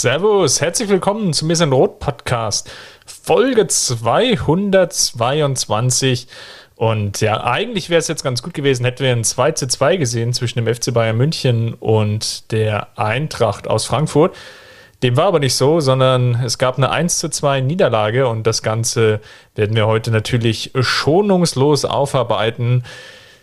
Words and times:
Servus, 0.00 0.60
herzlich 0.60 0.88
willkommen 0.88 1.32
zum 1.32 1.48
Mir 1.48 1.60
Rot 1.72 1.98
Podcast, 1.98 2.70
Folge 3.04 3.66
222. 3.66 6.28
Und 6.76 7.20
ja, 7.20 7.42
eigentlich 7.42 7.90
wäre 7.90 7.98
es 7.98 8.06
jetzt 8.06 8.22
ganz 8.22 8.44
gut 8.44 8.54
gewesen, 8.54 8.84
hätten 8.84 9.02
wir 9.02 9.10
ein 9.10 9.24
2 9.24 9.50
zu 9.50 9.66
2 9.66 9.96
gesehen 9.96 10.32
zwischen 10.32 10.64
dem 10.64 10.72
FC 10.72 10.94
Bayern 10.94 11.16
München 11.16 11.74
und 11.74 12.52
der 12.52 12.96
Eintracht 12.96 13.66
aus 13.66 13.86
Frankfurt. 13.86 14.36
Dem 15.02 15.16
war 15.16 15.24
aber 15.24 15.40
nicht 15.40 15.56
so, 15.56 15.80
sondern 15.80 16.44
es 16.44 16.58
gab 16.58 16.76
eine 16.76 16.90
1 16.90 17.18
zu 17.18 17.28
2 17.28 17.60
Niederlage 17.60 18.28
und 18.28 18.46
das 18.46 18.62
Ganze 18.62 19.18
werden 19.56 19.74
wir 19.74 19.88
heute 19.88 20.12
natürlich 20.12 20.70
schonungslos 20.78 21.84
aufarbeiten. 21.84 22.84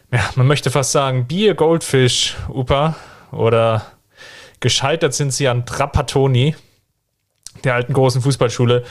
Ja, 0.09 0.21
man 0.35 0.47
möchte 0.47 0.71
fast 0.71 0.93
sagen, 0.93 1.27
Bier, 1.27 1.53
Goldfisch, 1.53 2.37
Upa 2.47 2.95
oder 3.33 3.87
Gescheitert 4.59 5.13
sind 5.13 5.31
sie 5.31 5.47
an 5.47 5.65
Trapattoni, 5.65 6.55
der 7.63 7.75
alten 7.75 7.93
großen 7.93 8.21
Fußballschule. 8.21 8.83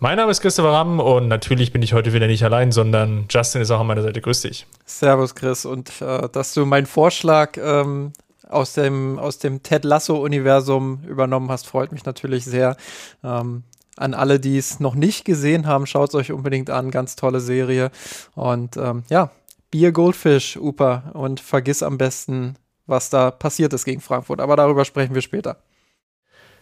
Mein 0.00 0.16
Name 0.16 0.30
ist 0.30 0.40
Christopher 0.40 0.70
Ramm 0.70 1.00
und 1.00 1.26
natürlich 1.26 1.72
bin 1.72 1.82
ich 1.82 1.92
heute 1.92 2.12
wieder 2.12 2.28
nicht 2.28 2.44
allein, 2.44 2.70
sondern 2.70 3.26
Justin 3.28 3.62
ist 3.62 3.72
auch 3.72 3.80
an 3.80 3.86
meiner 3.88 4.02
Seite. 4.02 4.20
Grüß 4.20 4.42
dich. 4.42 4.64
Servus, 4.84 5.34
Chris. 5.34 5.64
Und 5.64 6.00
äh, 6.00 6.28
dass 6.28 6.54
du 6.54 6.64
meinen 6.66 6.86
Vorschlag 6.86 7.56
ähm, 7.56 8.12
aus 8.48 8.74
dem, 8.74 9.18
aus 9.18 9.38
dem 9.38 9.64
Ted 9.64 9.84
Lasso-Universum 9.84 11.02
übernommen 11.02 11.50
hast, 11.50 11.66
freut 11.66 11.90
mich 11.90 12.04
natürlich 12.04 12.44
sehr. 12.44 12.76
Ähm, 13.24 13.64
an 13.96 14.14
alle, 14.14 14.38
die 14.38 14.56
es 14.56 14.78
noch 14.78 14.94
nicht 14.94 15.24
gesehen 15.24 15.66
haben, 15.66 15.84
schaut 15.86 16.10
es 16.10 16.14
euch 16.14 16.30
unbedingt 16.30 16.70
an. 16.70 16.92
Ganz 16.92 17.16
tolle 17.16 17.40
Serie. 17.40 17.90
Und 18.36 18.76
ähm, 18.76 19.02
ja, 19.10 19.32
Bier 19.72 19.90
Goldfish, 19.90 20.56
Upa. 20.56 21.10
Und 21.14 21.40
vergiss 21.40 21.82
am 21.82 21.98
besten 21.98 22.54
was 22.88 23.10
da 23.10 23.30
passiert 23.30 23.72
ist 23.72 23.84
gegen 23.84 24.00
Frankfurt. 24.00 24.40
Aber 24.40 24.56
darüber 24.56 24.84
sprechen 24.84 25.14
wir 25.14 25.22
später. 25.22 25.58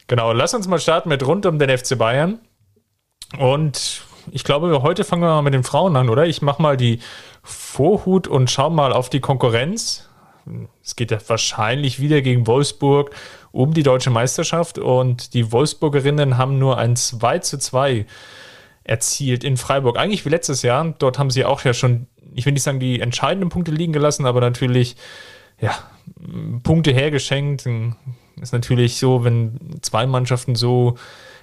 Genau, 0.09 0.33
lass 0.33 0.55
uns 0.55 0.69
mal 0.69 0.79
starten 0.79 1.09
mit 1.09 1.27
rund 1.27 1.47
um 1.47 1.59
den 1.59 1.77
FC 1.77 1.97
Bayern. 1.97 2.39
Und 3.39 4.03
ich 4.31 4.45
glaube, 4.45 4.83
heute 4.83 5.05
fangen 5.05 5.23
wir 5.23 5.29
mal 5.29 5.43
mit 5.43 5.55
den 5.55 5.65
Frauen 5.65 5.97
an, 5.97 6.09
oder? 6.09 6.27
Ich 6.27 6.43
mache 6.43 6.63
mal 6.63 6.77
die 6.77 7.01
Vorhut 7.43 8.29
und 8.29 8.51
schau 8.51 8.71
mal 8.71 8.93
auf 8.93 9.09
die 9.11 9.21
Konkurrenz. 9.21 10.09
Es 10.83 10.95
geht 10.95 11.11
ja 11.11 11.19
wahrscheinlich 11.27 12.01
wieder 12.01 12.23
gegen 12.23 12.47
Wolfsburg 12.47 13.11
um 13.51 13.75
die 13.75 13.83
deutsche 13.83 14.11
Meisterschaft 14.11 14.79
und 14.79 15.35
die 15.35 15.51
Wolfsburgerinnen 15.51 16.37
haben 16.37 16.59
nur 16.59 16.79
ein 16.79 16.95
2 16.95 17.41
zu 17.41 17.59
2 17.59 18.07
erzielt 18.85 19.43
in 19.43 19.57
Freiburg. 19.57 19.99
Eigentlich 19.99 20.25
wie 20.25 20.31
letztes 20.31 20.63
Jahr. 20.63 20.95
Dort 20.99 21.19
haben 21.19 21.31
sie 21.31 21.45
auch 21.45 21.63
ja 21.65 21.75
schon, 21.75 22.07
ich 22.35 22.47
will 22.47 22.53
nicht 22.53 22.63
sagen, 22.63 22.79
die 22.79 23.01
entscheidenden 23.01 23.49
Punkte 23.49 23.73
liegen 23.73 23.93
gelassen, 23.93 24.27
aber 24.27 24.41
natürlich 24.41 24.97
ja, 25.61 25.77
Punkte 26.63 26.93
hergeschenkt. 26.93 27.67
Ist 28.41 28.53
natürlich 28.53 28.99
so, 28.99 29.25
wenn 29.25 29.59
zwei 29.83 30.07
Mannschaften 30.07 30.55
so 30.55 30.97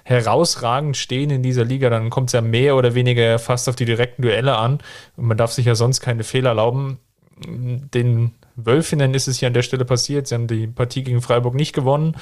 herausragend 0.04 0.96
stehen 0.96 1.30
in 1.30 1.42
dieser 1.42 1.64
Liga, 1.64 1.88
dann 1.90 2.10
kommt 2.10 2.28
es 2.28 2.34
ja 2.34 2.42
mehr 2.42 2.76
oder 2.76 2.94
weniger 2.94 3.38
fast 3.38 3.68
auf 3.68 3.76
die 3.76 3.86
direkten 3.86 4.22
Duelle 4.22 4.56
an. 4.56 4.78
Und 5.16 5.26
man 5.26 5.36
darf 5.36 5.52
sich 5.52 5.66
ja 5.66 5.74
sonst 5.74 6.00
keine 6.00 6.24
Fehler 6.24 6.50
erlauben. 6.50 6.98
Den 7.46 8.32
Wölfinnen 8.54 9.14
ist 9.14 9.28
es 9.28 9.38
hier 9.38 9.48
an 9.48 9.54
der 9.54 9.62
Stelle 9.62 9.84
passiert. 9.84 10.26
Sie 10.26 10.34
haben 10.34 10.46
die 10.46 10.66
Partie 10.66 11.02
gegen 11.02 11.22
Freiburg 11.22 11.54
nicht 11.54 11.72
gewonnen. 11.72 12.16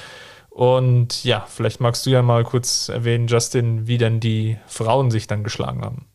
Und 0.49 1.23
ja, 1.23 1.45
vielleicht 1.47 1.81
magst 1.81 2.05
du 2.05 2.11
ja 2.11 2.21
mal 2.21 2.43
kurz 2.43 2.87
erwähnen, 2.89 3.27
Justin, 3.27 3.87
wie 3.87 3.97
denn 3.97 4.19
die 4.19 4.57
Frauen 4.67 5.11
sich 5.11 5.27
dann 5.27 5.43
geschlagen 5.43 5.81
haben. 5.81 6.05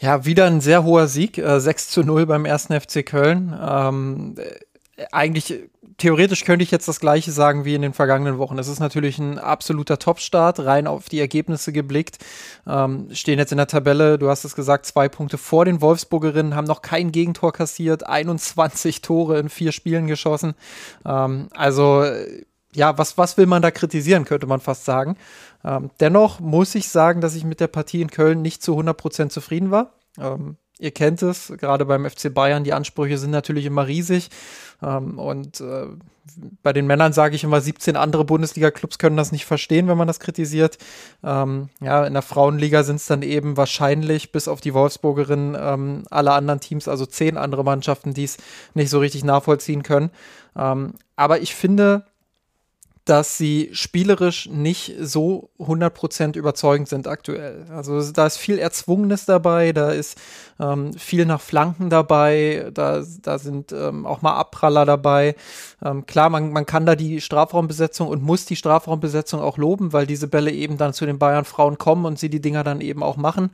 Ja, 0.00 0.24
wieder 0.24 0.46
ein 0.46 0.60
sehr 0.60 0.84
hoher 0.84 1.08
Sieg, 1.08 1.38
äh, 1.38 1.58
6 1.58 1.90
zu 1.90 2.04
0 2.04 2.26
beim 2.26 2.44
ersten 2.44 2.72
FC 2.72 3.04
Köln. 3.04 3.52
Ähm, 3.60 4.36
eigentlich 5.12 5.68
theoretisch 5.96 6.44
könnte 6.44 6.62
ich 6.62 6.70
jetzt 6.70 6.88
das 6.88 7.00
gleiche 7.00 7.32
sagen 7.32 7.64
wie 7.64 7.74
in 7.74 7.82
den 7.82 7.92
vergangenen 7.92 8.38
Wochen. 8.38 8.58
Es 8.58 8.68
ist 8.68 8.80
natürlich 8.80 9.18
ein 9.18 9.38
absoluter 9.38 9.98
Topstart, 9.98 10.60
rein 10.60 10.86
auf 10.86 11.08
die 11.08 11.20
Ergebnisse 11.20 11.72
geblickt. 11.72 12.18
Ähm, 12.66 13.08
stehen 13.12 13.38
jetzt 13.38 13.52
in 13.52 13.58
der 13.58 13.66
Tabelle, 13.66 14.18
du 14.18 14.28
hast 14.28 14.44
es 14.44 14.54
gesagt, 14.54 14.86
zwei 14.86 15.08
Punkte 15.08 15.38
vor 15.38 15.64
den 15.64 15.80
Wolfsburgerinnen, 15.80 16.54
haben 16.54 16.66
noch 16.66 16.82
kein 16.82 17.12
Gegentor 17.12 17.52
kassiert, 17.52 18.06
21 18.06 19.02
Tore 19.02 19.38
in 19.38 19.48
vier 19.48 19.72
Spielen 19.72 20.06
geschossen. 20.06 20.54
Ähm, 21.04 21.48
also 21.54 22.04
ja, 22.74 22.96
was, 22.96 23.18
was 23.18 23.36
will 23.36 23.46
man 23.46 23.62
da 23.62 23.70
kritisieren, 23.70 24.24
könnte 24.24 24.46
man 24.46 24.60
fast 24.60 24.84
sagen. 24.84 25.16
Ähm, 25.64 25.90
dennoch 26.00 26.38
muss 26.38 26.74
ich 26.74 26.88
sagen, 26.88 27.20
dass 27.20 27.34
ich 27.34 27.44
mit 27.44 27.60
der 27.60 27.66
Partie 27.66 28.02
in 28.02 28.10
Köln 28.10 28.42
nicht 28.42 28.62
zu 28.62 28.78
100% 28.78 29.30
zufrieden 29.30 29.70
war. 29.70 29.94
Ähm, 30.18 30.56
Ihr 30.78 30.92
kennt 30.92 31.22
es, 31.22 31.52
gerade 31.58 31.84
beim 31.84 32.08
FC 32.08 32.32
Bayern, 32.32 32.64
die 32.64 32.72
Ansprüche 32.72 33.18
sind 33.18 33.30
natürlich 33.30 33.66
immer 33.66 33.86
riesig. 33.86 34.30
Ähm, 34.82 35.18
und 35.18 35.60
äh, 35.60 35.86
bei 36.62 36.72
den 36.72 36.86
Männern 36.86 37.12
sage 37.12 37.34
ich 37.34 37.44
immer, 37.44 37.60
17 37.60 37.96
andere 37.96 38.24
Bundesliga-Clubs 38.24 38.98
können 38.98 39.16
das 39.16 39.32
nicht 39.32 39.44
verstehen, 39.44 39.88
wenn 39.88 39.98
man 39.98 40.06
das 40.06 40.20
kritisiert. 40.20 40.78
Ähm, 41.24 41.68
ja, 41.80 42.06
in 42.06 42.12
der 42.12 42.22
Frauenliga 42.22 42.82
sind 42.82 42.96
es 42.96 43.06
dann 43.06 43.22
eben 43.22 43.56
wahrscheinlich 43.56 44.30
bis 44.30 44.46
auf 44.46 44.60
die 44.60 44.74
Wolfsburgerin 44.74 45.56
ähm, 45.58 46.04
alle 46.10 46.32
anderen 46.32 46.60
Teams, 46.60 46.86
also 46.86 47.06
zehn 47.06 47.36
andere 47.36 47.64
Mannschaften, 47.64 48.14
die 48.14 48.24
es 48.24 48.36
nicht 48.74 48.90
so 48.90 48.98
richtig 48.98 49.24
nachvollziehen 49.24 49.82
können. 49.82 50.10
Ähm, 50.56 50.94
aber 51.16 51.40
ich 51.40 51.54
finde, 51.54 52.04
dass 53.08 53.38
sie 53.38 53.70
spielerisch 53.72 54.50
nicht 54.50 54.94
so 55.00 55.48
100% 55.58 56.36
überzeugend 56.36 56.88
sind 56.88 57.08
aktuell. 57.08 57.64
Also 57.74 58.02
da 58.12 58.26
ist 58.26 58.36
viel 58.36 58.58
Erzwungenes 58.58 59.24
dabei, 59.24 59.72
da 59.72 59.90
ist 59.90 60.18
ähm, 60.60 60.92
viel 60.92 61.24
nach 61.24 61.40
Flanken 61.40 61.88
dabei, 61.88 62.70
da, 62.74 63.02
da 63.22 63.38
sind 63.38 63.72
ähm, 63.72 64.04
auch 64.04 64.20
mal 64.20 64.34
Abpraller 64.34 64.84
dabei. 64.84 65.36
Ähm, 65.82 66.04
klar, 66.04 66.28
man, 66.28 66.52
man 66.52 66.66
kann 66.66 66.84
da 66.84 66.96
die 66.96 67.22
Strafraumbesetzung 67.22 68.08
und 68.08 68.22
muss 68.22 68.44
die 68.44 68.56
Strafraumbesetzung 68.56 69.40
auch 69.40 69.56
loben, 69.56 69.94
weil 69.94 70.06
diese 70.06 70.28
Bälle 70.28 70.50
eben 70.50 70.76
dann 70.76 70.92
zu 70.92 71.06
den 71.06 71.18
Bayern-Frauen 71.18 71.78
kommen 71.78 72.04
und 72.04 72.18
sie 72.18 72.28
die 72.28 72.42
Dinger 72.42 72.62
dann 72.62 72.82
eben 72.82 73.02
auch 73.02 73.16
machen. 73.16 73.50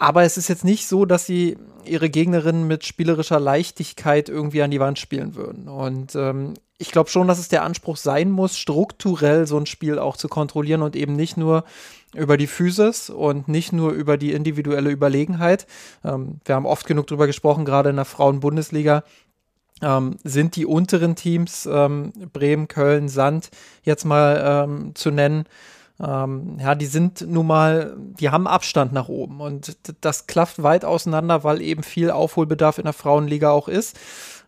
Aber 0.00 0.22
es 0.22 0.38
ist 0.38 0.48
jetzt 0.48 0.64
nicht 0.64 0.88
so, 0.88 1.04
dass 1.04 1.26
sie 1.26 1.58
ihre 1.84 2.08
Gegnerinnen 2.08 2.66
mit 2.66 2.86
spielerischer 2.86 3.38
Leichtigkeit 3.38 4.30
irgendwie 4.30 4.62
an 4.62 4.70
die 4.70 4.80
Wand 4.80 4.98
spielen 4.98 5.34
würden. 5.34 5.68
Und 5.68 6.14
ähm, 6.14 6.54
ich 6.78 6.90
glaube 6.90 7.10
schon, 7.10 7.28
dass 7.28 7.38
es 7.38 7.48
der 7.48 7.64
Anspruch 7.64 7.98
sein 7.98 8.30
muss, 8.30 8.56
strukturell 8.56 9.46
so 9.46 9.58
ein 9.58 9.66
Spiel 9.66 9.98
auch 9.98 10.16
zu 10.16 10.28
kontrollieren 10.28 10.80
und 10.80 10.96
eben 10.96 11.12
nicht 11.12 11.36
nur 11.36 11.64
über 12.14 12.38
die 12.38 12.46
Physis 12.46 13.10
und 13.10 13.48
nicht 13.48 13.74
nur 13.74 13.92
über 13.92 14.16
die 14.16 14.32
individuelle 14.32 14.90
Überlegenheit. 14.90 15.66
Ähm, 16.02 16.40
wir 16.46 16.54
haben 16.54 16.64
oft 16.64 16.86
genug 16.86 17.06
drüber 17.06 17.26
gesprochen, 17.26 17.66
gerade 17.66 17.90
in 17.90 17.96
der 17.96 18.06
Frauen-Bundesliga. 18.06 19.04
Ähm, 19.82 20.16
sind 20.24 20.56
die 20.56 20.64
unteren 20.64 21.14
Teams, 21.14 21.68
ähm, 21.70 22.14
Bremen, 22.32 22.68
Köln, 22.68 23.10
Sand, 23.10 23.50
jetzt 23.82 24.06
mal 24.06 24.64
ähm, 24.64 24.94
zu 24.94 25.10
nennen, 25.10 25.44
ähm, 26.02 26.56
ja, 26.58 26.74
die 26.74 26.86
sind 26.86 27.26
nun 27.28 27.46
mal, 27.46 27.96
die 27.98 28.30
haben 28.30 28.46
Abstand 28.46 28.92
nach 28.92 29.08
oben 29.08 29.40
und 29.40 29.76
das 30.00 30.26
klafft 30.26 30.62
weit 30.62 30.84
auseinander, 30.84 31.44
weil 31.44 31.60
eben 31.60 31.82
viel 31.82 32.10
Aufholbedarf 32.10 32.78
in 32.78 32.84
der 32.84 32.92
Frauenliga 32.92 33.50
auch 33.50 33.68
ist. 33.68 33.98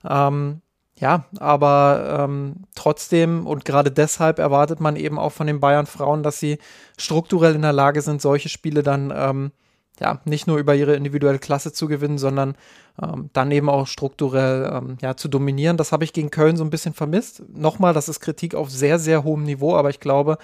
Ähm, 0.09 0.63
ja, 0.99 1.25
aber 1.39 2.21
ähm, 2.21 2.65
trotzdem 2.75 3.47
und 3.47 3.65
gerade 3.65 3.91
deshalb 3.91 4.39
erwartet 4.39 4.81
man 4.81 4.97
eben 4.97 5.19
auch 5.19 5.33
von 5.33 5.47
den 5.47 5.61
Bayern 5.61 5.87
Frauen, 5.87 6.23
dass 6.23 6.39
sie 6.39 6.59
strukturell 6.97 7.55
in 7.55 7.63
der 7.63 7.73
Lage 7.73 8.03
sind, 8.03 8.23
solche 8.23 8.49
Spiele 8.49 8.83
dann 8.83 9.13
ähm, 9.15 9.53
ja 10.01 10.21
nicht 10.25 10.47
nur 10.47 10.59
über 10.59 10.75
ihre 10.75 10.95
individuelle 10.95 11.39
Klasse 11.39 11.73
zu 11.73 11.89
gewinnen, 11.89 12.19
sondern 12.19 12.55
ähm, 13.03 13.31
dann 13.33 13.51
eben 13.51 13.69
auch 13.69 13.87
strukturell 13.87 14.71
ähm, 14.73 14.97
ja 15.03 15.17
zu 15.17 15.29
dominieren. 15.29 15.77
Das 15.77 15.93
habe 15.93 16.05
ich 16.05 16.13
gegen 16.13 16.31
Köln 16.31 16.57
so 16.57 16.65
ein 16.65 16.71
bisschen 16.71 16.95
vermisst. 16.95 17.43
Nochmal, 17.53 17.95
das 17.95 18.09
ist 18.09 18.21
Kritik 18.21 18.55
auf 18.55 18.71
sehr 18.71 18.99
sehr 18.99 19.25
hohem 19.25 19.43
Niveau, 19.43 19.77
aber 19.77 19.91
ich 19.91 20.01
glaube, 20.01 20.39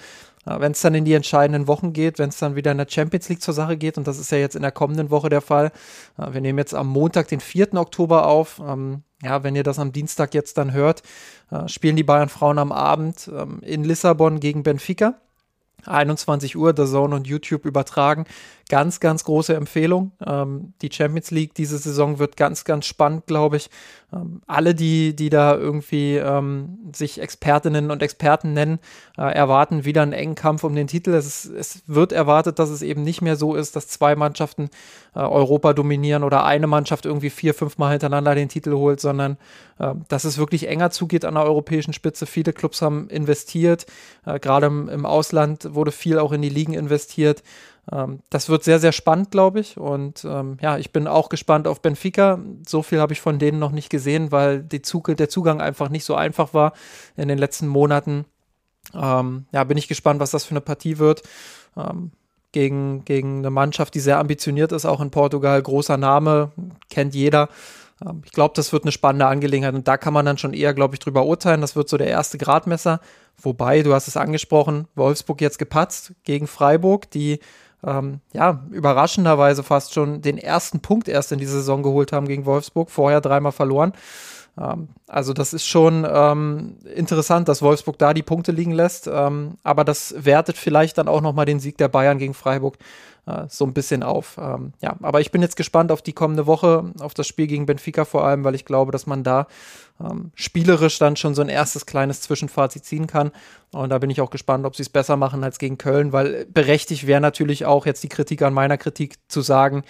wenn 0.57 0.71
es 0.71 0.81
dann 0.81 0.95
in 0.95 1.05
die 1.05 1.13
entscheidenden 1.13 1.67
Wochen 1.67 1.93
geht, 1.93 2.17
wenn 2.17 2.29
es 2.29 2.37
dann 2.37 2.55
wieder 2.55 2.71
in 2.71 2.77
der 2.77 2.87
Champions 2.89 3.29
League 3.29 3.41
zur 3.41 3.53
Sache 3.53 3.77
geht, 3.77 3.97
und 3.97 4.07
das 4.07 4.17
ist 4.17 4.31
ja 4.31 4.37
jetzt 4.37 4.55
in 4.55 4.61
der 4.61 4.71
kommenden 4.71 5.11
Woche 5.11 5.29
der 5.29 5.41
Fall. 5.41 5.71
Wir 6.17 6.41
nehmen 6.41 6.57
jetzt 6.57 6.73
am 6.73 6.87
Montag, 6.87 7.27
den 7.27 7.39
4. 7.39 7.73
Oktober 7.75 8.25
auf. 8.25 8.61
Ähm, 8.65 9.03
ja, 9.21 9.43
wenn 9.43 9.55
ihr 9.55 9.63
das 9.63 9.79
am 9.79 9.91
Dienstag 9.91 10.33
jetzt 10.33 10.57
dann 10.57 10.71
hört, 10.71 11.03
äh, 11.51 11.67
spielen 11.67 11.95
die 11.95 12.03
Bayern 12.03 12.29
Frauen 12.29 12.57
am 12.57 12.71
Abend 12.71 13.29
ähm, 13.33 13.59
in 13.61 13.83
Lissabon 13.83 14.39
gegen 14.39 14.63
Benfica. 14.63 15.15
21 15.85 16.57
Uhr, 16.57 16.73
The 16.75 16.85
Zone 16.85 17.15
und 17.15 17.27
YouTube 17.27 17.65
übertragen. 17.65 18.25
Ganz, 18.69 18.99
ganz 18.99 19.23
große 19.23 19.55
Empfehlung. 19.55 20.11
Ähm, 20.25 20.73
die 20.81 20.89
Champions 20.91 21.31
League 21.31 21.55
diese 21.55 21.77
Saison 21.77 22.19
wird 22.19 22.37
ganz, 22.37 22.63
ganz 22.63 22.85
spannend, 22.85 23.25
glaube 23.25 23.57
ich. 23.57 23.69
Ähm, 24.13 24.41
alle, 24.47 24.73
die, 24.73 25.15
die 25.15 25.29
da 25.29 25.55
irgendwie 25.55 26.15
ähm, 26.15 26.91
sich 26.95 27.19
Expertinnen 27.19 27.91
und 27.91 28.01
Experten 28.01 28.53
nennen, 28.53 28.79
äh, 29.17 29.23
erwarten 29.23 29.85
wieder 29.85 30.03
einen 30.03 30.13
engen 30.13 30.35
Kampf 30.35 30.63
um 30.63 30.75
den 30.75 30.87
Titel. 30.87 31.13
Es, 31.13 31.45
ist, 31.45 31.45
es, 31.45 31.83
wird 31.87 32.11
erwartet, 32.11 32.59
dass 32.59 32.69
es 32.69 32.81
eben 32.81 33.03
nicht 33.03 33.21
mehr 33.21 33.35
so 33.35 33.55
ist, 33.55 33.75
dass 33.75 33.87
zwei 33.87 34.15
Mannschaften 34.15 34.69
äh, 35.15 35.19
Europa 35.19 35.73
dominieren 35.73 36.23
oder 36.23 36.45
eine 36.45 36.67
Mannschaft 36.67 37.05
irgendwie 37.05 37.31
vier, 37.31 37.53
fünf 37.55 37.77
Mal 37.79 37.91
hintereinander 37.91 38.35
den 38.35 38.49
Titel 38.49 38.73
holt, 38.73 38.99
sondern 38.99 39.37
äh, 39.79 39.93
dass 40.07 40.25
es 40.25 40.37
wirklich 40.37 40.67
enger 40.67 40.91
zugeht 40.91 41.25
an 41.25 41.33
der 41.33 41.43
europäischen 41.43 41.93
Spitze. 41.93 42.27
Viele 42.27 42.53
Clubs 42.53 42.81
haben 42.83 43.09
investiert, 43.09 43.87
äh, 44.25 44.39
gerade 44.39 44.67
im, 44.67 44.89
im 44.89 45.05
Ausland 45.05 45.73
wurde 45.73 45.91
viel 45.91 46.19
auch 46.19 46.31
in 46.31 46.41
die 46.43 46.49
Ligen 46.49 46.73
investiert. 46.73 47.43
Ähm, 47.91 48.19
das 48.29 48.49
wird 48.49 48.63
sehr, 48.63 48.79
sehr 48.79 48.91
spannend, 48.91 49.31
glaube 49.31 49.59
ich. 49.59 49.77
Und 49.77 50.25
ähm, 50.25 50.57
ja, 50.61 50.77
ich 50.77 50.91
bin 50.91 51.07
auch 51.07 51.29
gespannt 51.29 51.67
auf 51.67 51.81
Benfica. 51.81 52.39
So 52.67 52.83
viel 52.83 52.99
habe 52.99 53.13
ich 53.13 53.21
von 53.21 53.39
denen 53.39 53.59
noch 53.59 53.71
nicht 53.71 53.89
gesehen, 53.89 54.31
weil 54.31 54.67
Zug 54.83 55.15
der 55.15 55.29
Zugang 55.29 55.61
einfach 55.61 55.89
nicht 55.89 56.05
so 56.05 56.15
einfach 56.15 56.53
war 56.53 56.73
in 57.17 57.27
den 57.27 57.37
letzten 57.37 57.67
Monaten. 57.67 58.25
Ähm, 58.93 59.45
ja, 59.51 59.63
bin 59.63 59.77
ich 59.77 59.87
gespannt, 59.87 60.19
was 60.19 60.31
das 60.31 60.45
für 60.45 60.51
eine 60.51 60.61
Partie 60.61 60.97
wird. 60.97 61.23
Ähm, 61.77 62.11
gegen, 62.51 63.05
gegen 63.05 63.39
eine 63.39 63.51
Mannschaft, 63.51 63.93
die 63.93 63.99
sehr 63.99 64.17
ambitioniert 64.17 64.71
ist, 64.71 64.85
auch 64.85 65.01
in 65.01 65.11
Portugal. 65.11 65.61
Großer 65.61 65.97
Name, 65.97 66.51
kennt 66.89 67.13
jeder. 67.13 67.49
Ähm, 68.05 68.21
ich 68.25 68.31
glaube, 68.31 68.53
das 68.55 68.73
wird 68.73 68.83
eine 68.83 68.91
spannende 68.91 69.27
Angelegenheit 69.27 69.75
und 69.75 69.87
da 69.87 69.97
kann 69.97 70.13
man 70.13 70.25
dann 70.25 70.37
schon 70.37 70.53
eher, 70.53 70.73
glaube 70.73 70.95
ich, 70.95 70.99
drüber 70.99 71.25
urteilen. 71.25 71.61
Das 71.61 71.75
wird 71.75 71.89
so 71.89 71.97
der 71.97 72.07
erste 72.07 72.37
Gradmesser. 72.37 73.01
Wobei, 73.41 73.83
du 73.83 73.93
hast 73.93 74.07
es 74.07 74.17
angesprochen, 74.17 74.87
Wolfsburg 74.95 75.41
jetzt 75.41 75.59
gepatzt 75.59 76.13
gegen 76.23 76.47
Freiburg, 76.47 77.09
die 77.11 77.39
ähm, 77.85 78.19
ja, 78.33 78.63
überraschenderweise 78.71 79.63
fast 79.63 79.93
schon 79.93 80.21
den 80.21 80.37
ersten 80.37 80.79
Punkt 80.79 81.07
erst 81.07 81.31
in 81.31 81.39
die 81.39 81.45
Saison 81.45 81.83
geholt 81.83 82.11
haben 82.11 82.27
gegen 82.27 82.45
Wolfsburg, 82.45 82.89
vorher 82.89 83.21
dreimal 83.21 83.51
verloren. 83.51 83.93
Ähm, 84.59 84.89
also 85.07 85.33
das 85.33 85.53
ist 85.53 85.65
schon 85.65 86.05
ähm, 86.09 86.77
interessant, 86.93 87.47
dass 87.47 87.61
Wolfsburg 87.61 87.97
da 87.97 88.13
die 88.13 88.23
Punkte 88.23 88.51
liegen 88.51 88.71
lässt, 88.71 89.07
ähm, 89.07 89.55
aber 89.63 89.83
das 89.83 90.13
wertet 90.17 90.57
vielleicht 90.57 90.97
dann 90.97 91.07
auch 91.07 91.21
nochmal 91.21 91.45
den 91.45 91.59
Sieg 91.59 91.77
der 91.77 91.87
Bayern 91.87 92.19
gegen 92.19 92.33
Freiburg 92.33 92.77
äh, 93.29 93.45
so 93.47 93.65
ein 93.65 93.73
bisschen 93.73 94.01
auf. 94.01 94.37
Ähm, 94.41 94.73
ja, 94.81 94.95
aber 95.01 95.21
ich 95.21 95.31
bin 95.31 95.41
jetzt 95.41 95.55
gespannt 95.55 95.91
auf 95.91 96.01
die 96.01 96.13
kommende 96.13 96.47
Woche, 96.47 96.91
auf 96.99 97.13
das 97.13 97.27
Spiel 97.27 97.47
gegen 97.47 97.65
Benfica 97.65 98.05
vor 98.05 98.25
allem, 98.25 98.43
weil 98.43 98.55
ich 98.55 98.65
glaube, 98.65 98.91
dass 98.91 99.05
man 99.05 99.23
da 99.23 99.47
ähm, 99.99 100.31
spielerisch 100.33 100.97
dann 100.97 101.15
schon 101.15 101.35
so 101.35 101.41
ein 101.41 101.49
erstes 101.49 101.85
kleines 101.85 102.21
Zwischenfazit 102.21 102.85
ziehen 102.85 103.07
kann. 103.07 103.31
Und 103.71 103.89
da 103.89 103.99
bin 103.99 104.09
ich 104.09 104.21
auch 104.21 104.31
gespannt, 104.31 104.65
ob 104.65 104.75
sie 104.75 104.83
es 104.83 104.89
besser 104.89 105.15
machen 105.15 105.43
als 105.43 105.59
gegen 105.59 105.77
Köln, 105.77 106.11
weil 106.11 106.45
berechtigt 106.45 107.05
wäre 107.05 107.21
natürlich 107.21 107.65
auch 107.65 107.85
jetzt 107.85 108.03
die 108.03 108.09
Kritik 108.09 108.41
an 108.41 108.53
meiner 108.53 108.77
Kritik 108.77 109.17
zu 109.27 109.41
sagen, 109.41 109.83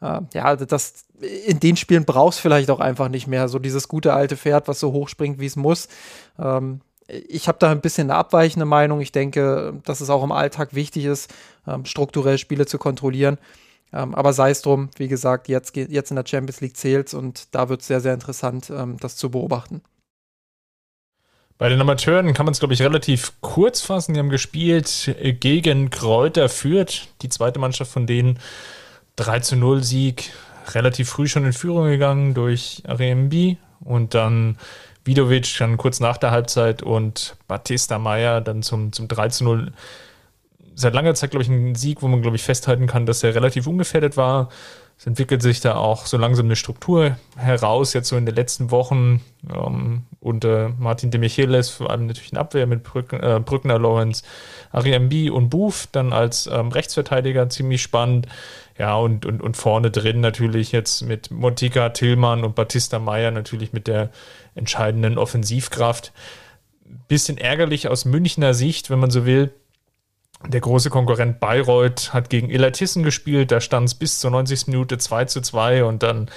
äh, 0.00 0.20
ja, 0.32 0.54
das, 0.56 1.06
in 1.46 1.58
den 1.58 1.76
Spielen 1.76 2.04
brauchst 2.04 2.40
vielleicht 2.40 2.70
auch 2.70 2.80
einfach 2.80 3.08
nicht 3.08 3.26
mehr 3.26 3.48
so 3.48 3.58
dieses 3.58 3.88
gute 3.88 4.12
alte 4.12 4.36
Pferd, 4.36 4.68
was 4.68 4.78
so 4.78 4.92
hoch 4.92 5.08
springt, 5.08 5.40
wie 5.40 5.46
es 5.46 5.56
muss. 5.56 5.88
Ähm, 6.38 6.82
ich 7.08 7.46
habe 7.46 7.58
da 7.58 7.70
ein 7.70 7.80
bisschen 7.80 8.10
eine 8.10 8.18
abweichende 8.18 8.66
Meinung. 8.66 9.00
Ich 9.00 9.12
denke, 9.12 9.74
dass 9.84 10.00
es 10.00 10.10
auch 10.10 10.24
im 10.24 10.32
Alltag 10.32 10.74
wichtig 10.74 11.04
ist, 11.04 11.32
strukturell 11.84 12.38
Spiele 12.38 12.66
zu 12.66 12.78
kontrollieren. 12.78 13.38
Ähm, 13.92 14.14
aber 14.14 14.32
sei 14.32 14.50
es 14.50 14.62
drum, 14.62 14.90
wie 14.96 15.08
gesagt, 15.08 15.48
jetzt, 15.48 15.76
jetzt 15.76 16.10
in 16.10 16.16
der 16.16 16.26
Champions 16.26 16.60
League 16.60 16.76
zählt 16.76 17.14
und 17.14 17.54
da 17.54 17.68
wird 17.68 17.80
es 17.80 17.86
sehr, 17.86 18.00
sehr 18.00 18.14
interessant, 18.14 18.70
ähm, 18.70 18.96
das 19.00 19.16
zu 19.16 19.30
beobachten. 19.30 19.82
Bei 21.58 21.70
den 21.70 21.80
Amateuren 21.80 22.34
kann 22.34 22.44
man 22.44 22.52
es, 22.52 22.58
glaube 22.58 22.74
ich, 22.74 22.82
relativ 22.82 23.32
kurz 23.40 23.80
fassen. 23.80 24.12
Die 24.12 24.20
haben 24.20 24.28
gespielt 24.28 25.16
gegen 25.40 25.88
Kräuter 25.88 26.50
Fürth, 26.50 27.08
die 27.22 27.30
zweite 27.30 27.58
Mannschaft 27.58 27.90
von 27.90 28.06
denen. 28.06 28.38
3 29.16 29.40
zu 29.40 29.56
0 29.56 29.82
Sieg, 29.82 30.32
relativ 30.74 31.08
früh 31.08 31.26
schon 31.26 31.46
in 31.46 31.54
Führung 31.54 31.86
gegangen 31.86 32.34
durch 32.34 32.82
RMB 32.86 33.56
und 33.80 34.12
dann 34.12 34.58
Vidovic 35.06 35.56
dann 35.58 35.78
kurz 35.78 35.98
nach 36.00 36.18
der 36.18 36.30
Halbzeit 36.30 36.82
und 36.82 37.36
Batista 37.48 37.98
Meyer 37.98 38.42
dann 38.42 38.62
zum, 38.62 38.92
zum 38.92 39.08
3 39.08 39.28
zu 39.30 39.44
0 39.44 39.72
seit 40.76 40.94
langer 40.94 41.14
Zeit, 41.14 41.30
glaube 41.30 41.42
ich, 41.42 41.48
ein 41.48 41.74
Sieg, 41.74 42.02
wo 42.02 42.08
man, 42.08 42.22
glaube 42.22 42.36
ich, 42.36 42.42
festhalten 42.42 42.86
kann, 42.86 43.06
dass 43.06 43.24
er 43.24 43.34
relativ 43.34 43.66
ungefährdet 43.66 44.16
war. 44.16 44.50
Es 44.98 45.06
entwickelt 45.06 45.42
sich 45.42 45.60
da 45.60 45.76
auch 45.76 46.06
so 46.06 46.16
langsam 46.16 46.46
eine 46.46 46.56
Struktur 46.56 47.16
heraus, 47.36 47.92
jetzt 47.92 48.08
so 48.08 48.16
in 48.16 48.24
den 48.24 48.34
letzten 48.34 48.70
Wochen 48.70 49.22
ähm, 49.52 50.04
unter 50.20 50.70
Martin 50.78 51.10
de 51.10 51.20
Michelis, 51.20 51.68
vor 51.68 51.90
allem 51.90 52.06
natürlich 52.06 52.32
in 52.32 52.38
Abwehr 52.38 52.66
mit 52.66 52.82
Brücken, 52.82 53.20
äh, 53.20 53.40
Brückner, 53.44 53.78
Lawrence, 53.78 54.22
Ariambi 54.70 55.28
und 55.28 55.50
Booth, 55.50 55.88
dann 55.92 56.14
als 56.14 56.46
ähm, 56.46 56.68
Rechtsverteidiger 56.68 57.48
ziemlich 57.50 57.82
spannend. 57.82 58.26
Ja, 58.78 58.96
und, 58.96 59.24
und, 59.24 59.42
und 59.42 59.56
vorne 59.56 59.90
drin 59.90 60.20
natürlich 60.20 60.72
jetzt 60.72 61.02
mit 61.02 61.30
Montika, 61.30 61.90
Tillmann 61.90 62.44
und 62.44 62.54
Batista 62.54 62.98
Meyer 62.98 63.30
natürlich 63.30 63.72
mit 63.72 63.86
der 63.86 64.10
entscheidenden 64.54 65.16
Offensivkraft. 65.16 66.12
Bisschen 67.08 67.38
ärgerlich 67.38 67.88
aus 67.88 68.04
Münchner 68.04 68.52
Sicht, 68.52 68.90
wenn 68.90 68.98
man 68.98 69.10
so 69.10 69.24
will, 69.24 69.52
der 70.44 70.60
große 70.60 70.90
Konkurrent 70.90 71.40
Bayreuth 71.40 72.12
hat 72.12 72.30
gegen 72.30 72.50
Illertissen 72.50 73.02
gespielt, 73.02 73.50
da 73.50 73.60
stand 73.60 73.88
es 73.88 73.94
bis 73.94 74.20
zur 74.20 74.30
90. 74.30 74.68
Minute 74.68 74.98
2 74.98 75.24
zu 75.24 75.40
2 75.40 75.84
und 75.84 76.02
dann 76.02 76.30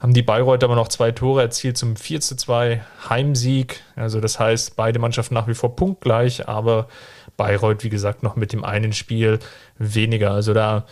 haben 0.00 0.12
die 0.12 0.22
Bayreuth 0.22 0.64
aber 0.64 0.74
noch 0.74 0.88
zwei 0.88 1.12
Tore 1.12 1.42
erzielt 1.42 1.78
zum 1.78 1.96
4 1.96 2.20
zu 2.20 2.36
2 2.36 2.84
Heimsieg. 3.08 3.80
Also 3.96 4.20
das 4.20 4.38
heißt, 4.38 4.76
beide 4.76 4.98
Mannschaften 4.98 5.34
nach 5.34 5.46
wie 5.46 5.54
vor 5.54 5.76
punktgleich, 5.76 6.48
aber 6.48 6.88
Bayreuth, 7.36 7.84
wie 7.84 7.88
gesagt, 7.88 8.22
noch 8.22 8.36
mit 8.36 8.52
dem 8.52 8.64
einen 8.64 8.92
Spiel 8.92 9.38
weniger. 9.78 10.32
Also 10.32 10.52
da 10.52 10.84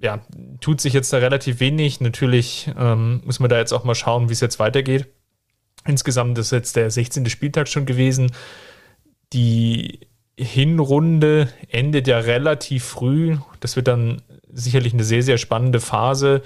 ja, 0.00 0.20
tut 0.60 0.80
sich 0.80 0.92
jetzt 0.92 1.12
da 1.12 1.18
relativ 1.18 1.60
wenig. 1.60 2.00
Natürlich 2.00 2.70
ähm, 2.78 3.22
muss 3.24 3.40
man 3.40 3.48
da 3.48 3.58
jetzt 3.58 3.72
auch 3.72 3.84
mal 3.84 3.94
schauen, 3.94 4.28
wie 4.28 4.34
es 4.34 4.40
jetzt 4.40 4.58
weitergeht. 4.58 5.06
Insgesamt 5.86 6.36
ist 6.38 6.52
jetzt 6.52 6.76
der 6.76 6.90
16. 6.90 7.26
Spieltag 7.30 7.68
schon 7.68 7.86
gewesen. 7.86 8.32
Die 9.32 10.00
Hinrunde 10.38 11.48
endet 11.70 12.06
ja 12.06 12.18
relativ 12.18 12.84
früh. 12.84 13.36
Das 13.60 13.76
wird 13.76 13.88
dann 13.88 14.22
sicherlich 14.52 14.92
eine 14.92 15.04
sehr, 15.04 15.22
sehr 15.22 15.38
spannende 15.38 15.80
Phase, 15.80 16.42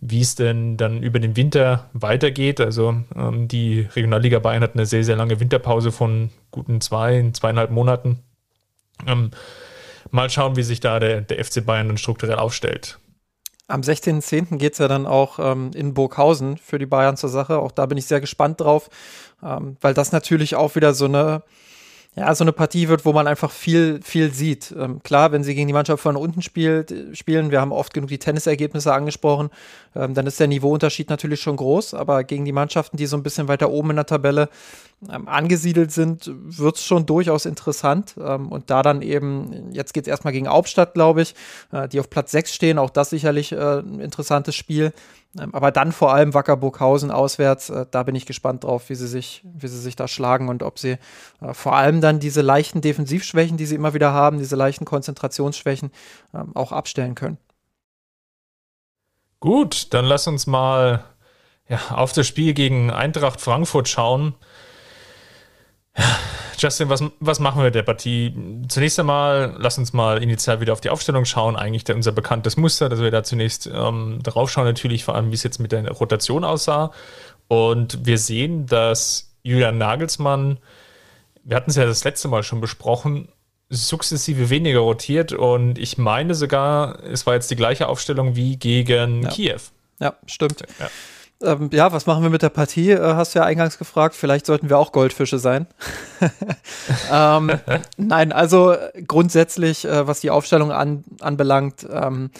wie 0.00 0.20
es 0.20 0.34
denn 0.34 0.76
dann 0.76 1.02
über 1.02 1.18
den 1.18 1.36
Winter 1.36 1.90
weitergeht. 1.92 2.60
Also 2.60 2.96
ähm, 3.16 3.48
die 3.48 3.80
Regionalliga 3.80 4.38
Bayern 4.38 4.62
hat 4.62 4.74
eine 4.74 4.86
sehr, 4.86 5.04
sehr 5.04 5.16
lange 5.16 5.40
Winterpause 5.40 5.92
von 5.92 6.30
guten 6.50 6.80
zwei, 6.80 7.30
zweieinhalb 7.32 7.70
Monaten. 7.70 8.20
Ähm, 9.06 9.30
mal 10.10 10.30
schauen, 10.30 10.56
wie 10.56 10.62
sich 10.62 10.80
da 10.80 11.00
der, 11.00 11.20
der 11.20 11.44
FC 11.44 11.64
Bayern 11.64 11.88
dann 11.88 11.98
strukturell 11.98 12.36
aufstellt. 12.36 12.98
Am 13.68 13.80
16.10. 13.80 14.58
geht 14.58 14.74
es 14.74 14.78
ja 14.78 14.88
dann 14.88 15.06
auch 15.06 15.38
ähm, 15.38 15.70
in 15.74 15.94
Burghausen 15.94 16.58
für 16.58 16.78
die 16.78 16.86
Bayern 16.86 17.16
zur 17.16 17.30
Sache. 17.30 17.58
Auch 17.58 17.72
da 17.72 17.86
bin 17.86 17.96
ich 17.96 18.06
sehr 18.06 18.20
gespannt 18.20 18.60
drauf, 18.60 18.90
ähm, 19.42 19.76
weil 19.80 19.94
das 19.94 20.12
natürlich 20.12 20.56
auch 20.56 20.74
wieder 20.74 20.94
so 20.94 21.06
eine 21.06 21.42
ja, 22.14 22.34
so 22.34 22.44
eine 22.44 22.52
Partie 22.52 22.88
wird, 22.88 23.06
wo 23.06 23.12
man 23.14 23.26
einfach 23.26 23.50
viel, 23.50 24.00
viel 24.02 24.32
sieht. 24.34 24.74
Ähm, 24.78 25.02
klar, 25.02 25.32
wenn 25.32 25.42
sie 25.44 25.54
gegen 25.54 25.66
die 25.66 25.72
Mannschaft 25.72 26.02
von 26.02 26.16
unten 26.16 26.42
spielt, 26.42 26.94
spielen, 27.14 27.50
wir 27.50 27.60
haben 27.60 27.72
oft 27.72 27.94
genug 27.94 28.10
die 28.10 28.18
Tennisergebnisse 28.18 28.92
angesprochen, 28.92 29.48
ähm, 29.96 30.12
dann 30.12 30.26
ist 30.26 30.38
der 30.38 30.46
Niveauunterschied 30.46 31.08
natürlich 31.08 31.40
schon 31.40 31.56
groß, 31.56 31.94
aber 31.94 32.24
gegen 32.24 32.44
die 32.44 32.52
Mannschaften, 32.52 32.98
die 32.98 33.06
so 33.06 33.16
ein 33.16 33.22
bisschen 33.22 33.48
weiter 33.48 33.70
oben 33.70 33.90
in 33.90 33.96
der 33.96 34.06
Tabelle 34.06 34.50
ähm, 35.10 35.28
angesiedelt 35.28 35.92
sind, 35.92 36.30
wird 36.32 36.76
es 36.76 36.84
schon 36.84 37.06
durchaus 37.06 37.46
interessant. 37.46 38.14
Ähm, 38.18 38.50
und 38.50 38.70
da 38.70 38.82
dann 38.82 39.02
eben, 39.02 39.72
jetzt 39.72 39.94
geht 39.94 40.04
es 40.04 40.08
erstmal 40.08 40.32
gegen 40.32 40.48
Hauptstadt, 40.48 40.94
glaube 40.94 41.22
ich, 41.22 41.34
äh, 41.72 41.88
die 41.88 42.00
auf 42.00 42.10
Platz 42.10 42.30
6 42.32 42.54
stehen, 42.54 42.78
auch 42.78 42.90
das 42.90 43.10
sicherlich 43.10 43.52
äh, 43.52 43.78
ein 43.80 44.00
interessantes 44.00 44.54
Spiel. 44.54 44.92
Ähm, 45.38 45.54
aber 45.54 45.70
dann 45.70 45.92
vor 45.92 46.12
allem 46.12 46.34
Wacker 46.34 46.56
Burghausen 46.56 47.10
auswärts, 47.10 47.70
äh, 47.70 47.86
da 47.90 48.02
bin 48.02 48.14
ich 48.14 48.26
gespannt 48.26 48.64
drauf, 48.64 48.88
wie 48.90 48.94
sie 48.94 49.08
sich, 49.08 49.42
wie 49.44 49.68
sie 49.68 49.80
sich 49.80 49.96
da 49.96 50.08
schlagen 50.08 50.48
und 50.48 50.62
ob 50.62 50.78
sie 50.78 50.98
äh, 51.40 51.52
vor 51.54 51.74
allem 51.74 52.00
dann 52.00 52.20
diese 52.20 52.42
leichten 52.42 52.80
Defensivschwächen, 52.80 53.56
die 53.56 53.66
sie 53.66 53.74
immer 53.74 53.94
wieder 53.94 54.12
haben, 54.12 54.38
diese 54.38 54.56
leichten 54.56 54.84
Konzentrationsschwächen 54.84 55.90
ähm, 56.34 56.54
auch 56.54 56.72
abstellen 56.72 57.14
können. 57.14 57.38
Gut, 59.40 59.92
dann 59.92 60.04
lass 60.04 60.28
uns 60.28 60.46
mal 60.46 61.04
ja, 61.68 61.78
auf 61.90 62.12
das 62.12 62.26
Spiel 62.26 62.54
gegen 62.54 62.90
Eintracht 62.90 63.40
Frankfurt 63.40 63.88
schauen. 63.88 64.34
Justin, 66.58 66.88
was, 66.88 67.02
was 67.18 67.40
machen 67.40 67.58
wir 67.58 67.64
mit 67.64 67.74
der 67.74 67.82
Partie? 67.82 68.34
Zunächst 68.68 68.98
einmal, 69.00 69.56
lass 69.58 69.78
uns 69.78 69.92
mal 69.92 70.22
initial 70.22 70.60
wieder 70.60 70.72
auf 70.72 70.80
die 70.80 70.90
Aufstellung 70.90 71.24
schauen. 71.24 71.56
Eigentlich 71.56 71.84
der, 71.84 71.96
unser 71.96 72.12
bekanntes 72.12 72.56
Muster, 72.56 72.88
dass 72.88 73.00
wir 73.00 73.10
da 73.10 73.24
zunächst 73.24 73.66
ähm, 73.66 74.20
drauf 74.22 74.50
schauen, 74.50 74.64
natürlich 74.64 75.04
vor 75.04 75.16
allem, 75.16 75.30
wie 75.30 75.34
es 75.34 75.42
jetzt 75.42 75.58
mit 75.58 75.72
der 75.72 75.90
Rotation 75.90 76.44
aussah. 76.44 76.92
Und 77.48 78.06
wir 78.06 78.16
sehen, 78.16 78.66
dass 78.66 79.34
Julian 79.42 79.76
Nagelsmann, 79.78 80.58
wir 81.42 81.56
hatten 81.56 81.70
es 81.70 81.76
ja 81.76 81.84
das 81.84 82.04
letzte 82.04 82.28
Mal 82.28 82.42
schon 82.42 82.60
besprochen, 82.60 83.28
sukzessive 83.68 84.48
weniger 84.50 84.80
rotiert. 84.80 85.32
Und 85.32 85.78
ich 85.78 85.98
meine 85.98 86.34
sogar, 86.34 87.02
es 87.02 87.26
war 87.26 87.34
jetzt 87.34 87.50
die 87.50 87.56
gleiche 87.56 87.88
Aufstellung 87.88 88.36
wie 88.36 88.56
gegen 88.56 89.22
ja. 89.22 89.30
Kiew. 89.30 89.60
Ja, 89.98 90.14
stimmt. 90.26 90.62
Ja. 90.78 90.90
Ähm, 91.42 91.70
ja, 91.72 91.92
was 91.92 92.06
machen 92.06 92.22
wir 92.22 92.30
mit 92.30 92.42
der 92.42 92.48
Partie? 92.48 92.90
Äh, 92.90 93.14
hast 93.14 93.34
du 93.34 93.40
ja 93.40 93.44
eingangs 93.44 93.78
gefragt. 93.78 94.14
Vielleicht 94.14 94.46
sollten 94.46 94.68
wir 94.68 94.78
auch 94.78 94.92
Goldfische 94.92 95.38
sein. 95.38 95.66
ähm, 97.12 97.52
nein, 97.96 98.32
also 98.32 98.76
grundsätzlich, 99.06 99.84
äh, 99.84 100.06
was 100.06 100.20
die 100.20 100.30
Aufstellung 100.30 100.72
an, 100.72 101.04
anbelangt, 101.20 101.86
ähm, 101.90 102.30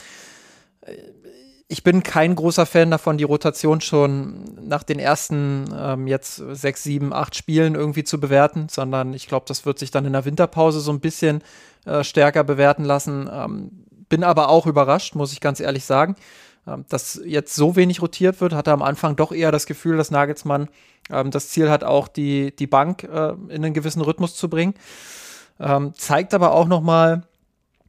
ich 1.72 1.82
bin 1.82 2.02
kein 2.02 2.34
großer 2.34 2.66
Fan 2.66 2.90
davon, 2.90 3.16
die 3.16 3.24
Rotation 3.24 3.80
schon 3.80 4.44
nach 4.60 4.82
den 4.82 4.98
ersten 4.98 5.64
ähm, 5.74 6.06
jetzt 6.06 6.36
sechs, 6.36 6.82
sieben, 6.82 7.14
acht 7.14 7.34
Spielen 7.34 7.74
irgendwie 7.74 8.04
zu 8.04 8.20
bewerten, 8.20 8.66
sondern 8.68 9.14
ich 9.14 9.26
glaube, 9.26 9.46
das 9.48 9.64
wird 9.64 9.78
sich 9.78 9.90
dann 9.90 10.04
in 10.04 10.12
der 10.12 10.26
Winterpause 10.26 10.80
so 10.80 10.92
ein 10.92 11.00
bisschen 11.00 11.42
äh, 11.86 12.04
stärker 12.04 12.44
bewerten 12.44 12.84
lassen. 12.84 13.26
Ähm, 13.32 13.70
bin 14.10 14.22
aber 14.22 14.50
auch 14.50 14.66
überrascht, 14.66 15.14
muss 15.14 15.32
ich 15.32 15.40
ganz 15.40 15.60
ehrlich 15.60 15.86
sagen, 15.86 16.16
dass 16.88 17.20
jetzt 17.24 17.54
so 17.54 17.76
wenig 17.76 18.02
rotiert 18.02 18.40
wird. 18.40 18.54
Hatte 18.54 18.72
am 18.72 18.82
Anfang 18.82 19.16
doch 19.16 19.32
eher 19.32 19.50
das 19.50 19.66
Gefühl, 19.66 19.96
dass 19.96 20.10
Nagelsmann 20.10 20.68
ähm, 21.10 21.30
das 21.30 21.48
Ziel 21.48 21.70
hat, 21.70 21.84
auch 21.84 22.08
die, 22.08 22.54
die 22.54 22.66
Bank 22.66 23.04
äh, 23.04 23.32
in 23.48 23.64
einen 23.64 23.74
gewissen 23.74 24.02
Rhythmus 24.02 24.36
zu 24.36 24.48
bringen. 24.48 24.74
Ähm, 25.58 25.92
zeigt 25.94 26.34
aber 26.34 26.52
auch 26.52 26.66
noch 26.66 26.80
mal, 26.80 27.22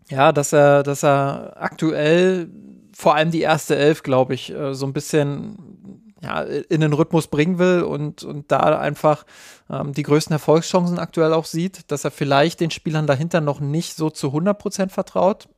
ja, 0.10 0.32
dass 0.32 0.54
er, 0.54 0.84
dass 0.84 1.04
er 1.04 1.54
aktuell 1.58 2.50
vor 2.96 3.16
allem 3.16 3.32
die 3.32 3.42
erste 3.42 3.76
Elf, 3.76 4.04
glaube 4.04 4.34
ich, 4.34 4.52
äh, 4.52 4.74
so 4.74 4.86
ein 4.86 4.94
bisschen 4.94 6.14
ja, 6.22 6.42
in 6.42 6.82
den 6.82 6.94
Rhythmus 6.94 7.28
bringen 7.28 7.60
will 7.60 7.84
und, 7.84 8.24
und 8.24 8.52
da 8.52 8.80
einfach 8.80 9.26
ähm, 9.70 9.94
die 9.94 10.04
größten 10.04 10.34
Erfolgschancen 10.34 10.98
aktuell 10.98 11.34
auch 11.34 11.46
sieht, 11.46 11.92
dass 11.92 12.06
er 12.06 12.12
vielleicht 12.12 12.62
den 12.62 12.72
Spielern 12.72 13.08
dahinter 13.08 13.42
noch 13.42 13.60
nicht 13.60 13.96
so 13.96 14.10
zu 14.10 14.28
100 14.28 14.58
Prozent 14.58 14.92
vertraut. 14.92 15.50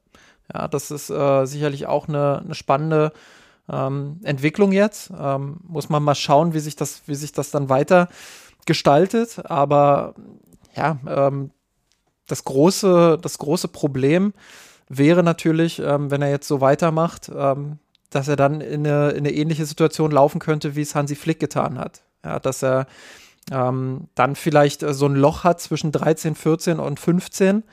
Ja, 0.53 0.67
das 0.67 0.91
ist 0.91 1.09
äh, 1.09 1.45
sicherlich 1.45 1.87
auch 1.87 2.07
eine, 2.07 2.41
eine 2.43 2.55
spannende 2.55 3.11
ähm, 3.69 4.19
Entwicklung 4.23 4.71
jetzt. 4.71 5.11
Ähm, 5.17 5.57
muss 5.63 5.89
man 5.89 6.03
mal 6.03 6.15
schauen, 6.15 6.53
wie 6.53 6.59
sich 6.59 6.75
das, 6.75 7.01
wie 7.07 7.15
sich 7.15 7.31
das 7.31 7.51
dann 7.51 7.69
weiter 7.69 8.09
gestaltet. 8.65 9.41
Aber 9.45 10.15
ja, 10.75 10.97
ähm, 11.07 11.51
das 12.27 12.43
große, 12.43 13.17
das 13.21 13.37
große 13.37 13.67
Problem 13.67 14.33
wäre 14.87 15.23
natürlich, 15.23 15.79
ähm, 15.79 16.11
wenn 16.11 16.21
er 16.21 16.29
jetzt 16.29 16.47
so 16.47 16.61
weitermacht, 16.61 17.31
ähm, 17.35 17.79
dass 18.09 18.27
er 18.27 18.35
dann 18.35 18.61
in 18.61 18.85
eine, 18.85 19.09
in 19.11 19.19
eine, 19.19 19.31
ähnliche 19.31 19.65
Situation 19.65 20.11
laufen 20.11 20.39
könnte, 20.39 20.75
wie 20.75 20.81
es 20.81 20.95
Hansi 20.95 21.15
Flick 21.15 21.39
getan 21.39 21.77
hat. 21.77 22.01
Ja, 22.23 22.39
dass 22.39 22.63
er 22.63 22.87
ähm, 23.51 24.07
dann 24.15 24.35
vielleicht 24.35 24.83
äh, 24.83 24.93
so 24.93 25.07
ein 25.07 25.15
Loch 25.15 25.43
hat 25.43 25.59
zwischen 25.59 25.91
13, 25.91 26.35
14 26.35 26.79
und 26.79 26.99
15, 26.99 27.63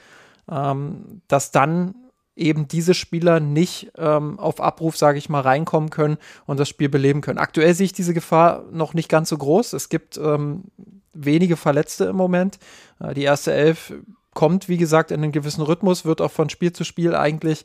ähm, 0.51 1.23
dass 1.29 1.51
dann 1.51 1.95
eben 2.35 2.69
diese 2.69 2.95
Spieler 2.95 3.41
nicht 3.41 3.93
ähm, 3.99 4.39
auf 4.39 4.61
Abruf, 4.61 4.97
sage 4.97 5.19
ich 5.19 5.29
mal, 5.29 5.41
reinkommen 5.41 5.91
können 5.91 6.17
und 6.47 6.59
das 6.59 6.69
Spiel 6.69 6.89
beleben 6.89 7.21
können. 7.21 7.39
Aktuell 7.39 7.75
sehe 7.75 7.87
ich 7.87 7.93
diese 7.93 8.15
Gefahr 8.15 8.65
noch 8.73 8.95
nicht 8.95 9.09
ganz 9.09 9.29
so 9.29 9.37
groß. 9.37 9.75
Es 9.75 9.89
gibt 9.89 10.17
ähm, 10.17 10.65
wenige 11.13 11.57
Verletzte 11.57 12.07
im 12.07 12.17
Moment. 12.17 12.59
Äh, 13.01 13.15
die 13.15 13.23
erste 13.23 13.53
Elf 13.53 13.93
kommt, 14.35 14.69
wie 14.69 14.79
gesagt, 14.79 15.11
in 15.11 15.23
einen 15.23 15.33
gewissen 15.33 15.63
Rhythmus, 15.63 16.05
wird 16.05 16.21
auch 16.21 16.31
von 16.31 16.49
Spiel 16.49 16.73
zu 16.73 16.85
Spiel 16.85 17.15
eigentlich 17.15 17.65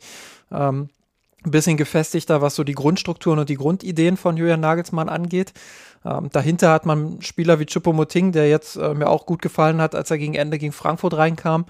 ähm, 0.51 0.89
ein 1.45 1.51
bisschen 1.51 1.77
gefestigter, 1.77 2.41
was 2.41 2.55
so 2.55 2.63
die 2.63 2.73
Grundstrukturen 2.73 3.39
und 3.39 3.49
die 3.49 3.55
Grundideen 3.55 4.17
von 4.17 4.37
Julian 4.37 4.59
Nagelsmann 4.59 5.07
angeht. 5.07 5.53
Ähm, 6.03 6.29
dahinter 6.31 6.71
hat 6.71 6.85
man 6.85 7.21
Spieler 7.21 7.59
wie 7.59 7.65
Choupo-Moting, 7.65 8.31
der 8.31 8.49
jetzt 8.49 8.75
äh, 8.75 8.93
mir 8.93 9.09
auch 9.09 9.25
gut 9.25 9.41
gefallen 9.41 9.81
hat, 9.81 9.95
als 9.95 10.11
er 10.11 10.17
gegen 10.17 10.35
Ende 10.35 10.57
gegen 10.57 10.73
Frankfurt 10.73 11.15
reinkam, 11.15 11.65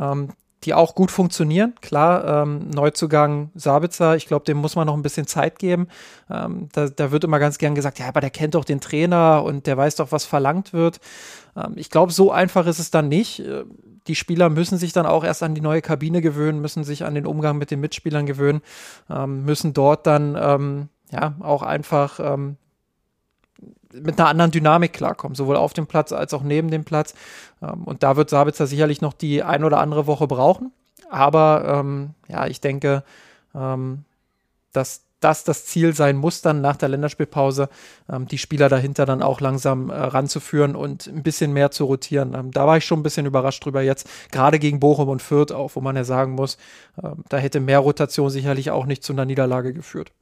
ähm, 0.00 0.30
die 0.64 0.74
auch 0.74 0.94
gut 0.94 1.10
funktionieren. 1.10 1.74
Klar, 1.80 2.42
ähm, 2.42 2.68
Neuzugang 2.70 3.50
Sabitzer, 3.54 4.16
ich 4.16 4.26
glaube, 4.26 4.44
dem 4.44 4.56
muss 4.56 4.76
man 4.76 4.86
noch 4.86 4.94
ein 4.94 5.02
bisschen 5.02 5.26
Zeit 5.26 5.58
geben. 5.58 5.88
Ähm, 6.30 6.68
da, 6.72 6.88
da, 6.88 7.12
wird 7.12 7.24
immer 7.24 7.38
ganz 7.38 7.58
gern 7.58 7.74
gesagt, 7.74 7.98
ja, 7.98 8.08
aber 8.08 8.20
der 8.20 8.30
kennt 8.30 8.54
doch 8.54 8.64
den 8.64 8.80
Trainer 8.80 9.44
und 9.44 9.66
der 9.66 9.76
weiß 9.76 9.96
doch, 9.96 10.10
was 10.10 10.24
verlangt 10.24 10.72
wird. 10.72 11.00
Ähm, 11.56 11.74
ich 11.76 11.90
glaube, 11.90 12.12
so 12.12 12.32
einfach 12.32 12.66
ist 12.66 12.80
es 12.80 12.90
dann 12.90 13.08
nicht. 13.08 13.40
Äh, 13.40 13.64
die 14.08 14.14
Spieler 14.14 14.48
müssen 14.48 14.78
sich 14.78 14.92
dann 14.92 15.06
auch 15.06 15.22
erst 15.22 15.42
an 15.42 15.54
die 15.54 15.60
neue 15.60 15.82
Kabine 15.82 16.22
gewöhnen, 16.22 16.60
müssen 16.60 16.82
sich 16.82 17.04
an 17.04 17.14
den 17.14 17.26
Umgang 17.26 17.58
mit 17.58 17.70
den 17.70 17.80
Mitspielern 17.80 18.26
gewöhnen, 18.26 18.62
ähm, 19.10 19.44
müssen 19.44 19.74
dort 19.74 20.06
dann 20.06 20.36
ähm, 20.40 20.88
ja 21.12 21.34
auch 21.40 21.62
einfach 21.62 22.18
ähm, 22.18 22.56
mit 23.92 24.18
einer 24.18 24.28
anderen 24.28 24.50
Dynamik 24.50 24.92
klarkommen, 24.92 25.34
sowohl 25.34 25.56
auf 25.56 25.72
dem 25.72 25.86
Platz 25.86 26.12
als 26.12 26.34
auch 26.34 26.42
neben 26.42 26.70
dem 26.70 26.84
Platz. 26.84 27.14
Ähm, 27.62 27.84
und 27.84 28.02
da 28.02 28.16
wird 28.16 28.30
Sabitzer 28.30 28.66
sicherlich 28.66 29.00
noch 29.00 29.12
die 29.12 29.42
ein 29.42 29.64
oder 29.64 29.78
andere 29.78 30.06
Woche 30.06 30.26
brauchen. 30.26 30.72
Aber 31.10 31.80
ähm, 31.80 32.10
ja, 32.28 32.46
ich 32.46 32.60
denke, 32.60 33.02
ähm, 33.54 34.04
dass 34.72 35.02
das 35.20 35.44
das 35.44 35.64
Ziel 35.66 35.94
sein 35.94 36.16
muss, 36.16 36.42
dann 36.42 36.60
nach 36.60 36.76
der 36.76 36.88
Länderspielpause 36.90 37.68
ähm, 38.08 38.28
die 38.28 38.38
Spieler 38.38 38.68
dahinter 38.68 39.04
dann 39.04 39.22
auch 39.22 39.40
langsam 39.40 39.90
äh, 39.90 39.94
ranzuführen 39.94 40.76
und 40.76 41.06
ein 41.08 41.22
bisschen 41.22 41.52
mehr 41.52 41.70
zu 41.70 41.86
rotieren. 41.86 42.34
Ähm, 42.34 42.50
da 42.52 42.66
war 42.66 42.76
ich 42.76 42.84
schon 42.84 43.00
ein 43.00 43.02
bisschen 43.02 43.26
überrascht 43.26 43.64
drüber 43.64 43.82
jetzt, 43.82 44.08
gerade 44.30 44.58
gegen 44.58 44.80
Bochum 44.80 45.08
und 45.08 45.22
Fürth 45.22 45.52
auch, 45.52 45.74
wo 45.74 45.80
man 45.80 45.96
ja 45.96 46.04
sagen 46.04 46.32
muss, 46.32 46.56
äh, 47.02 47.10
da 47.28 47.38
hätte 47.38 47.60
mehr 47.60 47.80
Rotation 47.80 48.30
sicherlich 48.30 48.70
auch 48.70 48.86
nicht 48.86 49.02
zu 49.02 49.12
einer 49.12 49.24
Niederlage 49.24 49.72
geführt. 49.72 50.12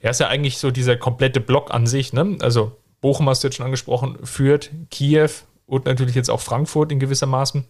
Ja, 0.00 0.10
ist 0.10 0.20
ja 0.20 0.28
eigentlich 0.28 0.58
so 0.58 0.70
dieser 0.70 0.96
komplette 0.96 1.40
Block 1.40 1.72
an 1.72 1.86
sich, 1.86 2.12
ne? 2.12 2.36
Also 2.40 2.72
Bochum 3.00 3.28
hast 3.28 3.42
du 3.42 3.48
jetzt 3.48 3.56
schon 3.56 3.66
angesprochen, 3.66 4.18
Fürth, 4.24 4.70
Kiew 4.90 5.30
und 5.66 5.86
natürlich 5.86 6.14
jetzt 6.14 6.30
auch 6.30 6.40
Frankfurt 6.40 6.92
in 6.92 7.00
gewisser 7.00 7.26
Maßen 7.26 7.66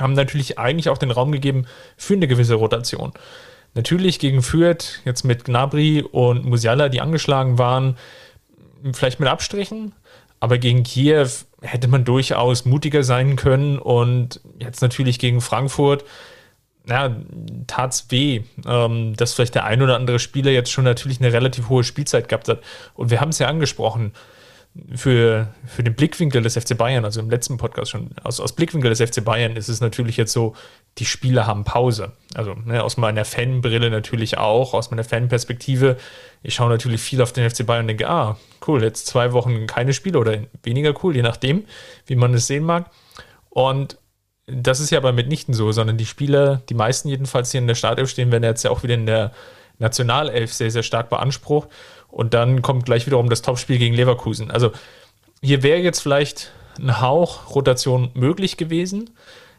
haben 0.00 0.14
natürlich 0.14 0.58
eigentlich 0.58 0.88
auch 0.88 0.98
den 0.98 1.10
Raum 1.10 1.32
gegeben 1.32 1.66
für 1.96 2.14
eine 2.14 2.26
gewisse 2.26 2.54
Rotation. 2.54 3.12
Natürlich 3.74 4.18
gegen 4.18 4.42
Fürth, 4.42 5.00
jetzt 5.04 5.24
mit 5.24 5.44
Gnabry 5.44 6.02
und 6.02 6.44
Musiala, 6.44 6.88
die 6.88 7.00
angeschlagen 7.00 7.58
waren, 7.58 7.96
vielleicht 8.92 9.20
mit 9.20 9.28
Abstrichen, 9.28 9.92
aber 10.40 10.58
gegen 10.58 10.82
Kiew 10.82 11.28
hätte 11.62 11.88
man 11.88 12.04
durchaus 12.04 12.64
mutiger 12.64 13.02
sein 13.02 13.36
können 13.36 13.78
und 13.78 14.40
jetzt 14.58 14.82
natürlich 14.82 15.18
gegen 15.18 15.40
Frankfurt, 15.40 16.04
ja, 16.86 17.16
tat's 17.66 18.06
weh, 18.10 18.42
ähm, 18.66 19.14
dass 19.16 19.34
vielleicht 19.34 19.54
der 19.54 19.64
ein 19.64 19.82
oder 19.82 19.96
andere 19.96 20.18
Spieler 20.18 20.50
jetzt 20.50 20.70
schon 20.70 20.84
natürlich 20.84 21.20
eine 21.20 21.32
relativ 21.32 21.68
hohe 21.68 21.84
Spielzeit 21.84 22.28
gehabt 22.28 22.48
hat. 22.48 22.60
Und 22.94 23.10
wir 23.10 23.20
haben 23.20 23.30
es 23.30 23.38
ja 23.38 23.48
angesprochen, 23.48 24.12
für, 24.94 25.54
für 25.66 25.84
den 25.84 25.94
Blickwinkel 25.94 26.42
des 26.42 26.56
FC 26.56 26.76
Bayern, 26.76 27.04
also 27.04 27.20
im 27.20 27.30
letzten 27.30 27.58
Podcast 27.58 27.92
schon, 27.92 28.10
aus, 28.24 28.40
aus 28.40 28.52
Blickwinkel 28.52 28.92
des 28.92 29.00
FC 29.00 29.24
Bayern 29.24 29.56
ist 29.56 29.68
es 29.68 29.80
natürlich 29.80 30.16
jetzt 30.16 30.32
so, 30.32 30.56
die 30.98 31.04
Spieler 31.04 31.46
haben 31.46 31.64
Pause. 31.64 32.12
Also 32.34 32.54
ne, 32.54 32.82
aus 32.82 32.96
meiner 32.96 33.24
Fanbrille 33.24 33.88
natürlich 33.88 34.36
auch, 34.38 34.74
aus 34.74 34.90
meiner 34.90 35.04
Fanperspektive. 35.04 35.96
Ich 36.42 36.54
schaue 36.54 36.70
natürlich 36.70 37.00
viel 37.00 37.22
auf 37.22 37.32
den 37.32 37.48
FC 37.48 37.64
Bayern 37.64 37.82
und 37.82 37.88
denke, 37.88 38.08
ah, 38.08 38.36
cool, 38.66 38.82
jetzt 38.82 39.06
zwei 39.06 39.32
Wochen 39.32 39.66
keine 39.68 39.92
Spiele 39.92 40.18
oder 40.18 40.38
weniger 40.64 40.92
cool, 41.04 41.14
je 41.14 41.22
nachdem, 41.22 41.64
wie 42.06 42.16
man 42.16 42.34
es 42.34 42.48
sehen 42.48 42.64
mag. 42.64 42.90
Und 43.50 43.96
das 44.46 44.80
ist 44.80 44.90
ja 44.90 44.98
aber 44.98 45.12
mitnichten 45.12 45.54
so, 45.54 45.72
sondern 45.72 45.96
die 45.96 46.06
Spieler, 46.06 46.62
die 46.68 46.74
meisten 46.74 47.08
jedenfalls, 47.08 47.50
die 47.50 47.58
in 47.58 47.66
der 47.66 47.74
Startelf 47.74 48.10
stehen, 48.10 48.30
werden 48.30 48.44
jetzt 48.44 48.62
ja 48.62 48.70
auch 48.70 48.82
wieder 48.82 48.94
in 48.94 49.06
der 49.06 49.32
Nationalelf 49.78 50.52
sehr, 50.52 50.70
sehr 50.70 50.82
stark 50.82 51.08
beansprucht. 51.08 51.68
Und 52.08 52.34
dann 52.34 52.62
kommt 52.62 52.84
gleich 52.84 53.06
wiederum 53.06 53.28
das 53.28 53.42
Topspiel 53.42 53.78
gegen 53.78 53.94
Leverkusen. 53.94 54.50
Also 54.50 54.70
hier 55.42 55.62
wäre 55.62 55.80
jetzt 55.80 56.00
vielleicht 56.00 56.52
ein 56.78 57.00
Hauch 57.00 57.54
Rotation 57.54 58.10
möglich 58.14 58.56
gewesen. 58.56 59.10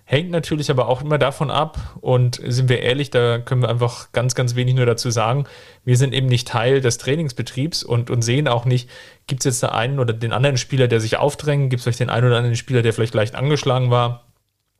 Hängt 0.07 0.29
natürlich 0.29 0.69
aber 0.69 0.87
auch 0.87 1.01
immer 1.01 1.17
davon 1.17 1.49
ab. 1.49 1.97
Und 1.99 2.39
sind 2.45 2.69
wir 2.69 2.81
ehrlich, 2.81 3.09
da 3.09 3.39
können 3.39 3.63
wir 3.63 3.69
einfach 3.69 4.11
ganz, 4.11 4.35
ganz 4.35 4.55
wenig 4.55 4.75
nur 4.75 4.85
dazu 4.85 5.09
sagen. 5.09 5.45
Wir 5.83 5.97
sind 5.97 6.13
eben 6.13 6.27
nicht 6.27 6.47
Teil 6.47 6.79
des 6.79 6.99
Trainingsbetriebs 6.99 7.83
und, 7.83 8.11
und 8.11 8.21
sehen 8.21 8.47
auch 8.47 8.65
nicht, 8.65 8.89
gibt 9.25 9.41
es 9.41 9.45
jetzt 9.45 9.63
den 9.63 9.71
einen 9.71 9.99
oder 9.99 10.13
den 10.13 10.31
anderen 10.31 10.57
Spieler, 10.57 10.87
der 10.87 10.99
sich 10.99 11.17
aufdrängt? 11.17 11.71
Gibt 11.71 11.79
es 11.79 11.83
vielleicht 11.83 12.01
den 12.01 12.11
einen 12.11 12.27
oder 12.27 12.37
anderen 12.37 12.55
Spieler, 12.55 12.83
der 12.83 12.93
vielleicht 12.93 13.15
leicht 13.15 13.33
angeschlagen 13.33 13.89
war? 13.89 14.24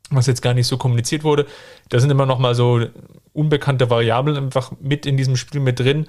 Was 0.10 0.28
jetzt 0.28 0.42
gar 0.42 0.54
nicht 0.54 0.68
so 0.68 0.78
kommuniziert 0.78 1.24
wurde. 1.24 1.46
Da 1.90 2.00
sind 2.00 2.10
immer 2.10 2.26
noch 2.26 2.40
mal 2.40 2.56
so 2.56 2.86
unbekannte 3.34 3.90
Variablen 3.90 4.38
einfach 4.38 4.72
mit 4.80 5.06
in 5.06 5.18
diesem 5.18 5.36
Spiel 5.36 5.62
mit 5.62 5.80
drin. 5.80 6.08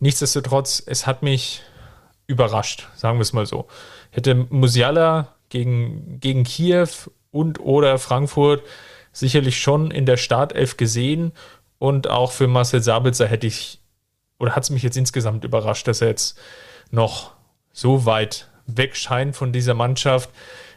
Nichtsdestotrotz, 0.00 0.82
es 0.84 1.06
hat 1.06 1.22
mich 1.22 1.62
überrascht, 2.26 2.88
sagen 2.96 3.18
wir 3.18 3.22
es 3.22 3.32
mal 3.32 3.46
so. 3.46 3.66
Hätte 4.10 4.34
Musiala 4.34 5.34
gegen, 5.48 6.20
gegen 6.20 6.44
Kiew 6.44 6.88
und 7.30 7.60
oder 7.60 7.98
Frankfurt 7.98 8.62
sicherlich 9.12 9.60
schon 9.60 9.90
in 9.90 10.06
der 10.06 10.16
Startelf 10.16 10.76
gesehen 10.76 11.32
und 11.78 12.08
auch 12.08 12.32
für 12.32 12.48
Marcel 12.48 12.82
Sabitzer 12.82 13.26
hätte 13.26 13.46
ich, 13.46 13.80
oder 14.38 14.56
hat 14.56 14.64
es 14.64 14.70
mich 14.70 14.82
jetzt 14.82 14.96
insgesamt 14.96 15.44
überrascht, 15.44 15.86
dass 15.86 16.00
er 16.00 16.08
jetzt 16.08 16.38
noch 16.90 17.32
so 17.72 18.06
weit 18.06 18.48
weg 18.66 18.96
scheint 18.96 19.36
von 19.36 19.52
dieser 19.52 19.74
Mannschaft, 19.74 20.30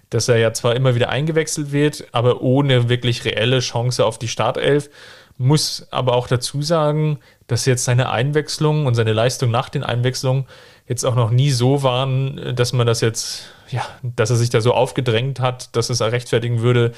dass 0.10 0.30
er 0.30 0.38
ja 0.38 0.54
zwar 0.54 0.76
immer 0.76 0.96
wieder 0.96 1.10
eingewechselt 1.10 1.72
wird, 1.72 2.06
aber 2.12 2.42
ohne 2.42 2.90
wirklich 2.90 3.26
reelle 3.26 3.60
Chance 3.60 4.06
auf 4.06 4.18
die 4.18 4.28
Startelf. 4.28 4.90
Muss 5.38 5.88
aber 5.92 6.14
auch 6.14 6.28
dazu 6.28 6.62
sagen, 6.62 7.20
dass 7.46 7.66
jetzt 7.66 7.86
seine 7.86 8.10
Einwechslung 8.10 8.86
und 8.86 8.96
seine 8.96 9.14
Leistung 9.14 9.52
nach 9.52 9.70
den 9.70 9.84
Einwechslungen 9.84 10.46
jetzt 10.88 11.06
auch 11.06 11.16
noch 11.16 11.30
nie 11.30 11.52
so 11.52 11.84
waren, 11.84 12.56
dass 12.56 12.74
man 12.74 12.88
das 12.88 13.02
jetzt, 13.02 13.50
ja, 13.70 13.86
dass 14.02 14.30
er 14.30 14.38
sich 14.38 14.50
da 14.50 14.62
so 14.62 14.74
aufgedrängt 14.74 15.40
hat, 15.40 15.76
dass 15.76 15.90
es 15.90 16.02
rechtfertigen 16.02 16.62
würde, 16.62 16.94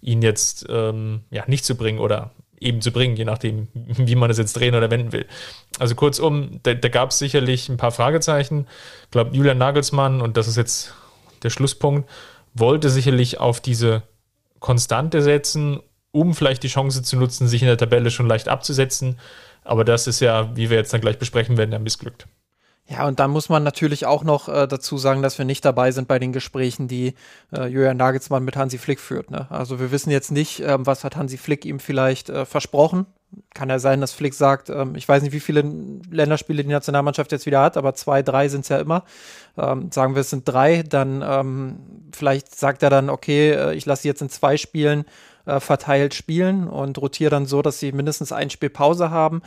ihn 0.00 0.22
jetzt 0.22 0.66
ähm, 0.68 1.22
ja, 1.30 1.44
nicht 1.46 1.64
zu 1.64 1.76
bringen 1.76 1.98
oder 1.98 2.30
eben 2.58 2.80
zu 2.80 2.90
bringen, 2.90 3.16
je 3.16 3.24
nachdem, 3.24 3.68
wie 3.74 4.14
man 4.14 4.30
es 4.30 4.38
jetzt 4.38 4.56
drehen 4.56 4.74
oder 4.74 4.90
wenden 4.90 5.12
will. 5.12 5.26
Also 5.78 5.94
kurzum, 5.94 6.60
da, 6.62 6.74
da 6.74 6.88
gab 6.88 7.10
es 7.10 7.18
sicherlich 7.18 7.68
ein 7.68 7.76
paar 7.76 7.92
Fragezeichen. 7.92 8.66
Ich 9.04 9.10
glaube, 9.10 9.36
Julian 9.36 9.58
Nagelsmann, 9.58 10.20
und 10.20 10.36
das 10.36 10.48
ist 10.48 10.56
jetzt 10.56 10.94
der 11.42 11.50
Schlusspunkt, 11.50 12.08
wollte 12.58 12.90
sicherlich 12.90 13.38
auf 13.38 13.60
diese 13.60 14.02
Konstante 14.60 15.22
setzen 15.22 15.80
um 16.16 16.34
vielleicht 16.34 16.62
die 16.62 16.68
Chance 16.68 17.02
zu 17.02 17.16
nutzen, 17.16 17.46
sich 17.46 17.60
in 17.60 17.68
der 17.68 17.76
Tabelle 17.76 18.10
schon 18.10 18.26
leicht 18.26 18.48
abzusetzen. 18.48 19.18
Aber 19.64 19.84
das 19.84 20.06
ist 20.06 20.20
ja, 20.20 20.56
wie 20.56 20.70
wir 20.70 20.78
jetzt 20.78 20.92
dann 20.92 21.02
gleich 21.02 21.18
besprechen 21.18 21.58
werden, 21.58 21.72
ja 21.72 21.78
missglückt. 21.78 22.26
Ja, 22.88 23.06
und 23.06 23.18
dann 23.20 23.32
muss 23.32 23.48
man 23.48 23.64
natürlich 23.64 24.06
auch 24.06 24.22
noch 24.22 24.48
äh, 24.48 24.66
dazu 24.66 24.96
sagen, 24.96 25.20
dass 25.20 25.38
wir 25.38 25.44
nicht 25.44 25.64
dabei 25.64 25.90
sind 25.90 26.08
bei 26.08 26.18
den 26.18 26.32
Gesprächen, 26.32 26.88
die 26.88 27.14
äh, 27.52 27.66
Julian 27.66 27.96
Nagelsmann 27.96 28.44
mit 28.44 28.56
Hansi 28.56 28.78
Flick 28.78 29.00
führt. 29.00 29.30
Ne? 29.30 29.46
Also 29.50 29.80
wir 29.80 29.90
wissen 29.90 30.10
jetzt 30.10 30.30
nicht, 30.30 30.60
ähm, 30.60 30.86
was 30.86 31.02
hat 31.04 31.16
Hansi 31.16 31.36
Flick 31.36 31.64
ihm 31.64 31.80
vielleicht 31.80 32.30
äh, 32.30 32.46
versprochen. 32.46 33.06
Kann 33.54 33.68
ja 33.68 33.78
sein, 33.78 34.00
dass 34.00 34.12
Flick 34.12 34.34
sagt, 34.34 34.70
ähm, 34.70 34.94
ich 34.94 35.08
weiß 35.08 35.22
nicht, 35.22 35.32
wie 35.32 35.40
viele 35.40 35.62
Länderspiele 36.10 36.62
die 36.62 36.70
Nationalmannschaft 36.70 37.32
jetzt 37.32 37.46
wieder 37.46 37.60
hat, 37.60 37.76
aber 37.76 37.94
zwei, 37.94 38.22
drei 38.22 38.48
sind 38.48 38.62
es 38.62 38.68
ja 38.68 38.78
immer. 38.78 39.04
Ähm, 39.56 39.90
sagen 39.90 40.14
wir, 40.14 40.20
es 40.20 40.30
sind 40.30 40.46
drei, 40.46 40.82
dann 40.82 41.22
ähm, 41.26 41.78
vielleicht 42.14 42.54
sagt 42.54 42.82
er 42.82 42.90
dann, 42.90 43.10
okay, 43.10 43.50
äh, 43.52 43.74
ich 43.74 43.86
lasse 43.86 44.02
sie 44.02 44.08
jetzt 44.08 44.22
in 44.22 44.28
zwei 44.28 44.56
Spielen 44.56 45.04
äh, 45.46 45.60
verteilt 45.60 46.14
spielen 46.14 46.68
und 46.68 46.98
rotiere 46.98 47.30
dann 47.30 47.46
so, 47.46 47.62
dass 47.62 47.78
sie 47.78 47.92
mindestens 47.92 48.32
ein 48.32 48.50
Spiel 48.50 48.70
Pause 48.70 49.10
haben. 49.10 49.42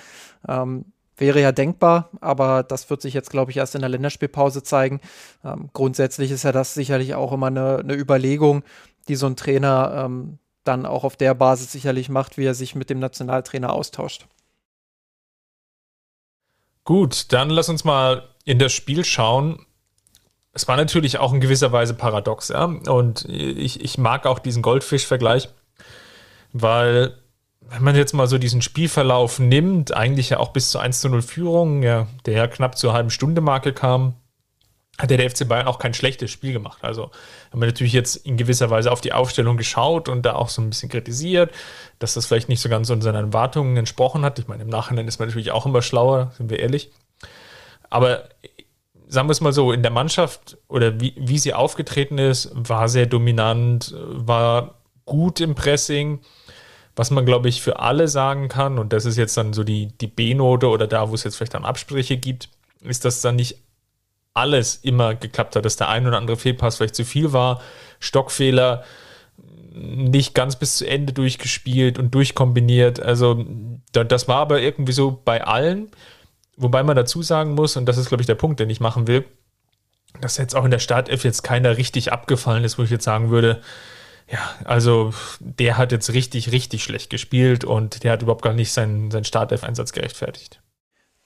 Ähm, 0.48 0.86
Wäre 1.20 1.42
ja 1.42 1.52
denkbar, 1.52 2.12
aber 2.22 2.64
das 2.64 2.90
wird 2.90 3.02
sich 3.02 3.14
jetzt, 3.14 3.30
glaube 3.30 3.52
ich, 3.52 3.58
erst 3.58 3.76
in 3.76 3.82
der 3.82 3.90
Länderspielpause 3.90 4.64
zeigen. 4.64 5.02
Ähm, 5.44 5.70
grundsätzlich 5.74 6.32
ist 6.32 6.44
ja 6.44 6.54
das 6.54 6.74
sicherlich 6.74 7.14
auch 7.14 7.34
immer 7.34 7.48
eine, 7.48 7.80
eine 7.80 7.94
Überlegung, 7.94 8.64
die 9.10 9.16
so 9.16 9.28
ein 9.28 9.36
Trainer 9.36 10.06
ähm, 10.06 10.40
dann 10.64 10.86
auch 10.86 11.04
auf 11.04 11.16
der 11.16 11.34
Basis 11.34 11.72
sicherlich 11.72 12.10
macht, 12.10 12.38
wie 12.38 12.46
er 12.46 12.54
sich 12.54 12.76
mit 12.76 12.90
dem 12.90 13.00
Nationaltrainer 13.00 13.74
austauscht. 13.74 14.28
Gut, 16.84 17.32
dann 17.32 17.50
lass 17.50 17.70
uns 17.70 17.84
mal 17.84 18.28
in 18.46 18.60
das 18.60 18.74
Spiel 18.74 19.06
schauen. 19.06 19.66
Es 20.54 20.68
war 20.68 20.76
natürlich 20.76 21.20
auch 21.20 21.34
in 21.34 21.40
gewisser 21.40 21.72
Weise 21.72 21.94
paradox, 21.94 22.50
ja. 22.50 22.66
Und 22.66 23.26
ich, 23.26 23.82
ich 23.82 23.98
mag 23.98 24.26
auch 24.26 24.40
diesen 24.40 24.64
Goldfisch-Vergleich, 24.64 25.50
weil 26.52 27.16
wenn 27.62 27.84
man 27.84 27.96
jetzt 27.96 28.14
mal 28.14 28.28
so 28.28 28.38
diesen 28.38 28.62
Spielverlauf 28.62 29.38
nimmt, 29.40 29.96
eigentlich 29.96 30.32
ja 30.32 30.40
auch 30.40 30.50
bis 30.50 30.72
zur 30.72 30.82
1 30.82 31.02
zu 31.02 31.10
0 31.10 31.22
Führung, 31.22 31.84
ja, 31.84 32.08
der 32.26 32.34
ja 32.34 32.48
knapp 32.48 32.78
zur 32.78 32.94
halben 32.94 33.12
Stunde 33.12 33.42
Marke 33.42 33.74
kam, 33.74 34.16
hat 35.00 35.10
der 35.10 35.30
FC 35.30 35.48
Bayern 35.48 35.68
auch 35.68 35.80
kein 35.80 35.94
schlechtes 35.94 36.30
Spiel 36.30 36.54
gemacht. 36.54 36.80
Also 36.84 37.12
haben 37.52 37.62
wir 37.62 37.68
natürlich 37.68 37.94
jetzt 37.94 38.18
in 38.18 38.38
gewisser 38.38 38.70
Weise 38.70 38.92
auf 38.92 39.02
die 39.02 39.14
Aufstellung 39.14 39.58
geschaut 39.58 40.10
und 40.10 40.24
da 40.24 40.34
auch 40.34 40.50
so 40.50 40.62
ein 40.62 40.70
bisschen 40.70 40.90
kritisiert, 40.90 41.52
dass 41.98 42.14
das 42.14 42.26
vielleicht 42.26 42.50
nicht 42.50 42.62
so 42.62 42.70
ganz 42.70 42.90
unseren 42.90 43.16
Erwartungen 43.16 43.78
entsprochen 43.78 44.24
hat. 44.24 44.38
Ich 44.38 44.48
meine, 44.48 44.64
im 44.64 44.70
Nachhinein 44.70 45.08
ist 45.08 45.20
man 45.20 45.30
natürlich 45.30 45.52
auch 45.52 45.66
immer 45.66 45.82
schlauer, 45.82 46.34
sind 46.38 46.50
wir 46.50 46.60
ehrlich. 46.60 46.92
Aber 47.90 48.30
sagen 49.08 49.28
wir 49.28 49.32
es 49.32 49.42
mal 49.42 49.54
so, 49.54 49.72
in 49.72 49.82
der 49.82 49.92
Mannschaft 49.92 50.58
oder 50.68 51.00
wie, 51.00 51.16
wie 51.18 51.40
sie 51.40 51.54
aufgetreten 51.54 52.18
ist, 52.18 52.52
war 52.54 52.90
sehr 52.90 53.08
dominant, 53.08 53.96
war 53.98 54.76
gut 55.06 55.40
im 55.40 55.56
Pressing 55.56 56.20
was 57.00 57.12
man, 57.12 57.26
glaube 57.26 57.48
ich, 57.48 57.62
für 57.62 57.80
alle 57.80 58.10
sagen 58.10 58.50
kann, 58.50 58.78
und 58.78 58.92
das 58.92 59.06
ist 59.06 59.16
jetzt 59.16 59.38
dann 59.38 59.54
so 59.54 59.64
die, 59.64 59.88
die 59.88 60.08
B-Note 60.08 60.68
oder 60.68 60.86
da, 60.86 61.10
wo 61.10 61.16
es 61.16 61.24
jetzt 61.24 61.38
vielleicht 61.38 61.54
dann 61.54 61.64
Absprüche 61.64 62.18
gibt, 62.18 62.50
ist, 62.82 63.06
dass 63.06 63.22
dann 63.22 63.38
nicht 63.38 63.58
alles 64.34 64.76
immer 64.78 65.16
geklappt 65.16 65.56
hat, 65.56 65.66
dass 65.66 65.76
der 65.76 65.90
ein 65.90 66.08
oder 66.08 66.18
andere 66.18 66.38
Fehlpass 66.38 66.78
vielleicht 66.78 66.96
zu 66.96 67.06
viel 67.06 67.34
war, 67.34 67.62
Stockfehler 68.00 68.84
nicht 69.72 70.34
ganz 70.34 70.56
bis 70.58 70.78
zu 70.78 70.88
Ende 70.88 71.14
durchgespielt 71.14 72.00
und 72.00 72.14
durchkombiniert. 72.14 73.00
Also 73.00 73.46
das 73.92 74.28
war 74.28 74.38
aber 74.38 74.62
irgendwie 74.62 74.92
so 74.92 75.22
bei 75.24 75.44
allen, 75.44 75.90
wobei 76.58 76.84
man 76.84 76.96
dazu 76.96 77.22
sagen 77.22 77.56
muss, 77.56 77.78
und 77.78 77.86
das 77.86 77.98
ist, 77.98 78.10
glaube 78.10 78.22
ich, 78.22 78.28
der 78.28 78.36
Punkt, 78.36 78.60
den 78.60 78.70
ich 78.70 78.80
machen 78.80 79.08
will, 79.08 79.26
dass 80.22 80.38
jetzt 80.38 80.56
auch 80.56 80.66
in 80.66 80.72
der 80.72 80.80
Startelf 80.80 81.24
jetzt 81.24 81.44
keiner 81.44 81.78
richtig 81.78 82.12
abgefallen 82.12 82.64
ist, 82.64 82.78
wo 82.78 82.84
ich 82.84 82.90
jetzt 82.90 83.06
sagen 83.06 83.30
würde, 83.30 83.62
ja, 84.32 84.40
also 84.64 85.14
der 85.40 85.78
hat 85.78 85.92
jetzt 85.92 86.14
richtig, 86.14 86.52
richtig 86.52 86.84
schlecht 86.84 87.10
gespielt 87.10 87.64
und 87.64 88.04
der 88.04 88.12
hat 88.12 88.22
überhaupt 88.22 88.44
gar 88.44 88.54
nicht 88.54 88.72
seinen, 88.72 89.12
seinen 89.12 89.24
Startelf-Einsatz 89.24 89.92
gerechtfertigt. 89.92 90.59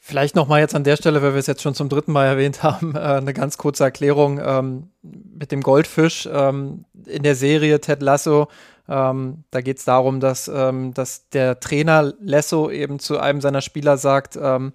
Vielleicht 0.05 0.35
nochmal 0.35 0.59
jetzt 0.59 0.75
an 0.75 0.83
der 0.83 0.97
Stelle, 0.97 1.21
weil 1.21 1.31
wir 1.31 1.39
es 1.39 1.47
jetzt 1.47 1.61
schon 1.61 1.75
zum 1.75 1.87
dritten 1.87 2.11
Mal 2.11 2.25
erwähnt 2.25 2.61
haben, 2.61 2.93
äh, 2.95 2.99
eine 2.99 3.33
ganz 3.33 3.57
kurze 3.57 3.85
Erklärung 3.85 4.37
ähm, 4.43 4.89
mit 5.01 5.53
dem 5.53 5.61
Goldfisch 5.61 6.27
ähm, 6.29 6.83
in 7.05 7.23
der 7.23 7.35
Serie 7.35 7.79
Ted 7.79 8.01
Lasso. 8.01 8.49
Ähm, 8.89 9.45
da 9.49 9.61
geht 9.61 9.77
es 9.77 9.85
darum, 9.85 10.19
dass, 10.19 10.51
ähm, 10.53 10.93
dass 10.93 11.29
der 11.29 11.61
Trainer 11.61 12.13
Lasso 12.19 12.69
eben 12.69 12.99
zu 12.99 13.17
einem 13.17 13.39
seiner 13.39 13.61
Spieler 13.61 13.95
sagt, 13.95 14.35
ähm, 14.35 14.73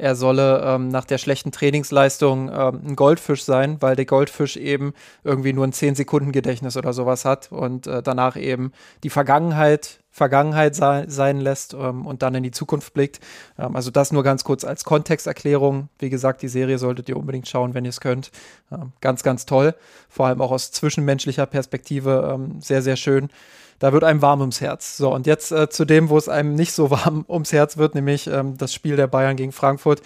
er 0.00 0.14
solle 0.14 0.62
ähm, 0.64 0.86
nach 0.90 1.06
der 1.06 1.18
schlechten 1.18 1.50
Trainingsleistung 1.50 2.48
ein 2.48 2.94
Goldfisch 2.94 3.42
sein, 3.42 3.78
weil 3.80 3.96
der 3.96 4.04
Goldfisch 4.04 4.56
eben 4.56 4.94
irgendwie 5.24 5.52
nur 5.52 5.66
ein 5.66 5.72
10-Sekunden-Gedächtnis 5.72 6.76
oder 6.76 6.92
sowas 6.92 7.24
hat 7.24 7.50
und 7.50 7.88
äh, 7.88 8.00
danach 8.00 8.36
eben 8.36 8.70
die 9.02 9.10
Vergangenheit 9.10 9.98
Vergangenheit 10.18 10.74
sei, 10.74 11.06
sein 11.08 11.40
lässt 11.40 11.72
ähm, 11.72 12.06
und 12.06 12.22
dann 12.22 12.34
in 12.34 12.42
die 12.42 12.50
Zukunft 12.50 12.92
blickt. 12.92 13.20
Ähm, 13.58 13.74
also 13.74 13.90
das 13.90 14.12
nur 14.12 14.22
ganz 14.22 14.44
kurz 14.44 14.64
als 14.64 14.84
Kontexterklärung. 14.84 15.88
Wie 15.98 16.10
gesagt, 16.10 16.42
die 16.42 16.48
Serie 16.48 16.78
solltet 16.78 17.08
ihr 17.08 17.16
unbedingt 17.16 17.48
schauen, 17.48 17.72
wenn 17.72 17.86
ihr 17.86 17.90
es 17.90 18.00
könnt. 18.00 18.30
Ähm, 18.70 18.92
ganz, 19.00 19.22
ganz 19.22 19.46
toll. 19.46 19.74
Vor 20.10 20.26
allem 20.26 20.42
auch 20.42 20.50
aus 20.50 20.70
zwischenmenschlicher 20.72 21.46
Perspektive 21.46 22.30
ähm, 22.34 22.60
sehr, 22.60 22.82
sehr 22.82 22.96
schön 22.96 23.30
da 23.78 23.92
wird 23.92 24.04
einem 24.04 24.22
warm 24.22 24.40
ums 24.40 24.60
Herz. 24.60 24.96
So, 24.96 25.14
und 25.14 25.26
jetzt 25.26 25.52
äh, 25.52 25.68
zu 25.68 25.84
dem, 25.84 26.08
wo 26.08 26.18
es 26.18 26.28
einem 26.28 26.54
nicht 26.54 26.72
so 26.72 26.90
warm 26.90 27.24
ums 27.28 27.52
Herz 27.52 27.76
wird, 27.76 27.94
nämlich 27.94 28.26
ähm, 28.26 28.56
das 28.58 28.74
Spiel 28.74 28.96
der 28.96 29.06
Bayern 29.06 29.36
gegen 29.36 29.52
Frankfurt. 29.52 30.02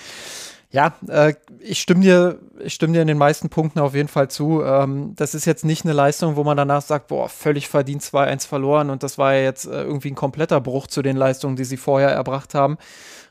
Ja, 0.72 0.94
äh, 1.06 1.34
ich 1.60 1.80
stimme 1.80 2.00
dir, 2.00 2.38
ich 2.58 2.72
stimme 2.72 2.94
dir 2.94 3.02
in 3.02 3.06
den 3.06 3.18
meisten 3.18 3.50
Punkten 3.50 3.78
auf 3.78 3.94
jeden 3.94 4.08
Fall 4.08 4.28
zu. 4.28 4.62
Ähm, 4.62 5.12
das 5.16 5.34
ist 5.34 5.44
jetzt 5.44 5.66
nicht 5.66 5.84
eine 5.84 5.92
Leistung, 5.92 6.34
wo 6.36 6.44
man 6.44 6.56
danach 6.56 6.80
sagt, 6.80 7.08
boah, 7.08 7.28
völlig 7.28 7.68
verdient 7.68 8.02
2-1 8.02 8.48
verloren 8.48 8.88
und 8.88 9.02
das 9.02 9.18
war 9.18 9.34
ja 9.34 9.42
jetzt 9.42 9.66
äh, 9.66 9.82
irgendwie 9.82 10.10
ein 10.10 10.14
kompletter 10.14 10.62
Bruch 10.62 10.86
zu 10.86 11.02
den 11.02 11.16
Leistungen, 11.16 11.56
die 11.56 11.64
sie 11.64 11.76
vorher 11.76 12.08
erbracht 12.08 12.54
haben. 12.54 12.78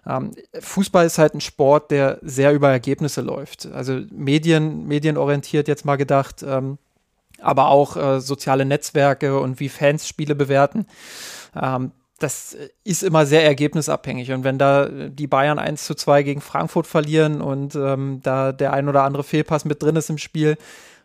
Ähm, 0.08 0.32
Fußball 0.60 1.06
ist 1.08 1.18
halt 1.18 1.34
ein 1.34 1.42
Sport, 1.42 1.90
der 1.90 2.20
sehr 2.22 2.54
über 2.54 2.70
Ergebnisse 2.70 3.22
läuft. 3.22 3.68
Also 3.74 4.02
Medien, 4.12 4.86
medienorientiert 4.88 5.68
jetzt 5.68 5.84
mal 5.84 5.96
gedacht. 5.96 6.44
Ähm, 6.48 6.78
aber 7.42 7.70
auch 7.70 7.98
äh, 7.98 8.22
soziale 8.22 8.66
Netzwerke 8.66 9.40
und 9.40 9.60
wie 9.60 9.70
Fans 9.70 10.08
Spiele 10.08 10.36
bewerten. 10.36 10.86
Ähm, 11.60 11.92
das 12.24 12.56
ist 12.84 13.04
immer 13.04 13.26
sehr 13.26 13.44
ergebnisabhängig. 13.44 14.32
Und 14.32 14.44
wenn 14.44 14.58
da 14.58 14.88
die 14.88 15.28
Bayern 15.28 15.60
1 15.60 15.86
zu 15.86 15.96
2 15.96 16.24
gegen 16.24 16.42
Frankfurt 16.42 16.88
verlieren 16.88 17.42
und 17.42 17.76
ähm, 17.76 18.20
da 18.24 18.52
der 18.52 18.74
ein 18.74 18.88
oder 18.88 19.04
andere 19.04 19.24
Fehlpass 19.24 19.66
mit 19.66 19.82
drin 19.82 19.96
ist 19.96 20.10
im 20.10 20.18
Spiel, 20.18 20.58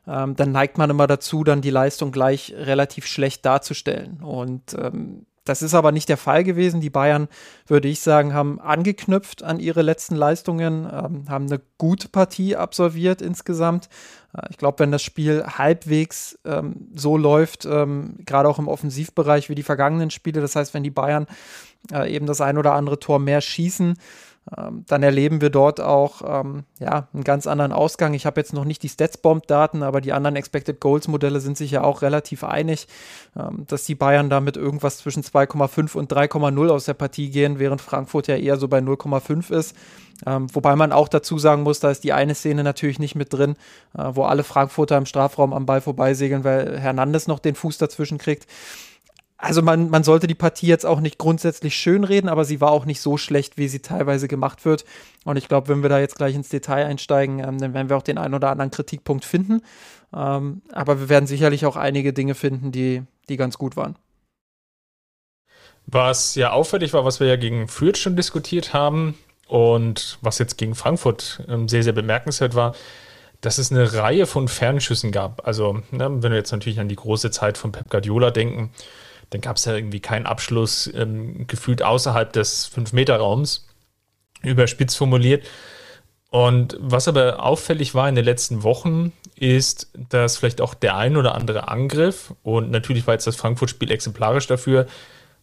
ähm, 0.07 0.37
dann 0.37 0.53
neigt 0.53 0.79
man 0.79 0.91
immer 0.91 1.07
dazu, 1.07 1.45
dann 1.45 1.63
die 1.63 1.71
Leistung 1.71 2.13
gleich 2.13 2.55
relativ 2.57 3.07
schlecht 3.07 3.45
darzustellen. 3.45 4.21
Und 4.23 4.75
ähm, 4.75 5.27
das 5.47 5.63
ist 5.63 5.75
aber 5.75 5.93
nicht 5.93 6.09
der 6.09 6.17
Fall 6.17 6.45
gewesen. 6.45 6.81
Die 6.81 6.91
Bayern, 6.91 7.29
würde 7.67 7.89
ich 7.89 8.01
sagen, 8.01 8.35
haben 8.35 8.61
angeknüpft 8.61 9.43
an 9.43 9.61
ihre 9.61 9.83
letzten 9.83 10.17
Leistungen, 10.17 10.85
ähm, 10.85 11.25
haben 11.29 11.47
eine 11.47 11.61
gute 11.79 12.09
Partie 12.09 12.57
absolviert 12.57 13.23
insgesamt. 13.23 13.89
Äh, 14.37 14.49
ich 14.51 14.59
glaube, 14.59 14.81
wenn 14.81 14.93
das 14.93 15.03
Spiel 15.03 15.45
halbwegs 15.47 16.39
ähm, 16.45 16.89
so 16.95 17.17
läuft, 17.17 17.65
ähm, 17.65 18.17
gerade 18.27 18.49
auch 18.49 18.59
im 18.59 18.69
Offensivbereich 18.69 19.49
wie 19.49 19.55
die 19.55 19.63
vergangenen 19.63 20.11
Spiele, 20.11 20.41
das 20.41 20.57
heißt, 20.57 20.75
wenn 20.75 20.83
die 20.83 20.91
Bayern 20.91 21.27
äh, 21.93 22.13
eben 22.13 22.27
das 22.27 22.41
ein 22.41 22.59
oder 22.59 22.75
andere 22.75 22.99
Tor 22.99 23.19
mehr 23.19 23.41
schießen, 23.41 23.97
dann 24.87 25.03
erleben 25.03 25.41
wir 25.41 25.51
dort 25.51 25.81
auch 25.81 26.23
ähm, 26.25 26.65
ja, 26.79 27.09
einen 27.13 27.25
ganz 27.25 27.49
anderen 27.49 27.73
Ausgang. 27.73 28.15
Ich 28.15 28.27
habe 28.27 28.41
jetzt 28.41 28.53
noch 28.53 28.65
nicht 28.65 28.83
die 28.85 28.89
Statsbomb-Daten, 28.89 29.83
aber 29.83 30.01
die 30.01 30.13
anderen 30.13 30.37
Expected 30.37 30.81
Goals-Modelle 30.81 31.41
sind 31.41 31.57
sich 31.57 31.73
ja 31.73 31.83
auch 31.83 32.03
relativ 32.03 32.45
einig, 32.45 32.87
ähm, 33.37 33.65
dass 33.67 33.85
die 33.85 33.97
Bayern 33.97 34.31
damit 34.31 34.57
irgendwas 34.57 34.99
zwischen 34.99 35.25
2,5 35.25 35.97
und 35.97 36.13
3,0 36.13 36.69
aus 36.69 36.85
der 36.85 36.95
Partie 36.95 37.31
gehen, 37.31 37.59
während 37.59 37.81
Frankfurt 37.81 38.29
ja 38.29 38.37
eher 38.37 38.57
so 38.57 38.69
bei 38.69 38.79
0,5 38.79 39.53
ist. 39.53 39.75
Ähm, 40.25 40.47
wobei 40.55 40.77
man 40.77 40.93
auch 40.93 41.09
dazu 41.09 41.39
sagen 41.39 41.63
muss, 41.63 41.81
da 41.81 41.91
ist 41.91 42.05
die 42.05 42.13
eine 42.13 42.37
Szene 42.37 42.63
natürlich 42.63 43.01
nicht 43.01 43.17
mit 43.17 43.33
drin, 43.33 43.57
äh, 43.99 44.05
wo 44.13 44.23
alle 44.23 44.45
Frankfurter 44.45 44.97
im 44.97 45.07
Strafraum 45.07 45.53
am 45.53 45.67
Ball 45.67 45.81
vorbeisegeln, 45.81 46.45
weil 46.45 46.79
Hernandez 46.79 47.27
noch 47.27 47.41
den 47.41 47.57
Fuß 47.57 47.79
dazwischen 47.79 48.19
kriegt 48.19 48.47
also 49.39 49.61
man, 49.61 49.91
man 49.91 50.03
sollte 50.03 50.27
die 50.27 50.35
Partie 50.35 50.67
jetzt 50.67 50.87
auch 50.87 51.01
nicht 51.01 51.19
grundsätzlich 51.19 51.77
schönreden, 51.77 52.31
aber 52.31 52.45
sie 52.45 52.61
war 52.61 52.71
auch 52.71 52.87
nicht 52.87 53.01
so 53.01 53.19
schlecht, 53.19 53.59
wie 53.59 53.69
sie 53.69 53.81
teilweise 53.81 54.29
gemacht 54.29 54.65
wird. 54.65 54.85
Und 55.25 55.37
ich 55.37 55.49
glaube, 55.49 55.69
wenn 55.69 55.83
wir 55.83 55.91
da 55.91 55.99
jetzt 55.99 56.17
gleich 56.17 56.35
ins 56.35 56.49
Detail 56.49 56.87
einsteigen, 56.87 57.41
ähm, 57.41 57.59
dann 57.59 57.75
werden 57.75 57.91
wir 57.91 57.97
auch 57.97 58.03
den 58.03 58.19
einen 58.19 58.35
oder 58.35 58.51
anderen 58.51 58.71
Kritikpunkt 58.71 59.25
finden. 59.25 59.61
Ähm, 60.15 60.63
aber 60.73 61.01
wir 61.01 61.09
werden 61.09 61.27
sicherlich 61.27 61.67
auch 61.67 61.77
einige 61.77 62.13
Dinge 62.13 62.35
finden, 62.35 62.73
die, 62.73 63.03
die 63.29 63.37
ganz 63.37 63.59
gut 63.59 63.77
waren. 63.77 63.97
Was 65.87 66.35
ja 66.35 66.51
auffällig 66.53 66.93
war, 66.95 67.05
was 67.05 67.21
wir 67.21 67.27
ja 67.27 67.37
gegen 67.37 67.69
Fürth 67.69 67.99
schon 67.99 68.17
diskutiert 68.17 68.73
haben 68.73 69.17
und 69.47 70.19
was 70.23 70.39
jetzt 70.39 70.57
gegen 70.57 70.75
Frankfurt 70.75 71.45
ähm, 71.49 71.69
sehr, 71.69 71.83
sehr 71.83 71.93
bemerkenswert 71.93 72.55
war, 72.55 72.75
dass 73.43 73.59
es 73.59 73.71
eine 73.71 73.93
Reihe 73.93 74.27
von 74.27 74.49
Fernschüssen 74.49 75.13
gab. 75.13 75.47
Also, 75.47 75.83
ne, 75.91 76.11
wenn 76.23 76.33
wir 76.33 76.39
jetzt 76.39 76.53
natürlich 76.53 76.81
an 76.81 76.89
die 76.89 76.97
große 76.97 77.31
Zeit 77.31 77.59
von 77.59 77.71
Pep 77.71 77.91
Guardiola 77.91 78.31
denken, 78.31 78.73
dann 79.31 79.41
gab 79.41 79.57
es 79.57 79.65
ja 79.65 79.75
irgendwie 79.75 80.01
keinen 80.01 80.27
Abschluss 80.27 80.91
ähm, 80.95 81.47
gefühlt 81.47 81.83
außerhalb 81.83 82.33
des 82.33 82.71
5-Meter-Raums, 82.75 83.67
überspitzt 84.43 84.97
formuliert. 84.97 85.45
Und 86.31 86.77
was 86.81 87.09
aber 87.09 87.43
auffällig 87.43 87.95
war 87.95 88.09
in 88.09 88.15
den 88.15 88.25
letzten 88.25 88.63
Wochen, 88.63 89.13
ist, 89.37 89.91
dass 90.11 90.37
vielleicht 90.37 90.61
auch 90.61 90.75
der 90.75 90.97
ein 90.97 91.17
oder 91.17 91.35
andere 91.35 91.69
Angriff, 91.69 92.35
und 92.43 92.71
natürlich 92.71 93.07
war 93.07 93.15
jetzt 93.15 93.27
das 93.27 93.37
Frankfurt-Spiel 93.37 93.91
exemplarisch 93.91 94.47
dafür, 94.47 94.87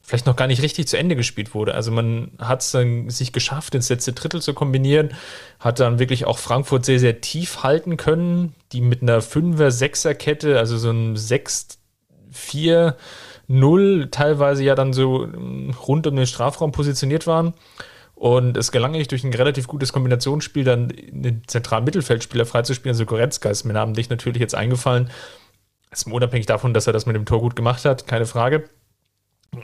vielleicht 0.01 0.25
noch 0.25 0.35
gar 0.35 0.47
nicht 0.47 0.61
richtig 0.61 0.87
zu 0.87 0.97
Ende 0.97 1.15
gespielt 1.15 1.53
wurde. 1.53 1.73
Also 1.73 1.91
man 1.91 2.31
hat 2.37 2.61
es 2.61 2.71
dann 2.71 3.09
sich 3.09 3.31
geschafft, 3.31 3.73
ins 3.73 3.89
letzte 3.89 4.11
Drittel 4.11 4.41
zu 4.41 4.53
kombinieren, 4.53 5.13
hat 5.59 5.79
dann 5.79 5.97
wirklich 5.97 6.25
auch 6.25 6.37
Frankfurt 6.37 6.85
sehr, 6.85 6.99
sehr 6.99 7.21
tief 7.21 7.63
halten 7.63 7.95
können, 7.95 8.53
die 8.73 8.81
mit 8.81 9.01
einer 9.01 9.21
5er, 9.21 9.69
6er 9.69 10.13
Kette, 10.13 10.59
also 10.59 10.77
so 10.77 10.91
ein 10.91 11.15
6, 11.15 11.79
4, 13.47 13.55
0 13.55 14.07
teilweise 14.11 14.63
ja 14.63 14.75
dann 14.75 14.93
so 14.93 15.23
ähm, 15.23 15.75
rund 15.87 16.07
um 16.07 16.15
den 16.15 16.27
Strafraum 16.27 16.71
positioniert 16.71 17.27
waren. 17.27 17.53
Und 18.15 18.55
es 18.55 18.71
gelang 18.71 18.93
eigentlich 18.93 19.09
durch 19.09 19.23
ein 19.23 19.33
relativ 19.33 19.67
gutes 19.67 19.91
Kombinationsspiel 19.91 20.63
dann 20.63 20.87
den 20.87 21.41
zentralen 21.47 21.83
Mittelfeldspieler 21.83 22.45
freizuspielen. 22.45 22.93
Also 22.93 23.05
Goretzka 23.05 23.49
ist 23.49 23.65
mir 23.65 23.73
namentlich 23.73 24.09
natürlich 24.09 24.39
jetzt 24.39 24.55
eingefallen. 24.55 25.09
Ist 25.91 26.07
unabhängig 26.07 26.45
davon, 26.45 26.73
dass 26.73 26.87
er 26.87 26.93
das 26.93 27.05
mit 27.05 27.15
dem 27.15 27.25
Tor 27.25 27.41
gut 27.41 27.55
gemacht 27.55 27.83
hat, 27.85 28.07
keine 28.07 28.25
Frage. 28.25 28.69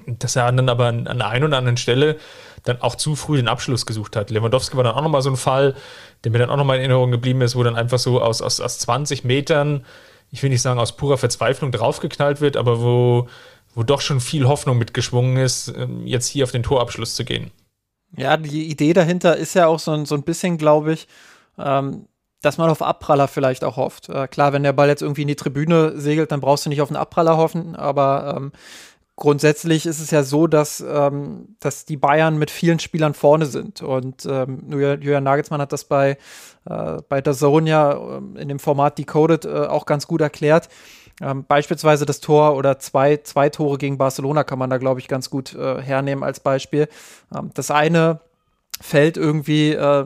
Dass 0.08 0.36
er 0.36 0.52
dann 0.52 0.68
aber 0.68 0.88
an, 0.88 1.08
an 1.08 1.20
der 1.20 1.30
einen 1.30 1.46
oder 1.46 1.58
anderen 1.58 1.78
Stelle 1.78 2.18
dann 2.64 2.82
auch 2.82 2.96
zu 2.96 3.16
früh 3.16 3.38
den 3.38 3.48
Abschluss 3.48 3.86
gesucht 3.86 4.16
hat. 4.16 4.30
Lewandowski 4.30 4.76
war 4.76 4.84
dann 4.84 4.94
auch 4.94 5.02
nochmal 5.02 5.22
so 5.22 5.30
ein 5.30 5.38
Fall, 5.38 5.76
der 6.24 6.32
mir 6.32 6.40
dann 6.40 6.50
auch 6.50 6.58
nochmal 6.58 6.78
in 6.78 6.82
Erinnerung 6.82 7.12
geblieben 7.12 7.42
ist, 7.42 7.56
wo 7.56 7.64
dann 7.64 7.76
einfach 7.76 8.00
so 8.00 8.22
aus, 8.22 8.42
aus, 8.42 8.60
aus 8.60 8.80
20 8.80 9.24
Metern, 9.24 9.86
ich 10.32 10.44
will 10.44 10.50
nicht 10.50 10.62
sagen 10.62 10.80
aus 10.80 10.96
purer 10.96 11.18
Verzweiflung 11.18 11.72
draufgeknallt 11.72 12.42
wird, 12.42 12.58
aber 12.58 12.82
wo, 12.82 13.30
wo 13.80 13.84
doch 13.84 14.02
schon 14.02 14.20
viel 14.20 14.46
Hoffnung 14.46 14.78
mitgeschwungen 14.78 15.38
ist, 15.38 15.70
ähm, 15.70 16.06
jetzt 16.06 16.28
hier 16.28 16.44
auf 16.44 16.52
den 16.52 16.64
Torabschluss 16.64 17.16
zu 17.16 17.24
gehen. 17.24 17.50
Ja, 18.18 18.36
die 18.36 18.70
Idee 18.70 18.92
dahinter 18.92 19.38
ist 19.38 19.54
ja 19.54 19.68
auch 19.68 19.80
so 19.80 19.92
ein, 19.92 20.06
so 20.06 20.16
ein 20.16 20.24
bisschen, 20.24 20.58
glaube 20.58 20.92
ich, 20.92 21.08
ähm, 21.58 22.06
dass 22.42 22.58
man 22.58 22.70
auf 22.70 22.82
Abpraller 22.82 23.30
vielleicht 23.30 23.64
auch 23.64 23.78
hofft. 23.78 24.10
Äh, 24.10 24.28
klar, 24.28 24.52
wenn 24.52 24.64
der 24.64 24.74
Ball 24.74 24.90
jetzt 24.90 25.02
irgendwie 25.02 25.22
in 25.22 25.30
die 25.30 25.38
Tribüne 25.38 25.98
segelt, 25.98 26.34
dann 26.34 26.42
brauchst 26.42 26.66
du 26.66 26.70
nicht 26.70 26.82
auf 26.82 26.90
einen 26.90 26.98
Abpraller 26.98 27.38
hoffen, 27.38 27.78
aber 27.78 28.36
ähm, 28.36 28.52
grundsätzlich 29.16 29.86
ist 29.86 30.02
es 30.02 30.12
ja 30.12 30.24
so, 30.24 30.48
dass, 30.48 30.82
ähm, 30.82 31.56
dass 31.62 31.86
die 31.86 31.98
Bayern 31.98 32.38
mit 32.38 32.52
vielen 32.52 32.80
Spielern 32.80 33.14
vorne 33.14 33.46
sind. 33.46 33.82
Und 33.82 34.26
ähm, 34.26 34.66
Julian 34.70 35.24
Nagelsmann 35.24 35.62
hat 35.62 35.72
das 35.72 35.86
bei, 35.86 36.18
äh, 36.66 36.98
bei 37.08 37.22
der 37.22 37.34
Zone 37.34 37.70
ja 37.70 38.18
ähm, 38.18 38.36
in 38.36 38.50
dem 38.50 38.60
Format 38.60 38.98
Decoded 38.98 39.46
äh, 39.46 39.68
auch 39.68 39.86
ganz 39.86 40.06
gut 40.06 40.20
erklärt. 40.20 40.68
Ähm, 41.22 41.46
beispielsweise 41.48 42.06
das 42.06 42.20
Tor 42.20 42.56
oder 42.56 42.80
zwei, 42.80 43.18
zwei 43.18 43.50
Tore 43.50 43.78
gegen 43.78 43.98
Barcelona 43.98 44.44
kann 44.44 44.60
man 44.60 44.70
da, 44.70 44.78
glaube 44.78 45.00
ich, 45.00 45.08
ganz 45.08 45.30
gut 45.30 45.54
äh, 45.54 45.82
hernehmen 45.82 46.24
als 46.24 46.40
Beispiel. 46.40 46.88
Ähm, 47.36 47.52
das 47.54 47.72
eine 47.72 48.20
fällt 48.82 49.18
irgendwie 49.18 49.74
äh, 49.74 50.06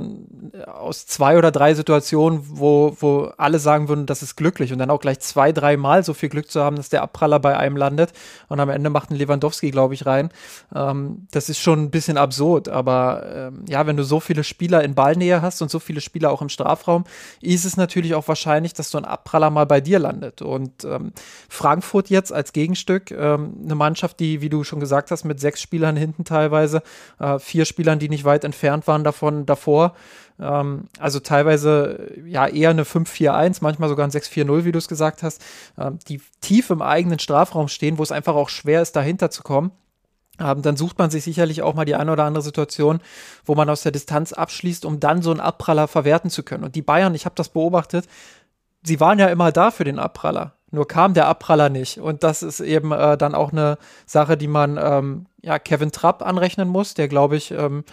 aus 0.65 1.05
zwei 1.05 1.37
oder 1.37 1.51
drei 1.51 1.75
Situationen, 1.75 2.41
wo, 2.43 2.95
wo 2.99 3.31
alle 3.37 3.59
sagen 3.59 3.87
würden, 3.87 4.05
das 4.07 4.23
ist 4.23 4.35
glücklich. 4.35 4.73
Und 4.73 4.79
dann 4.79 4.89
auch 4.89 4.99
gleich 4.99 5.19
zwei, 5.19 5.51
dreimal 5.51 6.03
so 6.03 6.13
viel 6.13 6.29
Glück 6.29 6.49
zu 6.49 6.63
haben, 6.63 6.75
dass 6.75 6.89
der 6.89 7.03
Abpraller 7.03 7.39
bei 7.39 7.55
einem 7.55 7.77
landet 7.77 8.13
und 8.47 8.59
am 8.59 8.69
Ende 8.69 8.89
macht 8.89 9.11
ein 9.11 9.15
Lewandowski, 9.15 9.69
glaube 9.69 9.93
ich, 9.93 10.05
rein. 10.05 10.29
Ähm, 10.73 11.27
das 11.31 11.49
ist 11.49 11.59
schon 11.59 11.83
ein 11.83 11.91
bisschen 11.91 12.17
absurd, 12.17 12.67
aber 12.67 13.23
ähm, 13.33 13.65
ja, 13.69 13.85
wenn 13.85 13.95
du 13.95 14.03
so 14.03 14.19
viele 14.19 14.43
Spieler 14.43 14.83
in 14.83 14.95
Ballnähe 14.95 15.41
hast 15.41 15.61
und 15.61 15.69
so 15.69 15.79
viele 15.79 16.01
Spieler 16.01 16.31
auch 16.31 16.41
im 16.41 16.49
Strafraum, 16.49 17.03
ist 17.41 17.65
es 17.65 17.77
natürlich 17.77 18.15
auch 18.15 18.27
wahrscheinlich, 18.27 18.73
dass 18.73 18.89
so 18.89 18.97
ein 18.97 19.05
Abpraller 19.05 19.51
mal 19.51 19.65
bei 19.65 19.81
dir 19.81 19.99
landet. 19.99 20.41
Und 20.41 20.83
ähm, 20.83 21.13
Frankfurt 21.47 22.09
jetzt 22.09 22.33
als 22.33 22.53
Gegenstück, 22.53 23.11
ähm, 23.11 23.53
eine 23.63 23.75
Mannschaft, 23.75 24.19
die, 24.19 24.41
wie 24.41 24.49
du 24.49 24.63
schon 24.63 24.79
gesagt 24.79 25.11
hast, 25.11 25.25
mit 25.25 25.39
sechs 25.39 25.61
Spielern 25.61 25.95
hinten 25.95 26.25
teilweise, 26.25 26.81
äh, 27.19 27.37
vier 27.37 27.65
Spielern, 27.65 27.99
die 27.99 28.09
nicht 28.09 28.25
weit 28.25 28.43
entfernt 28.43 28.62
entfernt 28.63 28.87
waren 28.87 29.03
davon 29.03 29.45
davor. 29.45 29.93
Ähm, 30.39 30.87
also 30.99 31.19
teilweise 31.19 32.11
ja 32.25 32.47
eher 32.47 32.69
eine 32.69 32.83
5-4-1, 32.83 33.57
manchmal 33.61 33.89
sogar 33.89 34.07
ein 34.07 34.11
6-4-0, 34.11 34.65
wie 34.65 34.71
du 34.71 34.77
es 34.79 34.87
gesagt 34.87 35.23
hast, 35.23 35.43
ähm, 35.77 35.99
die 36.07 36.21
tief 36.41 36.69
im 36.69 36.81
eigenen 36.81 37.19
Strafraum 37.19 37.67
stehen, 37.67 37.97
wo 37.97 38.03
es 38.03 38.11
einfach 38.11 38.35
auch 38.35 38.49
schwer 38.49 38.81
ist, 38.81 38.95
dahinter 38.95 39.29
zu 39.29 39.43
kommen. 39.43 39.71
Ähm, 40.39 40.61
dann 40.61 40.77
sucht 40.77 40.97
man 40.97 41.11
sich 41.11 41.23
sicherlich 41.23 41.61
auch 41.61 41.75
mal 41.75 41.85
die 41.85 41.95
eine 41.95 42.11
oder 42.11 42.23
andere 42.23 42.41
Situation, 42.41 43.01
wo 43.45 43.53
man 43.53 43.69
aus 43.69 43.83
der 43.83 43.91
Distanz 43.91 44.33
abschließt, 44.33 44.85
um 44.85 44.99
dann 44.99 45.21
so 45.21 45.29
einen 45.29 45.39
Abpraller 45.39 45.87
verwerten 45.87 46.31
zu 46.31 46.41
können. 46.41 46.63
Und 46.63 46.75
die 46.75 46.81
Bayern, 46.81 47.13
ich 47.13 47.25
habe 47.25 47.35
das 47.35 47.49
beobachtet, 47.49 48.07
sie 48.81 48.99
waren 48.99 49.19
ja 49.19 49.27
immer 49.27 49.51
da 49.51 49.69
für 49.69 49.83
den 49.83 49.99
Abpraller. 49.99 50.53
Nur 50.71 50.87
kam 50.87 51.13
der 51.13 51.27
Abpraller 51.27 51.69
nicht. 51.69 51.99
Und 51.99 52.23
das 52.23 52.41
ist 52.41 52.59
eben 52.59 52.91
äh, 52.91 53.15
dann 53.15 53.35
auch 53.35 53.51
eine 53.51 53.77
Sache, 54.07 54.35
die 54.35 54.47
man 54.47 54.79
ähm, 54.81 55.27
ja, 55.43 55.59
Kevin 55.59 55.91
Trapp 55.91 56.23
anrechnen 56.23 56.67
muss, 56.67 56.95
der, 56.95 57.07
glaube 57.07 57.35
ich, 57.35 57.51
ähm, 57.51 57.83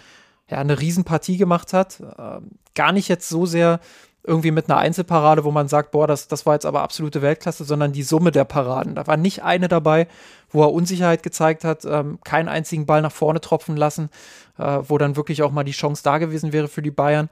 ja, 0.51 0.57
eine 0.57 0.79
Riesenpartie 0.79 1.37
gemacht 1.37 1.73
hat. 1.73 2.01
Ähm, 2.19 2.51
gar 2.75 2.91
nicht 2.91 3.07
jetzt 3.07 3.29
so 3.29 3.45
sehr 3.45 3.79
irgendwie 4.23 4.51
mit 4.51 4.69
einer 4.69 4.77
Einzelparade, 4.77 5.43
wo 5.43 5.51
man 5.51 5.67
sagt, 5.67 5.91
boah, 5.91 6.05
das, 6.05 6.27
das 6.27 6.45
war 6.45 6.53
jetzt 6.53 6.65
aber 6.65 6.83
absolute 6.83 7.23
Weltklasse, 7.23 7.63
sondern 7.63 7.91
die 7.91 8.03
Summe 8.03 8.31
der 8.31 8.43
Paraden. 8.43 8.93
Da 8.93 9.07
war 9.07 9.17
nicht 9.17 9.43
eine 9.43 9.67
dabei, 9.67 10.07
wo 10.51 10.61
er 10.61 10.71
Unsicherheit 10.71 11.23
gezeigt 11.23 11.63
hat, 11.63 11.85
ähm, 11.85 12.19
keinen 12.23 12.47
einzigen 12.47 12.85
Ball 12.85 13.01
nach 13.01 13.11
vorne 13.11 13.41
tropfen 13.41 13.75
lassen, 13.75 14.09
äh, 14.59 14.79
wo 14.83 14.99
dann 14.99 15.15
wirklich 15.15 15.41
auch 15.41 15.51
mal 15.51 15.63
die 15.63 15.71
Chance 15.71 16.03
da 16.03 16.19
gewesen 16.19 16.53
wäre 16.53 16.67
für 16.67 16.83
die 16.83 16.91
Bayern. 16.91 17.29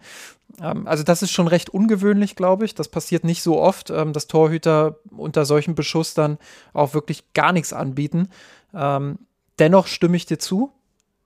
Ähm, 0.62 0.88
also 0.88 1.04
das 1.04 1.22
ist 1.22 1.32
schon 1.32 1.48
recht 1.48 1.70
ungewöhnlich, 1.70 2.36
glaube 2.36 2.66
ich. 2.66 2.74
Das 2.74 2.88
passiert 2.88 3.24
nicht 3.24 3.44
so 3.44 3.60
oft, 3.60 3.92
ähm, 3.92 4.12
dass 4.12 4.26
Torhüter 4.26 4.98
unter 5.16 5.46
solchem 5.46 5.76
Beschuss 5.76 6.16
dann 6.16 6.40
auch 6.74 6.96
wirklich 6.96 7.34
gar 7.34 7.52
nichts 7.52 7.72
anbieten. 7.72 8.30
Ähm, 8.74 9.20
dennoch 9.60 9.86
stimme 9.86 10.18
ich 10.18 10.26
dir 10.26 10.40
zu. 10.40 10.72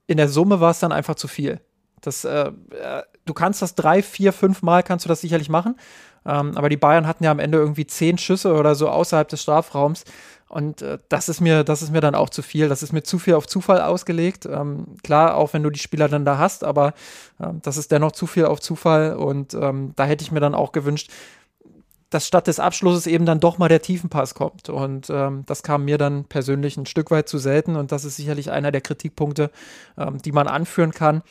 In 0.07 0.17
der 0.17 0.27
Summe 0.27 0.59
war 0.59 0.71
es 0.71 0.79
dann 0.79 0.91
einfach 0.91 1.15
zu 1.15 1.29
viel. 1.29 1.61
Das, 2.05 2.25
äh, 2.25 2.47
äh, 2.47 3.03
du 3.25 3.33
kannst 3.33 3.61
das 3.61 3.75
drei, 3.75 4.03
vier, 4.03 4.33
fünf 4.33 4.61
Mal 4.61 4.83
kannst 4.83 5.05
du 5.05 5.09
das 5.09 5.21
sicherlich 5.21 5.49
machen. 5.49 5.75
Ähm, 6.25 6.55
aber 6.55 6.69
die 6.69 6.77
Bayern 6.77 7.07
hatten 7.07 7.23
ja 7.23 7.31
am 7.31 7.39
Ende 7.39 7.57
irgendwie 7.57 7.85
zehn 7.85 8.17
Schüsse 8.17 8.53
oder 8.53 8.75
so 8.75 8.89
außerhalb 8.89 9.27
des 9.27 9.41
Strafraums. 9.41 10.05
Und 10.47 10.83
äh, 10.83 10.99
das 11.09 11.29
ist 11.29 11.41
mir, 11.41 11.63
das 11.63 11.81
ist 11.81 11.91
mir 11.91 12.01
dann 12.01 12.15
auch 12.15 12.29
zu 12.29 12.43
viel. 12.43 12.69
Das 12.69 12.83
ist 12.83 12.93
mir 12.93 13.03
zu 13.03 13.17
viel 13.17 13.33
auf 13.33 13.47
Zufall 13.47 13.81
ausgelegt. 13.81 14.45
Ähm, 14.45 14.97
klar, 15.03 15.35
auch 15.35 15.53
wenn 15.53 15.63
du 15.63 15.71
die 15.71 15.79
Spieler 15.79 16.07
dann 16.07 16.25
da 16.25 16.37
hast, 16.37 16.63
aber 16.63 16.93
äh, 17.39 17.47
das 17.63 17.77
ist 17.77 17.91
dennoch 17.91 18.11
zu 18.11 18.27
viel 18.27 18.45
auf 18.45 18.61
Zufall. 18.61 19.15
Und 19.15 19.55
ähm, 19.55 19.93
da 19.95 20.05
hätte 20.05 20.23
ich 20.23 20.31
mir 20.31 20.39
dann 20.39 20.53
auch 20.53 20.71
gewünscht, 20.71 21.09
dass 22.11 22.27
statt 22.27 22.45
des 22.45 22.59
Abschlusses 22.59 23.07
eben 23.07 23.25
dann 23.25 23.39
doch 23.39 23.57
mal 23.57 23.69
der 23.69 23.81
Tiefenpass 23.81 24.35
kommt. 24.35 24.69
Und 24.69 25.09
ähm, 25.09 25.43
das 25.47 25.63
kam 25.63 25.85
mir 25.85 25.97
dann 25.97 26.25
persönlich 26.25 26.77
ein 26.77 26.85
Stück 26.85 27.09
weit 27.09 27.27
zu 27.27 27.39
selten. 27.39 27.75
Und 27.75 27.91
das 27.91 28.05
ist 28.05 28.17
sicherlich 28.17 28.51
einer 28.51 28.71
der 28.71 28.81
Kritikpunkte, 28.81 29.49
ähm, 29.97 30.21
die 30.21 30.31
man 30.31 30.47
anführen 30.47 30.91
kann. 30.91 31.23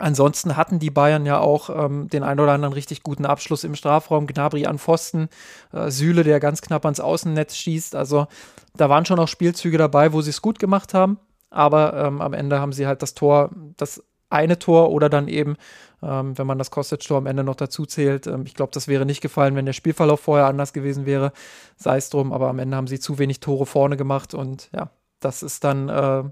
Ansonsten 0.00 0.56
hatten 0.56 0.78
die 0.78 0.90
Bayern 0.90 1.26
ja 1.26 1.38
auch 1.38 1.68
ähm, 1.68 2.08
den 2.08 2.22
ein 2.22 2.40
oder 2.40 2.52
anderen 2.52 2.72
richtig 2.72 3.02
guten 3.02 3.26
Abschluss 3.26 3.64
im 3.64 3.74
Strafraum. 3.74 4.26
Gnabry 4.26 4.64
an 4.64 4.78
Pfosten, 4.78 5.28
äh, 5.72 5.90
Süle, 5.90 6.24
der 6.24 6.40
ganz 6.40 6.62
knapp 6.62 6.86
ans 6.86 7.00
Außennetz 7.00 7.54
schießt. 7.54 7.94
Also 7.94 8.26
da 8.74 8.88
waren 8.88 9.04
schon 9.04 9.18
auch 9.18 9.28
Spielzüge 9.28 9.76
dabei, 9.76 10.14
wo 10.14 10.22
sie 10.22 10.30
es 10.30 10.40
gut 10.40 10.58
gemacht 10.58 10.94
haben. 10.94 11.18
Aber 11.50 11.92
ähm, 11.94 12.22
am 12.22 12.32
Ende 12.32 12.60
haben 12.60 12.72
sie 12.72 12.86
halt 12.86 13.02
das 13.02 13.12
Tor, 13.14 13.50
das 13.76 14.02
eine 14.30 14.58
Tor 14.58 14.90
oder 14.90 15.10
dann 15.10 15.28
eben, 15.28 15.56
ähm, 16.02 16.38
wenn 16.38 16.46
man 16.46 16.56
das 16.56 16.70
Kostic-Tor 16.70 17.18
am 17.18 17.26
Ende 17.26 17.44
noch 17.44 17.56
dazu 17.56 17.84
zählt. 17.84 18.26
Ähm, 18.26 18.44
ich 18.46 18.54
glaube, 18.54 18.72
das 18.72 18.88
wäre 18.88 19.04
nicht 19.04 19.20
gefallen, 19.20 19.54
wenn 19.54 19.66
der 19.66 19.74
Spielverlauf 19.74 20.20
vorher 20.20 20.46
anders 20.46 20.72
gewesen 20.72 21.04
wäre. 21.04 21.32
Sei 21.76 21.98
es 21.98 22.08
drum, 22.08 22.32
aber 22.32 22.48
am 22.48 22.58
Ende 22.58 22.76
haben 22.76 22.86
sie 22.86 23.00
zu 23.00 23.18
wenig 23.18 23.40
Tore 23.40 23.66
vorne 23.66 23.98
gemacht 23.98 24.32
und 24.32 24.70
ja, 24.72 24.90
das 25.18 25.42
ist 25.42 25.64
dann 25.64 25.90
äh, 25.90 26.22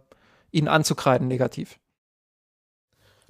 ihnen 0.52 0.68
anzukreiden 0.68 1.28
negativ. 1.28 1.78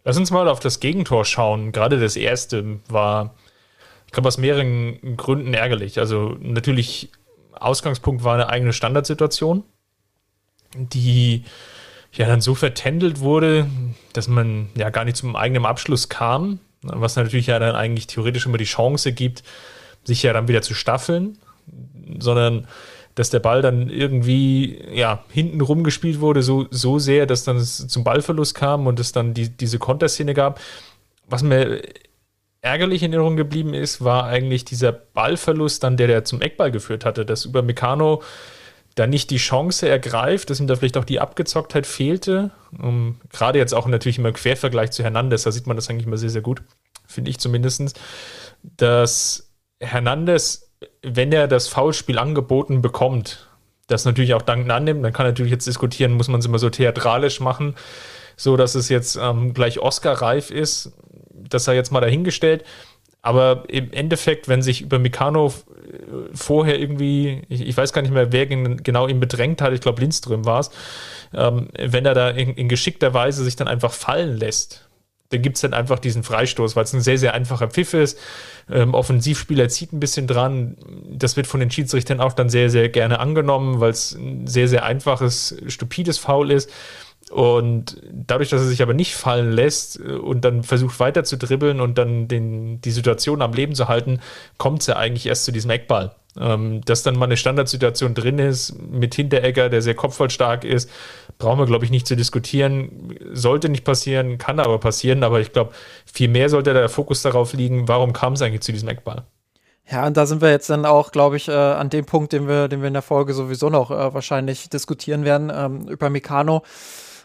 Lass 0.04 0.16
uns 0.16 0.30
mal 0.30 0.48
auf 0.48 0.60
das 0.60 0.80
Gegentor 0.80 1.24
schauen. 1.24 1.72
Gerade 1.72 1.98
das 1.98 2.16
erste 2.16 2.80
war, 2.88 3.34
ich 4.06 4.12
glaube, 4.12 4.28
aus 4.28 4.38
mehreren 4.38 5.16
Gründen 5.16 5.54
ärgerlich. 5.54 5.98
Also 5.98 6.36
natürlich, 6.40 7.10
Ausgangspunkt 7.52 8.24
war 8.24 8.34
eine 8.34 8.48
eigene 8.48 8.72
Standardsituation, 8.72 9.64
die 10.74 11.44
ja 12.12 12.26
dann 12.26 12.40
so 12.40 12.54
vertändelt 12.54 13.20
wurde, 13.20 13.68
dass 14.12 14.28
man 14.28 14.70
ja 14.74 14.90
gar 14.90 15.04
nicht 15.04 15.16
zum 15.16 15.36
eigenen 15.36 15.66
Abschluss 15.66 16.08
kam, 16.08 16.60
was 16.82 17.16
natürlich 17.16 17.48
ja 17.48 17.58
dann 17.58 17.76
eigentlich 17.76 18.06
theoretisch 18.06 18.46
immer 18.46 18.58
die 18.58 18.64
Chance 18.64 19.12
gibt, 19.12 19.42
sich 20.04 20.22
ja 20.22 20.32
dann 20.32 20.48
wieder 20.48 20.62
zu 20.62 20.74
staffeln, 20.74 21.38
sondern 22.18 22.66
dass 23.18 23.30
der 23.30 23.40
Ball 23.40 23.62
dann 23.62 23.90
irgendwie 23.90 24.80
ja, 24.92 25.24
hinten 25.30 25.60
rumgespielt 25.60 26.20
wurde, 26.20 26.42
so, 26.42 26.66
so 26.70 27.00
sehr, 27.00 27.26
dass 27.26 27.42
dann 27.42 27.56
es 27.56 27.88
zum 27.88 28.04
Ballverlust 28.04 28.54
kam 28.54 28.86
und 28.86 29.00
es 29.00 29.10
dann 29.10 29.34
die, 29.34 29.48
diese 29.48 29.80
Konterszene 29.80 30.34
gab. 30.34 30.60
Was 31.26 31.42
mir 31.42 31.82
ärgerlich 32.60 33.02
in 33.02 33.12
Erinnerung 33.12 33.36
geblieben 33.36 33.74
ist, 33.74 34.04
war 34.04 34.26
eigentlich 34.26 34.64
dieser 34.64 34.92
Ballverlust, 34.92 35.82
dann 35.82 35.96
der, 35.96 36.06
der 36.06 36.24
zum 36.24 36.40
Eckball 36.40 36.70
geführt 36.70 37.04
hatte, 37.04 37.26
dass 37.26 37.44
über 37.44 37.62
Meccano 37.62 38.22
da 38.94 39.08
nicht 39.08 39.30
die 39.30 39.36
Chance 39.36 39.88
ergreift, 39.88 40.50
dass 40.50 40.60
ihm 40.60 40.68
da 40.68 40.76
vielleicht 40.76 40.96
auch 40.96 41.04
die 41.04 41.20
Abgezocktheit 41.20 41.86
fehlte. 41.86 42.52
Um, 42.80 43.20
gerade 43.32 43.58
jetzt 43.58 43.74
auch 43.74 43.86
natürlich 43.88 44.18
immer 44.18 44.28
im 44.28 44.34
Quervergleich 44.34 44.92
zu 44.92 45.02
Hernandez, 45.02 45.42
da 45.42 45.50
sieht 45.50 45.66
man 45.66 45.76
das 45.76 45.90
eigentlich 45.90 46.06
immer 46.06 46.18
sehr, 46.18 46.30
sehr 46.30 46.42
gut, 46.42 46.62
finde 47.06 47.30
ich 47.30 47.38
zumindest, 47.38 47.98
dass 48.62 49.50
Hernandez 49.80 50.67
wenn 51.02 51.32
er 51.32 51.48
das 51.48 51.68
Foulspiel 51.68 52.18
angeboten 52.18 52.82
bekommt, 52.82 53.48
das 53.86 54.04
natürlich 54.04 54.34
auch 54.34 54.42
dankend 54.42 54.70
annimmt, 54.70 55.04
dann 55.04 55.12
kann 55.12 55.26
er 55.26 55.30
natürlich 55.30 55.52
jetzt 55.52 55.66
diskutieren, 55.66 56.12
muss 56.12 56.28
man 56.28 56.40
es 56.40 56.46
immer 56.46 56.58
so 56.58 56.70
theatralisch 56.70 57.40
machen, 57.40 57.74
so 58.36 58.56
dass 58.56 58.74
es 58.74 58.88
jetzt 58.88 59.16
ähm, 59.16 59.54
gleich 59.54 59.80
Oscar-reif 59.80 60.50
ist, 60.50 60.92
das 61.32 61.64
sei 61.64 61.74
jetzt 61.74 61.90
mal 61.90 62.00
dahingestellt. 62.00 62.64
Aber 63.22 63.64
im 63.68 63.92
Endeffekt, 63.92 64.48
wenn 64.48 64.62
sich 64.62 64.82
über 64.82 64.98
Mikano 64.98 65.52
vorher 66.32 66.78
irgendwie, 66.78 67.42
ich, 67.48 67.66
ich, 67.66 67.76
weiß 67.76 67.92
gar 67.92 68.02
nicht 68.02 68.12
mehr, 68.12 68.32
wer 68.32 68.46
genau 68.46 69.08
ihn 69.08 69.20
bedrängt 69.20 69.60
hat, 69.60 69.72
ich 69.72 69.80
glaube 69.80 70.00
Lindström 70.00 70.44
war 70.44 70.60
es, 70.60 70.70
ähm, 71.34 71.68
wenn 71.76 72.06
er 72.06 72.14
da 72.14 72.30
in, 72.30 72.54
in 72.54 72.68
geschickter 72.68 73.14
Weise 73.14 73.44
sich 73.44 73.56
dann 73.56 73.68
einfach 73.68 73.92
fallen 73.92 74.36
lässt, 74.36 74.87
dann 75.30 75.42
gibt 75.42 75.56
es 75.56 75.62
dann 75.62 75.74
einfach 75.74 75.98
diesen 75.98 76.22
Freistoß, 76.22 76.74
weil 76.74 76.84
es 76.84 76.92
ein 76.92 77.00
sehr, 77.00 77.18
sehr 77.18 77.34
einfacher 77.34 77.68
Pfiff 77.68 77.92
ist. 77.94 78.18
Ähm, 78.70 78.94
Offensivspieler 78.94 79.68
zieht 79.68 79.92
ein 79.92 80.00
bisschen 80.00 80.26
dran. 80.26 80.76
Das 81.10 81.36
wird 81.36 81.46
von 81.46 81.60
den 81.60 81.70
Schiedsrichtern 81.70 82.20
auch 82.20 82.32
dann 82.32 82.48
sehr, 82.48 82.70
sehr 82.70 82.88
gerne 82.88 83.20
angenommen, 83.20 83.80
weil 83.80 83.90
es 83.90 84.12
ein 84.12 84.46
sehr, 84.46 84.68
sehr 84.68 84.84
einfaches, 84.84 85.56
stupides 85.66 86.18
Foul 86.18 86.50
ist. 86.50 86.70
Und 87.30 88.00
dadurch, 88.10 88.48
dass 88.48 88.62
er 88.62 88.68
sich 88.68 88.80
aber 88.80 88.94
nicht 88.94 89.14
fallen 89.14 89.52
lässt 89.52 90.00
äh, 90.00 90.12
und 90.12 90.44
dann 90.46 90.62
versucht 90.62 90.98
weiter 90.98 91.24
zu 91.24 91.36
dribbeln 91.36 91.80
und 91.80 91.98
dann 91.98 92.26
den, 92.26 92.80
die 92.80 92.90
Situation 92.90 93.42
am 93.42 93.52
Leben 93.52 93.74
zu 93.74 93.88
halten, 93.88 94.20
kommt 94.56 94.80
es 94.80 94.86
ja 94.86 94.96
eigentlich 94.96 95.26
erst 95.26 95.44
zu 95.44 95.52
diesem 95.52 95.70
Eckball. 95.70 96.14
Ähm, 96.40 96.82
dass 96.84 97.02
dann 97.02 97.16
mal 97.16 97.24
eine 97.24 97.36
Standardsituation 97.36 98.14
drin 98.14 98.38
ist 98.38 98.74
mit 98.78 99.14
Hinteregger, 99.14 99.68
der 99.68 99.82
sehr 99.82 99.94
kopfballstark 99.94 100.64
ist, 100.64 100.90
brauchen 101.38 101.58
wir, 101.58 101.66
glaube 101.66 101.84
ich, 101.84 101.90
nicht 101.90 102.06
zu 102.06 102.16
diskutieren. 102.16 103.14
Sollte 103.32 103.68
nicht 103.68 103.84
passieren, 103.84 104.38
kann 104.38 104.60
aber 104.60 104.78
passieren, 104.78 105.24
aber 105.24 105.40
ich 105.40 105.52
glaube, 105.52 105.72
viel 106.06 106.28
mehr 106.28 106.48
sollte 106.48 106.72
der 106.72 106.88
Fokus 106.88 107.22
darauf 107.22 107.52
liegen, 107.52 107.88
warum 107.88 108.12
kam 108.12 108.34
es 108.34 108.42
eigentlich 108.42 108.62
zu 108.62 108.72
diesem 108.72 108.88
Eckball? 108.88 109.24
Ja, 109.90 110.06
und 110.06 110.16
da 110.16 110.26
sind 110.26 110.42
wir 110.42 110.50
jetzt 110.50 110.68
dann 110.68 110.84
auch, 110.84 111.12
glaube 111.12 111.38
ich, 111.38 111.48
äh, 111.48 111.52
an 111.52 111.88
dem 111.88 112.04
Punkt, 112.04 112.32
den 112.32 112.46
wir, 112.46 112.68
den 112.68 112.82
wir 112.82 112.88
in 112.88 112.92
der 112.92 113.02
Folge 113.02 113.32
sowieso 113.32 113.70
noch 113.70 113.90
äh, 113.90 114.12
wahrscheinlich 114.12 114.68
diskutieren 114.68 115.24
werden, 115.24 115.50
ähm, 115.54 115.88
über 115.88 116.10
Meccano 116.10 116.62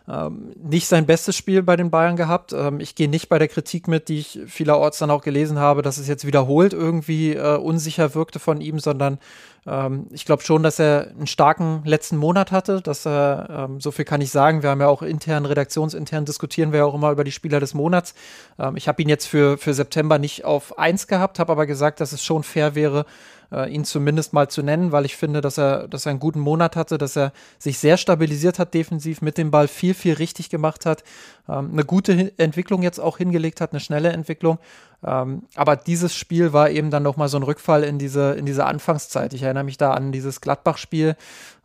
ähm, 0.08 0.52
nicht 0.62 0.88
sein 0.88 1.06
bestes 1.06 1.38
Spiel 1.38 1.64
bei 1.64 1.76
den 1.76 1.90
Bayern 1.90 2.16
gehabt. 2.16 2.52
Ähm, 2.52 2.80
ich 2.80 2.96
gehe 2.96 3.10
nicht 3.10 3.30
bei 3.30 3.40
der 3.40 3.48
Kritik 3.48 3.88
mit, 3.88 4.10
die 4.10 4.20
ich 4.20 4.40
vielerorts 4.48 5.00
dann 5.00 5.12
auch 5.12 5.24
gelesen 5.24 5.60
habe, 5.60 5.82
dass 5.82 5.98
es 5.98 6.08
jetzt 6.08 6.28
wiederholt 6.28 6.74
irgendwie 6.74 7.34
äh, 7.34 7.56
unsicher 7.56 8.14
wirkte 8.14 8.40
von 8.40 8.60
ihm, 8.60 8.80
sondern 8.80 9.18
ähm, 9.66 10.08
ich 10.12 10.26
glaube 10.26 10.44
schon, 10.44 10.64
dass 10.64 10.80
er 10.80 11.10
einen 11.12 11.28
starken 11.28 11.84
letzten 11.86 12.18
Monat 12.18 12.52
hatte. 12.52 12.82
Dass 12.82 13.06
er, 13.06 13.68
ähm, 13.70 13.80
so 13.80 13.92
viel 13.92 14.06
kann 14.06 14.22
ich 14.22 14.32
sagen. 14.32 14.64
Wir 14.64 14.70
haben 14.70 14.82
ja 14.82 14.88
auch 14.88 15.02
intern, 15.02 15.46
redaktionsintern 15.46 16.26
diskutieren 16.26 16.72
wir 16.72 16.80
ja 16.80 16.86
auch 16.86 16.96
immer 16.96 17.12
über 17.12 17.24
die 17.24 17.32
Spieler 17.32 17.60
des 17.60 17.74
Monats. 17.74 18.14
Ähm, 18.60 18.76
ich 18.76 18.88
habe 18.88 19.02
ihn 19.02 19.10
jetzt 19.10 19.28
für, 19.28 19.58
für 19.58 19.74
September 19.74 20.20
nicht 20.20 20.46
auf 20.46 20.78
eins 20.78 21.08
gehabt, 21.08 21.40
habe 21.40 21.52
aber 21.52 21.66
gesagt, 21.66 22.02
dass 22.02 22.12
es 22.12 22.24
schon 22.24 22.44
fair 22.44 22.76
wäre, 22.76 23.06
äh, 23.52 23.70
ihn 23.70 23.86
zumindest 23.86 24.34
mal 24.34 24.50
zu 24.50 24.64
nennen, 24.64 24.92
weil 24.92 25.06
ich 25.06 25.16
finde, 25.16 25.40
dass 25.40 25.58
er, 25.58 25.88
dass 25.88 26.06
er 26.06 26.12
einen 26.12 26.20
guten 26.20 26.40
Monat 26.40 26.76
hatte, 26.76 26.98
dass 26.98 27.16
er 27.16 27.32
sich 27.60 27.78
sehr 27.78 27.98
stabilisiert 27.98 28.60
hat 28.60 28.74
defensiv, 28.74 29.22
mit 29.22 29.38
dem 29.38 29.52
Ball 29.52 29.68
viel, 29.68 29.94
viel 29.94 30.16
richtig 30.16 30.50
gemacht 30.50 30.86
hat, 30.86 31.04
ähm, 31.50 31.72
eine 31.72 31.84
gute 31.84 32.38
Entwicklung 32.38 32.84
jetzt 32.84 33.00
auch 33.00 33.18
hingelegt 33.18 33.62
hat, 33.62 33.72
eine 33.72 33.80
schnelle 33.80 34.12
Entwicklung. 34.12 34.60
Ähm, 35.06 35.44
aber 35.56 35.76
dieses 35.76 36.16
Spiel 36.16 36.54
war 36.54 36.70
eben 36.70 36.90
dann 36.90 37.04
nochmal 37.04 37.28
so 37.28 37.38
ein 37.38 37.44
Rückfall 37.44 37.84
in 37.84 38.00
diese, 38.00 38.34
in 38.34 38.46
diese 38.46 38.66
Anfangszeit. 38.66 39.34
Ich 39.34 39.44
erinnere 39.44 39.66
mich 39.66 39.78
da 39.78 39.92
an 39.92 40.12
dieses 40.12 40.40
Gladbach-Spiel, 40.42 41.16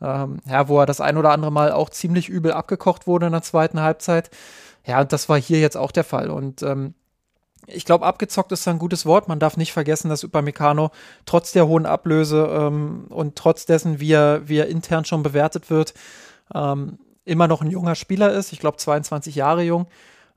ähm, 0.03 0.39
ja, 0.47 0.69
wo 0.69 0.81
er 0.81 0.87
das 0.87 1.01
ein 1.01 1.17
oder 1.17 1.31
andere 1.31 1.53
Mal 1.53 1.73
auch 1.73 1.91
ziemlich 1.91 2.29
übel 2.29 2.53
abgekocht 2.53 3.07
wurde 3.07 3.27
in 3.27 3.33
der 3.33 3.43
zweiten 3.43 3.81
Halbzeit. 3.81 4.31
Ja, 4.85 5.01
und 5.01 5.13
das 5.13 5.29
war 5.29 5.39
hier 5.39 5.61
jetzt 5.61 5.77
auch 5.77 5.93
der 5.93 6.05
Fall. 6.05 6.31
Und 6.31 6.63
ähm, 6.63 6.95
ich 7.67 7.85
glaube, 7.85 8.07
abgezockt 8.07 8.51
ist 8.53 8.67
ein 8.67 8.79
gutes 8.79 9.07
Wort. 9.07 9.29
Man 9.29 9.39
darf 9.39 9.57
nicht 9.57 9.73
vergessen, 9.73 10.09
dass 10.09 10.25
Upamecano 10.25 10.91
trotz 11.27 11.53
der 11.53 11.69
hohen 11.69 11.87
Ablöse 11.87 12.49
ähm, 12.51 13.07
und 13.11 13.37
trotz 13.37 13.67
dessen, 13.67 14.01
wie 14.01 14.13
er, 14.13 14.49
wie 14.49 14.57
er 14.57 14.69
intern 14.69 15.05
schon 15.05 15.23
bewertet 15.23 15.71
wird, 15.71 15.95
ähm, 16.55 16.99
immer 17.29 17.49
noch 17.49 17.63
ein 17.63 17.71
junger 17.71 17.95
Spieler 17.95 18.33
ist. 18.33 18.53
Ich 18.53 18.61
glaube, 18.61 18.79
22 18.79 19.35
Jahre 19.35 19.63
jung. 19.63 19.87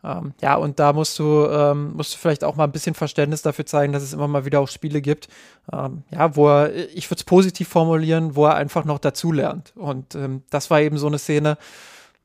Ähm, 0.03 0.33
ja, 0.41 0.55
und 0.55 0.79
da 0.79 0.93
musst 0.93 1.19
du, 1.19 1.45
ähm, 1.45 1.93
musst 1.93 2.13
du 2.13 2.17
vielleicht 2.17 2.43
auch 2.43 2.55
mal 2.55 2.63
ein 2.63 2.71
bisschen 2.71 2.95
Verständnis 2.95 3.41
dafür 3.43 3.65
zeigen, 3.65 3.93
dass 3.93 4.01
es 4.01 4.13
immer 4.13 4.27
mal 4.27 4.45
wieder 4.45 4.59
auch 4.59 4.67
Spiele 4.67 5.01
gibt, 5.01 5.27
ähm, 5.71 6.03
ja, 6.09 6.35
wo 6.35 6.49
er, 6.49 6.73
ich 6.95 7.09
würde 7.09 7.19
es 7.19 7.23
positiv 7.23 7.67
formulieren, 7.67 8.35
wo 8.35 8.45
er 8.45 8.55
einfach 8.55 8.83
noch 8.83 8.97
dazulernt. 8.97 9.73
Und 9.75 10.15
ähm, 10.15 10.43
das 10.49 10.71
war 10.71 10.81
eben 10.81 10.97
so 10.97 11.07
eine 11.07 11.19
Szene, 11.19 11.57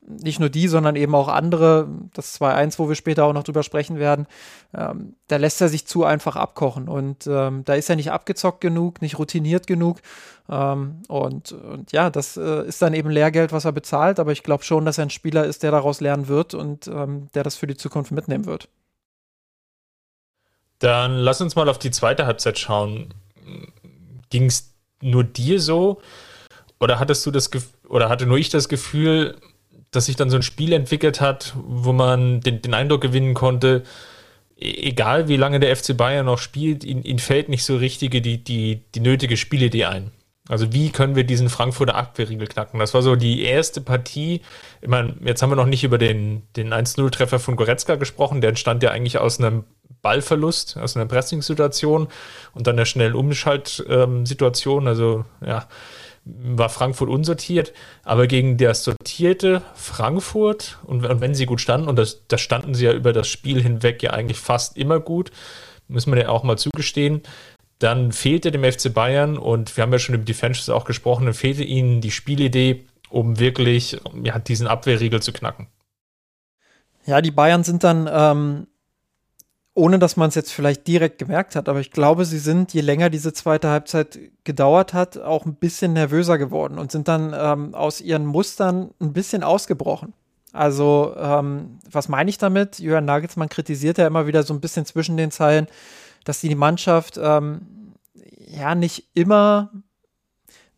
nicht 0.06 0.38
nur 0.38 0.48
die, 0.48 0.68
sondern 0.68 0.96
eben 0.96 1.14
auch 1.14 1.28
andere, 1.28 1.88
das 2.14 2.40
2-1, 2.40 2.78
wo 2.78 2.88
wir 2.88 2.94
später 2.94 3.24
auch 3.24 3.32
noch 3.32 3.42
drüber 3.42 3.62
sprechen 3.62 3.98
werden, 3.98 4.26
ähm, 4.74 5.16
da 5.28 5.36
lässt 5.36 5.60
er 5.60 5.68
sich 5.68 5.86
zu 5.86 6.04
einfach 6.04 6.36
abkochen 6.36 6.88
und 6.88 7.26
ähm, 7.26 7.64
da 7.64 7.74
ist 7.74 7.90
er 7.90 7.96
nicht 7.96 8.12
abgezockt 8.12 8.60
genug, 8.60 9.02
nicht 9.02 9.18
routiniert 9.18 9.66
genug 9.66 10.00
ähm, 10.48 11.02
und, 11.08 11.52
und 11.52 11.92
ja, 11.92 12.10
das 12.10 12.36
äh, 12.36 12.66
ist 12.66 12.80
dann 12.82 12.94
eben 12.94 13.10
Lehrgeld, 13.10 13.52
was 13.52 13.64
er 13.64 13.72
bezahlt, 13.72 14.20
aber 14.20 14.32
ich 14.32 14.42
glaube 14.42 14.64
schon, 14.64 14.84
dass 14.84 14.98
er 14.98 15.06
ein 15.06 15.10
Spieler 15.10 15.44
ist, 15.44 15.62
der 15.62 15.72
daraus 15.72 16.00
lernen 16.00 16.28
wird 16.28 16.54
und 16.54 16.86
ähm, 16.86 17.28
der 17.34 17.42
das 17.42 17.56
für 17.56 17.66
die 17.66 17.76
Zukunft 17.76 18.12
mitnehmen 18.12 18.46
wird. 18.46 18.68
Dann 20.78 21.16
lass 21.16 21.40
uns 21.40 21.56
mal 21.56 21.68
auf 21.68 21.78
die 21.78 21.90
zweite 21.90 22.26
Halbzeit 22.26 22.58
schauen. 22.58 23.14
Ging 24.28 24.46
es 24.46 24.74
nur 25.00 25.24
dir 25.24 25.60
so 25.60 26.00
oder 26.78 26.98
hattest 26.98 27.24
du 27.24 27.30
das 27.30 27.50
oder 27.88 28.08
hatte 28.08 28.26
nur 28.26 28.38
ich 28.38 28.50
das 28.50 28.68
Gefühl, 28.68 29.36
dass 29.90 30.06
sich 30.06 30.16
dann 30.16 30.30
so 30.30 30.36
ein 30.36 30.42
Spiel 30.42 30.72
entwickelt 30.72 31.20
hat, 31.20 31.54
wo 31.56 31.92
man 31.92 32.40
den, 32.40 32.62
den 32.62 32.74
Eindruck 32.74 33.00
gewinnen 33.00 33.34
konnte, 33.34 33.82
e-, 34.58 34.88
egal 34.88 35.28
wie 35.28 35.36
lange 35.36 35.60
der 35.60 35.74
FC 35.74 35.96
Bayern 35.96 36.26
noch 36.26 36.38
spielt, 36.38 36.84
ihnen, 36.84 37.02
ihnen 37.02 37.18
fällt 37.18 37.48
nicht 37.48 37.64
so 37.64 37.76
richtige 37.76 38.20
die, 38.20 38.42
die, 38.42 38.82
die 38.94 39.00
nötige 39.00 39.36
Spielidee 39.36 39.86
ein. 39.86 40.10
Also 40.48 40.72
wie 40.72 40.90
können 40.90 41.16
wir 41.16 41.24
diesen 41.24 41.48
Frankfurter 41.48 41.96
Abwehrriegel 41.96 42.46
knacken? 42.46 42.78
Das 42.78 42.94
war 42.94 43.02
so 43.02 43.16
die 43.16 43.42
erste 43.42 43.80
Partie. 43.80 44.42
Ich 44.80 44.88
meine, 44.88 45.16
jetzt 45.24 45.42
haben 45.42 45.50
wir 45.50 45.56
noch 45.56 45.66
nicht 45.66 45.82
über 45.82 45.98
den, 45.98 46.42
den 46.54 46.72
1-0-Treffer 46.72 47.40
von 47.40 47.56
Goretzka 47.56 47.96
gesprochen. 47.96 48.40
Der 48.40 48.50
entstand 48.50 48.82
ja 48.82 48.90
eigentlich 48.90 49.18
aus 49.18 49.40
einem 49.40 49.64
Ballverlust, 50.02 50.76
aus 50.76 50.96
einer 50.96 51.06
Pressing-Situation 51.06 52.06
und 52.54 52.66
dann 52.66 52.76
einer 52.76 52.84
schnellen 52.84 53.14
Umschaltsituation. 53.14 54.86
Also 54.86 55.24
ja, 55.44 55.66
war 56.26 56.68
Frankfurt 56.68 57.08
unsortiert, 57.08 57.72
aber 58.02 58.26
gegen 58.26 58.56
das 58.56 58.82
sortierte 58.82 59.62
Frankfurt 59.74 60.78
und, 60.84 61.06
und 61.06 61.20
wenn 61.20 61.34
sie 61.34 61.46
gut 61.46 61.60
standen, 61.60 61.88
und 61.88 61.96
das, 61.96 62.26
das, 62.26 62.40
standen 62.40 62.74
sie 62.74 62.86
ja 62.86 62.92
über 62.92 63.12
das 63.12 63.28
Spiel 63.28 63.62
hinweg 63.62 64.02
ja 64.02 64.10
eigentlich 64.10 64.38
fast 64.38 64.76
immer 64.76 64.98
gut, 64.98 65.30
muss 65.86 66.06
man 66.06 66.18
ja 66.18 66.28
auch 66.28 66.42
mal 66.42 66.58
zugestehen, 66.58 67.22
dann 67.78 68.10
fehlte 68.10 68.50
dem 68.50 68.64
FC 68.64 68.92
Bayern, 68.92 69.38
und 69.38 69.76
wir 69.76 69.82
haben 69.82 69.92
ja 69.92 70.00
schon 70.00 70.16
über 70.16 70.24
die 70.24 70.34
Fans 70.34 70.68
auch 70.68 70.84
gesprochen, 70.84 71.26
dann 71.26 71.34
fehlte 71.34 71.62
ihnen 71.62 72.00
die 72.00 72.10
Spielidee, 72.10 72.86
um 73.08 73.38
wirklich 73.38 73.98
ja, 74.24 74.38
diesen 74.40 74.66
Abwehrriegel 74.66 75.22
zu 75.22 75.32
knacken. 75.32 75.68
Ja, 77.04 77.20
die 77.20 77.30
Bayern 77.30 77.62
sind 77.62 77.84
dann 77.84 78.10
ähm, 78.12 78.66
ohne 79.76 79.98
dass 79.98 80.16
man 80.16 80.30
es 80.30 80.34
jetzt 80.34 80.52
vielleicht 80.52 80.86
direkt 80.86 81.18
gemerkt 81.18 81.54
hat, 81.54 81.68
aber 81.68 81.80
ich 81.80 81.90
glaube, 81.90 82.24
sie 82.24 82.38
sind, 82.38 82.72
je 82.72 82.80
länger 82.80 83.10
diese 83.10 83.34
zweite 83.34 83.68
Halbzeit 83.68 84.18
gedauert 84.42 84.94
hat, 84.94 85.18
auch 85.18 85.44
ein 85.44 85.54
bisschen 85.54 85.92
nervöser 85.92 86.38
geworden 86.38 86.78
und 86.78 86.90
sind 86.90 87.08
dann 87.08 87.34
ähm, 87.38 87.74
aus 87.74 88.00
ihren 88.00 88.24
Mustern 88.24 88.90
ein 89.00 89.12
bisschen 89.12 89.42
ausgebrochen. 89.42 90.14
Also, 90.54 91.14
ähm, 91.18 91.78
was 91.90 92.08
meine 92.08 92.30
ich 92.30 92.38
damit? 92.38 92.78
Jürgen 92.78 93.04
Nagelsmann 93.04 93.50
kritisiert 93.50 93.98
ja 93.98 94.06
immer 94.06 94.26
wieder 94.26 94.42
so 94.44 94.54
ein 94.54 94.62
bisschen 94.62 94.86
zwischen 94.86 95.18
den 95.18 95.30
Zeilen, 95.30 95.66
dass 96.24 96.40
die 96.40 96.54
Mannschaft 96.54 97.20
ähm, 97.22 97.92
ja 98.48 98.74
nicht 98.74 99.10
immer 99.12 99.70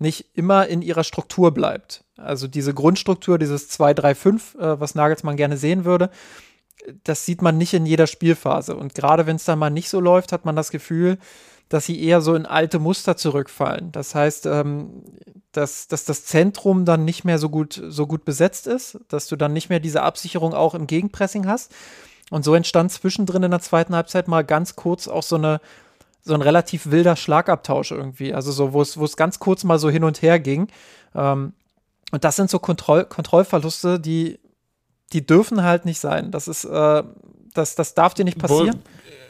nicht 0.01 0.27
immer 0.35 0.67
in 0.69 0.83
ihrer 0.83 1.03
Struktur 1.03 1.53
bleibt. 1.53 2.05
Also 2.17 2.47
diese 2.47 2.73
Grundstruktur, 2.73 3.39
dieses 3.39 3.71
2-3-5, 3.71 4.59
äh, 4.59 4.81
was 4.81 4.95
Nagelsmann 4.95 5.37
gerne 5.37 5.57
sehen 5.57 5.85
würde, 5.85 6.11
das 7.05 7.25
sieht 7.25 7.43
man 7.43 7.59
nicht 7.59 7.75
in 7.75 7.87
jeder 7.87 8.07
Spielphase. 8.07 8.77
Und 8.77 8.95
gerade 8.95 9.27
wenn 9.27 9.37
es 9.37 9.45
dann 9.45 9.59
mal 9.59 9.71
nicht 9.71 9.89
so 9.89 10.01
läuft, 10.01 10.33
hat 10.33 10.45
man 10.45 10.57
das 10.57 10.71
Gefühl, 10.71 11.19
dass 11.69 11.87
sie 11.87 12.03
eher 12.03 12.21
so 12.21 12.35
in 12.35 12.47
alte 12.47 12.79
Muster 12.79 13.17
zurückfallen. 13.17 13.93
Das 13.93 14.15
heißt, 14.15 14.47
ähm, 14.47 15.03
dass, 15.53 15.89
dass 15.89 16.05
das 16.05 16.25
Zentrum 16.25 16.85
dann 16.85 17.05
nicht 17.05 17.25
mehr 17.25 17.39
so 17.39 17.51
gut, 17.51 17.83
so 17.89 18.07
gut 18.07 18.25
besetzt 18.25 18.67
ist, 18.67 18.99
dass 19.09 19.27
du 19.29 19.37
dann 19.37 19.53
nicht 19.53 19.69
mehr 19.69 19.81
diese 19.81 20.03
Absicherung 20.03 20.55
auch 20.55 20.75
im 20.75 20.87
Gegenpressing 20.87 21.47
hast. 21.47 21.75
Und 22.31 22.45
so 22.45 22.55
entstand 22.55 22.93
zwischendrin 22.93 23.43
in 23.43 23.51
der 23.51 23.61
zweiten 23.61 23.95
Halbzeit 23.95 24.29
mal 24.29 24.45
ganz 24.45 24.77
kurz 24.77 25.09
auch 25.09 25.23
so 25.23 25.37
eine 25.37 25.61
so 26.25 26.35
ein 26.35 26.43
relativ 26.43 26.91
wilder 26.91 27.17
Schlagabtausch 27.17 27.91
irgendwie. 27.91 28.35
Also 28.35 28.53
so, 28.53 28.73
wo 28.75 28.83
es, 28.83 28.99
wo 28.99 29.05
es 29.05 29.17
ganz 29.17 29.39
kurz 29.39 29.65
mal 29.65 29.79
so 29.79 29.89
hin 29.89 30.05
und 30.05 30.21
her 30.21 30.39
ging. 30.39 30.69
Ähm, 31.15 31.55
und 32.13 32.25
das 32.25 32.37
sind 32.37 32.51
so 32.51 32.59
Kontroll 32.59 33.05
Kontrollverluste, 33.05 33.99
die 33.99 34.39
die 35.13 35.27
dürfen 35.27 35.63
halt 35.63 35.85
nicht 35.85 36.01
sein. 36.01 36.31
Das 36.31 36.49
ist, 36.49 36.65
äh, 36.65 37.03
das, 37.55 37.75
das 37.75 37.95
darf 37.95 38.15
dir 38.15 38.25
nicht 38.25 38.39
passieren. 38.39 38.83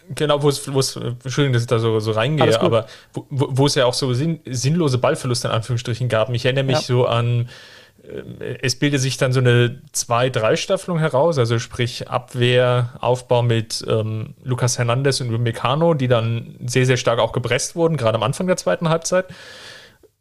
Wo, 0.09 0.15
genau, 0.15 0.43
wo 0.43 0.49
es, 0.49 0.73
wo 0.73 0.81
es, 0.81 0.97
Entschuldigung, 0.97 1.53
dass 1.53 1.63
ich 1.63 1.69
da 1.69 1.79
so, 1.79 2.01
so 2.01 2.13
reingehe, 2.13 2.61
aber 2.61 2.87
wo, 3.13 3.27
wo, 3.31 3.67
es 3.67 3.75
ja 3.75 3.87
auch 3.87 3.95
so 3.95 4.13
sinn, 4.15 4.41
sinnlose 4.47 4.99
Ballverluste 4.99 5.49
in 5.49 5.55
Anführungsstrichen 5.55 6.09
gab. 6.09 6.31
Ich 6.31 6.45
erinnere 6.45 6.65
mich 6.65 6.77
ja. 6.77 6.83
so 6.83 7.07
an, 7.07 7.49
äh, 8.03 8.59
es 8.61 8.79
bildet 8.79 9.01
sich 9.01 9.17
dann 9.17 9.33
so 9.33 9.41
eine 9.41 9.81
2-3-Staffelung 9.95 10.99
heraus, 10.99 11.39
also 11.39 11.59
sprich 11.59 12.09
Abwehraufbau 12.09 13.43
mit 13.43 13.85
ähm, 13.89 14.35
Lucas 14.43 14.79
Hernandez 14.79 15.21
und 15.21 15.31
Meccano, 15.43 15.95
die 15.95 16.09
dann 16.09 16.57
sehr, 16.67 16.87
sehr 16.87 16.97
stark 16.97 17.19
auch 17.19 17.33
gepresst 17.33 17.77
wurden, 17.77 17.97
gerade 17.97 18.17
am 18.17 18.23
Anfang 18.23 18.47
der 18.47 18.57
zweiten 18.57 18.89
Halbzeit 18.89 19.27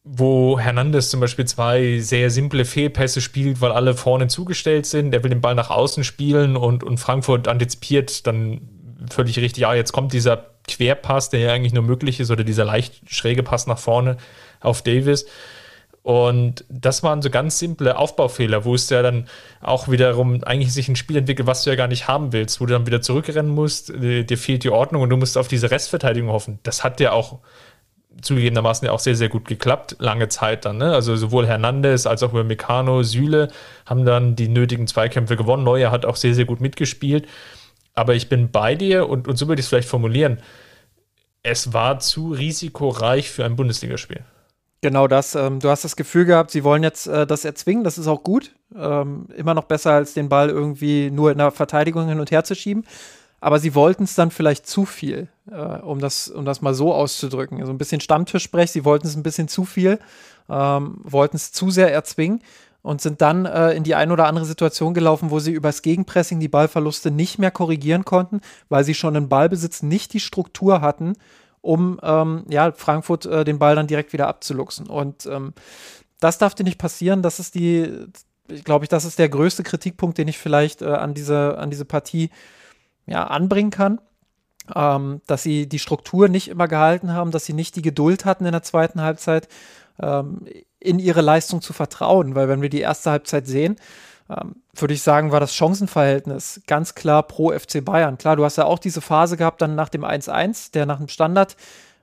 wo 0.10 0.60
Hernandez 0.60 1.10
zum 1.10 1.20
Beispiel 1.20 1.46
zwei 1.46 2.00
sehr 2.00 2.30
simple 2.30 2.66
Fehlpässe 2.66 3.22
spielt, 3.22 3.62
weil 3.62 3.72
alle 3.72 3.94
vorne 3.94 4.28
zugestellt 4.28 4.86
sind. 4.86 5.14
Er 5.14 5.24
will 5.24 5.30
den 5.30 5.42
Ball 5.42 5.56
nach 5.56 5.70
außen 5.70 6.04
spielen 6.04 6.56
und, 6.56 6.84
und 6.84 6.98
Frankfurt 6.98 7.48
antizipiert 7.48 8.26
dann 8.26 8.62
völlig 9.10 9.38
richtig, 9.38 9.62
ja, 9.62 9.74
jetzt 9.74 9.92
kommt 9.92 10.14
dieser 10.14 10.48
Querpass, 10.68 11.30
der 11.30 11.40
ja 11.40 11.54
eigentlich 11.54 11.74
nur 11.74 11.84
möglich 11.84 12.20
ist, 12.20 12.32
oder 12.32 12.44
dieser 12.44 12.66
leicht 12.66 13.02
schräge 13.10 13.44
Pass 13.44 13.68
nach 13.68 13.80
vorne 13.80 14.18
auf 14.60 14.82
Davis. 14.82 15.26
Und 16.04 16.64
das 16.70 17.04
waren 17.04 17.22
so 17.22 17.30
ganz 17.30 17.60
simple 17.60 17.98
Aufbaufehler, 17.98 18.64
wo 18.64 18.76
es 18.76 18.90
ja 18.90 19.02
dann 19.02 19.28
auch 19.60 19.90
wiederum 19.90 20.42
eigentlich 20.46 20.72
sich 20.72 20.88
ein 20.88 20.96
Spiel 20.96 21.18
entwickelt, 21.18 21.48
was 21.48 21.64
du 21.64 21.70
ja 21.70 21.76
gar 21.76 21.90
nicht 21.90 22.08
haben 22.08 22.32
willst, 22.32 22.62
wo 22.62 22.66
du 22.66 22.74
dann 22.74 22.86
wieder 22.86 23.02
zurückrennen 23.02 23.52
musst, 23.52 23.90
dir 23.90 24.38
fehlt 24.38 24.64
die 24.64 24.70
Ordnung 24.70 25.02
und 25.02 25.10
du 25.10 25.18
musst 25.18 25.38
auf 25.38 25.50
diese 25.50 25.70
Restverteidigung 25.70 26.30
hoffen. 26.30 26.60
Das 26.64 26.86
hat 26.86 27.02
ja 27.02 27.12
auch 27.12 27.40
zugegebenermaßen 28.22 28.86
ja 28.86 28.92
auch 28.92 29.00
sehr, 29.00 29.16
sehr 29.16 29.30
gut 29.30 29.48
geklappt, 29.48 29.98
lange 30.00 30.28
Zeit 30.30 30.66
dann. 30.66 30.78
Ne? 30.78 30.94
Also 30.94 31.16
sowohl 31.16 31.48
Hernandez 31.48 32.06
als 32.06 32.24
auch 32.24 32.32
über 32.32 32.44
Meccano, 32.44 33.04
Süle 33.04 33.50
haben 33.86 34.06
dann 34.06 34.36
die 34.36 34.48
nötigen 34.48 34.88
Zweikämpfe 34.88 35.36
gewonnen. 35.36 35.64
Neuer 35.64 35.92
hat 35.92 36.06
auch 36.06 36.16
sehr, 36.16 36.34
sehr 36.34 36.46
gut 36.46 36.62
mitgespielt. 36.62 37.28
Aber 37.94 38.16
ich 38.16 38.30
bin 38.30 38.52
bei 38.52 38.76
dir 38.76 39.10
und, 39.10 39.28
und 39.28 39.38
so 39.38 39.48
würde 39.48 39.60
ich 39.60 39.66
es 39.66 39.70
vielleicht 39.70 39.90
formulieren. 39.90 40.40
Es 41.44 41.74
war 41.74 42.00
zu 42.00 42.32
risikoreich 42.32 43.30
für 43.30 43.46
ein 43.46 43.56
Bundesligaspiel. 43.56 44.24
Genau 44.82 45.08
das. 45.08 45.34
Ähm, 45.34 45.60
du 45.60 45.70
hast 45.70 45.84
das 45.84 45.96
Gefühl 45.96 46.26
gehabt, 46.26 46.52
sie 46.52 46.64
wollen 46.64 46.84
jetzt 46.84 47.08
äh, 47.08 47.26
das 47.26 47.46
erzwingen. 47.46 47.84
Das 47.84 47.98
ist 47.98 48.08
auch 48.08 48.24
gut. 48.24 48.52
Ähm, 48.76 49.28
immer 49.36 49.54
noch 49.54 49.64
besser, 49.64 49.94
als 49.94 50.14
den 50.14 50.30
Ball 50.30 50.50
irgendwie 50.50 51.10
nur 51.10 51.32
in 51.32 51.40
der 51.40 51.52
Verteidigung 51.52 52.08
hin 52.08 52.20
und 52.20 52.30
her 52.30 52.44
zu 52.44 52.56
schieben. 52.56 52.86
Aber 53.40 53.60
sie 53.60 53.76
wollten 53.76 54.04
es 54.04 54.16
dann 54.16 54.32
vielleicht 54.32 54.66
zu 54.66 54.86
viel, 54.86 55.28
äh, 55.52 55.56
um, 55.56 56.00
das, 56.00 56.28
um 56.28 56.46
das 56.46 56.62
mal 56.62 56.74
so 56.74 56.94
auszudrücken. 56.94 57.58
So 57.58 57.62
also 57.62 57.74
ein 57.74 57.78
bisschen 57.78 58.02
Stammtischsprech. 58.02 58.72
Sie 58.72 58.86
wollten 58.86 59.08
es 59.08 59.16
ein 59.16 59.24
bisschen 59.24 59.48
zu 59.48 59.64
viel, 59.66 60.00
ähm, 60.50 60.98
wollten 61.04 61.38
es 61.38 61.52
zu 61.52 61.70
sehr 61.70 61.94
erzwingen 61.94 62.42
und 62.82 63.02
sind 63.02 63.22
dann 63.22 63.46
äh, 63.46 63.74
in 63.74 63.84
die 63.84 63.96
ein 63.96 64.12
oder 64.12 64.28
andere 64.28 64.46
Situation 64.46 64.94
gelaufen, 64.94 65.30
wo 65.30 65.40
sie 65.40 65.52
übers 65.52 65.82
Gegenpressing 65.82 66.40
die 66.40 66.48
Ballverluste 66.48 67.12
nicht 67.12 67.38
mehr 67.38 67.52
korrigieren 67.52 68.06
konnten, 68.06 68.42
weil 68.70 68.84
sie 68.84 68.94
schon 68.94 69.16
im 69.16 69.30
Ballbesitz 69.30 69.84
nicht 69.84 70.14
die 70.14 70.20
Struktur 70.20 70.82
hatten, 70.82 71.14
um 71.62 72.00
ähm, 72.02 72.46
ja, 72.50 72.72
Frankfurt 72.72 73.26
äh, 73.26 73.44
den 73.44 73.60
Ball 73.60 73.76
dann 73.76 73.88
direkt 73.88 74.14
wieder 74.14 74.28
abzuluxen. 74.28 74.88
Und 74.88 75.26
ähm, 75.26 75.54
das 76.20 76.38
darf 76.38 76.56
dir 76.56 76.64
nicht 76.64 76.78
passieren. 76.80 77.22
Das 77.22 77.40
ist 77.40 77.56
die, 77.56 77.92
glaube 78.64 78.86
ich, 78.86 78.90
das 78.90 79.06
ist 79.06 79.20
der 79.20 79.30
größte 79.30 79.64
Kritikpunkt, 79.64 80.18
den 80.18 80.28
ich 80.28 80.38
vielleicht 80.38 80.82
äh, 80.82 80.86
an, 80.86 81.14
diese, 81.14 81.58
an 81.58 81.70
diese 81.70 81.86
Partie 81.86 82.30
ja, 83.08 83.26
anbringen 83.26 83.72
kann. 83.72 84.00
Ähm, 84.76 85.22
dass 85.28 85.44
sie 85.44 85.70
die 85.70 85.80
Struktur 85.80 86.28
nicht 86.28 86.50
immer 86.50 86.68
gehalten 86.68 87.14
haben, 87.14 87.32
dass 87.32 87.46
sie 87.46 87.54
nicht 87.54 87.78
die 87.78 87.82
Geduld 87.82 88.26
hatten 88.26 88.46
in 88.46 88.52
der 88.52 88.64
zweiten 88.64 89.02
Halbzeit, 89.02 89.48
ähm, 90.02 90.46
in 90.80 91.00
ihre 91.00 91.22
Leistung 91.22 91.62
zu 91.62 91.72
vertrauen. 91.72 92.36
Weil 92.36 92.50
wenn 92.50 92.62
wir 92.62 92.70
die 92.70 92.82
erste 92.82 93.12
Halbzeit 93.12 93.48
sehen, 93.48 93.78
ähm, 94.30 94.58
würde 94.76 94.94
ich 94.94 95.02
sagen, 95.02 95.32
war 95.32 95.40
das 95.40 95.56
Chancenverhältnis 95.56 96.62
ganz 96.68 96.96
klar 96.96 97.24
pro 97.24 97.58
FC 97.58 97.84
Bayern. 97.84 98.18
Klar, 98.18 98.36
du 98.36 98.44
hast 98.44 98.58
ja 98.58 98.66
auch 98.66 98.80
diese 98.80 99.02
Phase 99.02 99.38
gehabt, 99.38 99.62
dann 99.62 99.76
nach 99.76 99.90
dem 99.90 100.04
1-1, 100.04 100.74
der 100.74 100.86
nach 100.86 100.98
dem 100.98 101.08
Standard 101.08 101.56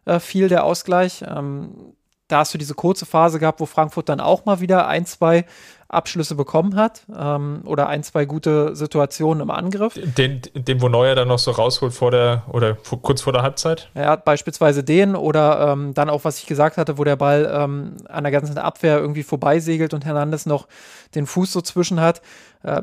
äh, 0.07 0.19
fiel, 0.19 0.49
der 0.49 0.65
Ausgleich. 0.65 1.23
Ähm, 1.27 1.95
da 2.29 2.39
hast 2.39 2.55
du 2.55 2.59
diese 2.59 2.75
kurze 2.75 3.05
Phase 3.05 3.39
gehabt, 3.39 3.61
wo 3.61 3.67
Frankfurt 3.67 4.09
dann 4.09 4.21
auch 4.21 4.47
mal 4.47 4.61
wieder 4.61 4.89
ein, 4.89 5.05
zwei 5.05 5.45
Abschlüsse 5.89 6.35
bekommen 6.35 6.77
hat 6.77 7.03
ähm, 7.17 7.63
oder 7.65 7.89
ein, 7.89 8.03
zwei 8.03 8.25
gute 8.25 8.75
Situationen 8.75 9.43
im 9.43 9.51
Angriff. 9.51 9.95
Den, 9.95 10.43
den, 10.55 10.81
wo 10.81 10.89
Neuer 10.89 11.15
dann 11.15 11.29
noch 11.29 11.39
so 11.39 11.51
rausholt 11.51 11.93
vor 11.93 12.11
der 12.11 12.45
oder 12.49 12.77
vor, 12.77 13.01
kurz 13.03 13.23
vor 13.23 13.33
der 13.33 13.43
Halbzeit? 13.43 13.91
Ja, 13.95 14.17
beispielsweise 14.17 14.83
den 14.83 15.15
oder 15.17 15.73
ähm, 15.73 15.95
dann 15.95 16.11
auch, 16.11 16.25
was 16.25 16.39
ich 16.39 16.47
gesagt 16.47 16.77
hatte, 16.77 16.99
wo 16.99 17.05
der 17.05 17.17
Ball 17.17 17.51
ähm, 17.53 17.97
an 18.09 18.25
der 18.25 18.33
ganzen 18.33 18.59
Abwehr 18.59 18.99
irgendwie 18.99 19.23
vorbeisegelt 19.23 19.95
und 19.95 20.05
Hernandez 20.05 20.47
noch 20.47 20.69
den 21.15 21.27
Fuß 21.27 21.53
so 21.53 21.61
zwischen 21.61 22.01
hat. 22.01 22.23
Äh, 22.63 22.83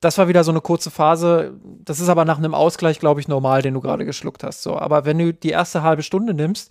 das 0.00 0.18
war 0.18 0.28
wieder 0.28 0.44
so 0.44 0.50
eine 0.50 0.60
kurze 0.60 0.90
Phase. 0.90 1.54
Das 1.62 1.98
ist 1.98 2.08
aber 2.08 2.24
nach 2.24 2.38
einem 2.38 2.54
Ausgleich, 2.54 2.98
glaube 2.98 3.20
ich, 3.20 3.28
normal, 3.28 3.62
den 3.62 3.74
du 3.74 3.80
gerade 3.80 4.04
geschluckt 4.04 4.44
hast. 4.44 4.62
So, 4.62 4.76
aber 4.76 5.06
wenn 5.06 5.18
du 5.18 5.32
die 5.32 5.50
erste 5.50 5.82
halbe 5.82 6.02
Stunde 6.02 6.34
nimmst, 6.34 6.70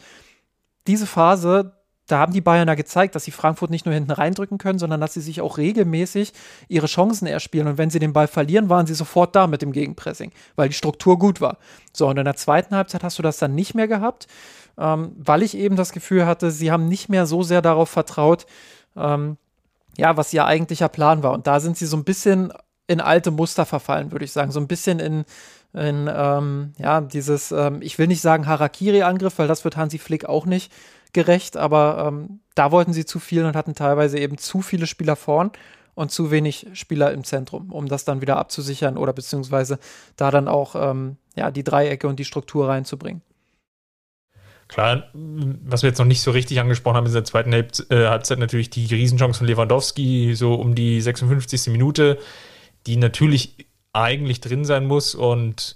diese 0.86 1.08
Phase, 1.08 1.74
da 2.14 2.20
haben 2.20 2.32
die 2.32 2.42
Bayern 2.42 2.68
ja 2.68 2.76
gezeigt, 2.76 3.16
dass 3.16 3.24
sie 3.24 3.32
Frankfurt 3.32 3.72
nicht 3.72 3.88
nur 3.88 3.96
hinten 3.96 4.12
reindrücken 4.12 4.60
können, 4.60 4.78
sondern 4.78 5.02
dass 5.02 5.16
sie 5.16 5.22
sich 5.22 5.42
auch 5.42 5.58
regelmäßig 5.58 6.32
ihre 6.68 6.86
Chancen 6.86 7.26
erspielen. 7.26 7.68
Und 7.68 7.80
wenn 7.80 7.90
sie 7.90 7.98
den 7.98 8.14
Ball 8.14 8.28
verlieren, 8.28 8.70
waren 8.70 8.86
sie 8.86 8.94
sofort 8.94 9.36
da 9.36 9.48
mit 9.48 9.64
dem 9.64 9.72
Gegenpressing, 9.72 10.32
weil 10.56 10.70
die 10.70 10.76
Struktur 10.76 11.18
gut 11.18 11.42
war. 11.42 11.58
So, 11.92 12.08
und 12.08 12.18
in 12.20 12.26
der 12.26 12.36
zweiten 12.36 12.76
Halbzeit 12.76 13.04
hast 13.04 13.18
du 13.18 13.24
das 13.24 13.40
dann 13.40 13.56
nicht 13.56 13.74
mehr 13.74 13.88
gehabt, 13.88 14.28
ähm, 14.78 15.14
weil 15.18 15.42
ich 15.42 15.58
eben 15.58 15.76
das 15.76 15.92
Gefühl 15.92 16.28
hatte, 16.28 16.52
sie 16.52 16.72
haben 16.72 16.88
nicht 16.88 17.10
mehr 17.10 17.26
so 17.26 17.42
sehr 17.42 17.64
darauf 17.64 17.90
vertraut, 17.90 18.46
ähm, 18.96 19.38
ja, 19.98 20.16
was 20.16 20.32
ihr 20.34 20.46
eigentlicher 20.46 20.90
Plan 20.90 21.24
war. 21.24 21.32
Und 21.32 21.48
da 21.48 21.60
sind 21.60 21.78
sie 21.78 21.88
so 21.88 21.98
ein 21.98 22.04
bisschen 22.04 22.54
in 22.86 23.02
alte 23.02 23.32
Muster 23.32 23.66
verfallen, 23.66 24.12
würde 24.12 24.26
ich 24.26 24.32
sagen. 24.32 24.52
So 24.52 24.60
ein 24.60 24.68
bisschen 24.68 25.00
in, 25.00 25.26
in 25.74 26.08
ähm, 26.14 26.74
ja, 26.78 27.02
dieses, 27.02 27.52
ähm, 27.52 27.82
ich 27.82 27.98
will 27.98 28.06
nicht 28.06 28.22
sagen 28.22 28.46
Harakiri-Angriff, 28.46 29.40
weil 29.40 29.48
das 29.48 29.64
wird 29.64 29.78
Hansi 29.78 29.98
Flick 29.98 30.26
auch 30.26 30.46
nicht 30.46 30.72
gerecht, 31.14 31.58
aber 31.58 32.06
ähm, 32.08 32.40
da 32.56 32.72
wollten 32.72 32.94
sie 32.94 33.06
zu 33.06 33.20
viel 33.20 33.46
und 33.46 33.56
hatten 33.56 33.76
teilweise 33.76 34.20
eben 34.20 34.38
zu 34.38 34.62
viele 34.62 34.88
Spieler 34.88 35.16
vorn 35.16 35.52
und 35.96 36.12
zu 36.12 36.32
wenig 36.32 36.68
Spieler 36.74 37.12
im 37.12 37.24
Zentrum, 37.24 37.72
um 37.72 37.88
das 37.88 38.06
dann 38.06 38.22
wieder 38.22 38.38
abzusichern 38.38 38.98
oder 38.98 39.14
beziehungsweise 39.14 39.80
da 40.16 40.32
dann 40.32 40.48
auch 40.48 40.76
ähm, 40.76 41.18
ja, 41.36 41.52
die 41.52 41.64
Dreiecke 41.64 42.08
und 42.08 42.20
die 42.20 42.26
Struktur 42.26 42.68
reinzubringen. 42.68 43.22
Klar, 44.68 45.10
was 45.14 45.84
wir 45.84 45.90
jetzt 45.90 46.00
noch 46.00 46.06
nicht 46.06 46.22
so 46.22 46.32
richtig 46.32 46.60
angesprochen 46.60 46.96
haben 46.96 47.06
in 47.06 47.14
der 47.14 47.26
zweiten 47.26 47.54
äh, 47.54 47.64
Halbzeit, 47.92 48.40
natürlich 48.40 48.70
die 48.70 48.86
Riesenchance 48.86 49.38
von 49.38 49.48
Lewandowski, 49.48 50.34
so 50.36 50.56
um 50.56 50.74
die 50.74 51.00
56. 51.00 51.68
Minute, 51.68 52.18
die 52.88 52.98
natürlich 52.98 53.68
eigentlich 53.92 54.42
drin 54.42 54.66
sein 54.66 54.86
muss 54.86 55.14
und 55.14 55.76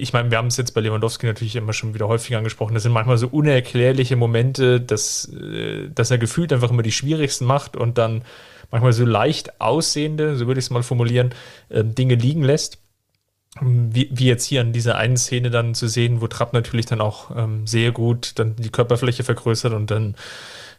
ich 0.00 0.12
meine, 0.12 0.30
wir 0.30 0.38
haben 0.38 0.48
es 0.48 0.56
jetzt 0.56 0.72
bei 0.72 0.80
Lewandowski 0.80 1.26
natürlich 1.26 1.56
immer 1.56 1.72
schon 1.72 1.94
wieder 1.94 2.08
häufig 2.08 2.36
angesprochen. 2.36 2.74
Das 2.74 2.82
sind 2.82 2.92
manchmal 2.92 3.18
so 3.18 3.28
unerklärliche 3.28 4.16
Momente, 4.16 4.80
dass, 4.80 5.30
äh, 5.32 5.88
dass 5.94 6.10
er 6.10 6.18
gefühlt 6.18 6.52
einfach 6.52 6.70
immer 6.70 6.82
die 6.82 6.92
schwierigsten 6.92 7.44
macht 7.44 7.76
und 7.76 7.98
dann 7.98 8.22
manchmal 8.70 8.92
so 8.92 9.04
leicht 9.04 9.60
aussehende, 9.60 10.36
so 10.36 10.46
würde 10.46 10.58
ich 10.58 10.66
es 10.66 10.70
mal 10.70 10.82
formulieren, 10.82 11.34
ähm, 11.70 11.94
Dinge 11.94 12.14
liegen 12.14 12.42
lässt. 12.42 12.78
Wie, 13.60 14.08
wie, 14.12 14.26
jetzt 14.26 14.44
hier 14.44 14.60
an 14.60 14.72
dieser 14.72 14.96
einen 14.96 15.16
Szene 15.16 15.50
dann 15.50 15.74
zu 15.74 15.88
sehen, 15.88 16.20
wo 16.20 16.28
Trapp 16.28 16.52
natürlich 16.52 16.86
dann 16.86 17.00
auch 17.00 17.36
ähm, 17.36 17.66
sehr 17.66 17.90
gut 17.90 18.38
dann 18.38 18.54
die 18.54 18.70
Körperfläche 18.70 19.24
vergrößert 19.24 19.72
und 19.72 19.90
dann 19.90 20.14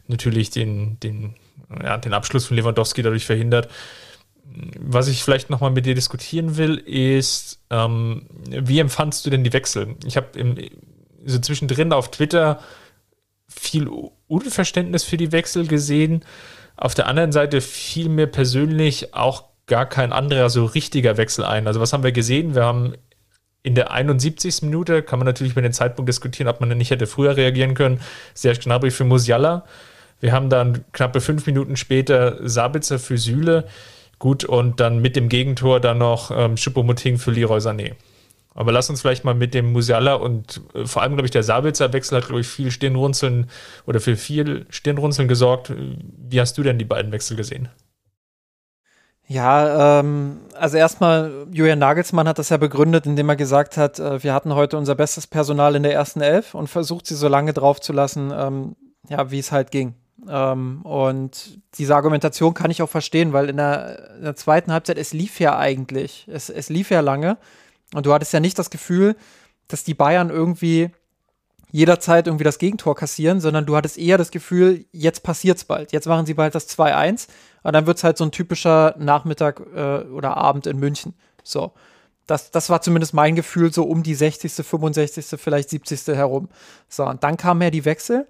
natürlich 0.08 0.48
den, 0.48 0.98
den, 1.00 1.34
ja, 1.82 1.98
den 1.98 2.14
Abschluss 2.14 2.46
von 2.46 2.56
Lewandowski 2.56 3.02
dadurch 3.02 3.26
verhindert 3.26 3.68
was 4.78 5.08
ich 5.08 5.22
vielleicht 5.24 5.50
nochmal 5.50 5.70
mit 5.70 5.86
dir 5.86 5.94
diskutieren 5.94 6.56
will, 6.56 6.76
ist, 6.76 7.60
ähm, 7.70 8.26
wie 8.48 8.78
empfandst 8.78 9.24
du 9.24 9.30
denn 9.30 9.44
die 9.44 9.52
Wechsel? 9.52 9.96
Ich 10.04 10.16
habe 10.16 10.28
so 11.24 11.38
zwischendrin 11.38 11.92
auf 11.92 12.10
Twitter 12.10 12.60
viel 13.48 13.88
Unverständnis 14.26 15.04
für 15.04 15.16
die 15.16 15.32
Wechsel 15.32 15.66
gesehen. 15.66 16.24
Auf 16.76 16.94
der 16.94 17.06
anderen 17.06 17.32
Seite 17.32 17.60
fiel 17.60 18.08
mir 18.08 18.26
persönlich 18.26 19.14
auch 19.14 19.44
gar 19.66 19.86
kein 19.86 20.12
anderer 20.12 20.50
so 20.50 20.64
richtiger 20.64 21.16
Wechsel 21.16 21.44
ein. 21.44 21.66
Also 21.66 21.80
was 21.80 21.92
haben 21.92 22.02
wir 22.02 22.12
gesehen? 22.12 22.54
Wir 22.54 22.64
haben 22.64 22.94
in 23.62 23.74
der 23.74 23.92
71. 23.92 24.62
Minute, 24.62 25.02
kann 25.02 25.18
man 25.18 25.26
natürlich 25.26 25.52
über 25.52 25.62
den 25.62 25.72
Zeitpunkt 25.72 26.08
diskutieren, 26.08 26.48
ob 26.48 26.60
man 26.60 26.76
nicht 26.76 26.90
hätte 26.90 27.06
früher 27.06 27.36
reagieren 27.36 27.74
können, 27.74 28.00
sehr 28.34 28.54
Gnabry 28.54 28.90
für 28.90 29.04
Musiala. 29.04 29.64
Wir 30.20 30.32
haben 30.32 30.50
dann 30.50 30.84
knappe 30.92 31.20
fünf 31.20 31.46
Minuten 31.46 31.76
später 31.76 32.38
Sabitzer 32.48 32.98
für 32.98 33.18
Süle. 33.18 33.66
Gut, 34.22 34.44
und 34.44 34.78
dann 34.78 35.00
mit 35.00 35.16
dem 35.16 35.28
Gegentor 35.28 35.80
dann 35.80 35.98
noch 35.98 36.30
ähm, 36.30 36.56
Schuppomoting 36.56 37.18
für 37.18 37.32
Leroy 37.32 37.58
Sané. 37.58 37.94
Aber 38.54 38.70
lass 38.70 38.88
uns 38.88 39.00
vielleicht 39.00 39.24
mal 39.24 39.34
mit 39.34 39.52
dem 39.52 39.72
Musiala 39.72 40.14
und 40.14 40.60
äh, 40.74 40.86
vor 40.86 41.02
allem, 41.02 41.14
glaube 41.14 41.26
ich, 41.26 41.32
der 41.32 41.42
Sabitzer 41.42 41.92
Wechsel 41.92 42.18
hat, 42.18 42.26
glaube 42.26 42.40
ich, 42.40 42.46
viel 42.46 42.70
Stirnrunzeln 42.70 43.50
oder 43.84 43.98
für 43.98 44.14
viel 44.14 44.64
Stirnrunzeln 44.70 45.26
gesorgt. 45.26 45.72
Wie 45.76 46.40
hast 46.40 46.56
du 46.56 46.62
denn 46.62 46.78
die 46.78 46.84
beiden 46.84 47.10
Wechsel 47.10 47.36
gesehen? 47.36 47.68
Ja, 49.26 49.98
ähm, 49.98 50.36
also 50.54 50.76
erstmal, 50.76 51.48
Julian 51.50 51.80
Nagelsmann 51.80 52.28
hat 52.28 52.38
das 52.38 52.50
ja 52.50 52.58
begründet, 52.58 53.06
indem 53.06 53.28
er 53.28 53.34
gesagt 53.34 53.76
hat, 53.76 53.98
äh, 53.98 54.22
wir 54.22 54.34
hatten 54.34 54.54
heute 54.54 54.78
unser 54.78 54.94
bestes 54.94 55.26
Personal 55.26 55.74
in 55.74 55.82
der 55.82 55.94
ersten 55.94 56.20
Elf 56.20 56.54
und 56.54 56.68
versucht 56.68 57.08
sie 57.08 57.16
so 57.16 57.26
lange 57.26 57.54
drauf 57.54 57.80
zu 57.80 57.92
lassen, 57.92 58.32
ähm, 58.32 58.76
ja, 59.08 59.32
wie 59.32 59.40
es 59.40 59.50
halt 59.50 59.72
ging. 59.72 59.96
Ähm, 60.28 60.82
und 60.82 61.58
diese 61.78 61.96
Argumentation 61.96 62.54
kann 62.54 62.70
ich 62.70 62.82
auch 62.82 62.88
verstehen, 62.88 63.32
weil 63.32 63.48
in 63.48 63.56
der, 63.56 64.14
in 64.16 64.24
der, 64.24 64.36
zweiten 64.36 64.72
Halbzeit, 64.72 64.98
es 64.98 65.12
lief 65.12 65.40
ja 65.40 65.58
eigentlich, 65.58 66.26
es, 66.30 66.48
es 66.48 66.68
lief 66.68 66.90
ja 66.90 67.00
lange. 67.00 67.38
Und 67.94 68.06
du 68.06 68.12
hattest 68.12 68.32
ja 68.32 68.40
nicht 68.40 68.58
das 68.58 68.70
Gefühl, 68.70 69.16
dass 69.68 69.84
die 69.84 69.94
Bayern 69.94 70.30
irgendwie 70.30 70.90
jederzeit 71.70 72.26
irgendwie 72.26 72.44
das 72.44 72.58
Gegentor 72.58 72.94
kassieren, 72.94 73.40
sondern 73.40 73.64
du 73.66 73.74
hattest 73.76 73.98
eher 73.98 74.18
das 74.18 74.30
Gefühl, 74.30 74.84
jetzt 74.92 75.22
passiert's 75.22 75.64
bald. 75.64 75.92
Jetzt 75.92 76.06
machen 76.06 76.26
sie 76.26 76.34
bald 76.34 76.54
das 76.54 76.68
2-1 76.68 77.28
und 77.62 77.72
dann 77.72 77.86
wird's 77.86 78.04
halt 78.04 78.18
so 78.18 78.24
ein 78.24 78.30
typischer 78.30 78.94
Nachmittag 78.98 79.60
äh, 79.74 80.02
oder 80.04 80.36
Abend 80.36 80.66
in 80.66 80.78
München. 80.78 81.14
So. 81.42 81.72
Das, 82.26 82.50
das 82.50 82.70
war 82.70 82.82
zumindest 82.82 83.14
mein 83.14 83.34
Gefühl, 83.34 83.72
so 83.72 83.84
um 83.84 84.02
die 84.02 84.14
60., 84.14 84.52
65., 84.52 85.40
vielleicht 85.40 85.70
70. 85.70 86.06
herum. 86.08 86.48
So, 86.88 87.04
und 87.04 87.24
dann 87.24 87.36
kamen 87.36 87.62
ja 87.62 87.70
die 87.70 87.84
Wechsel 87.84 88.28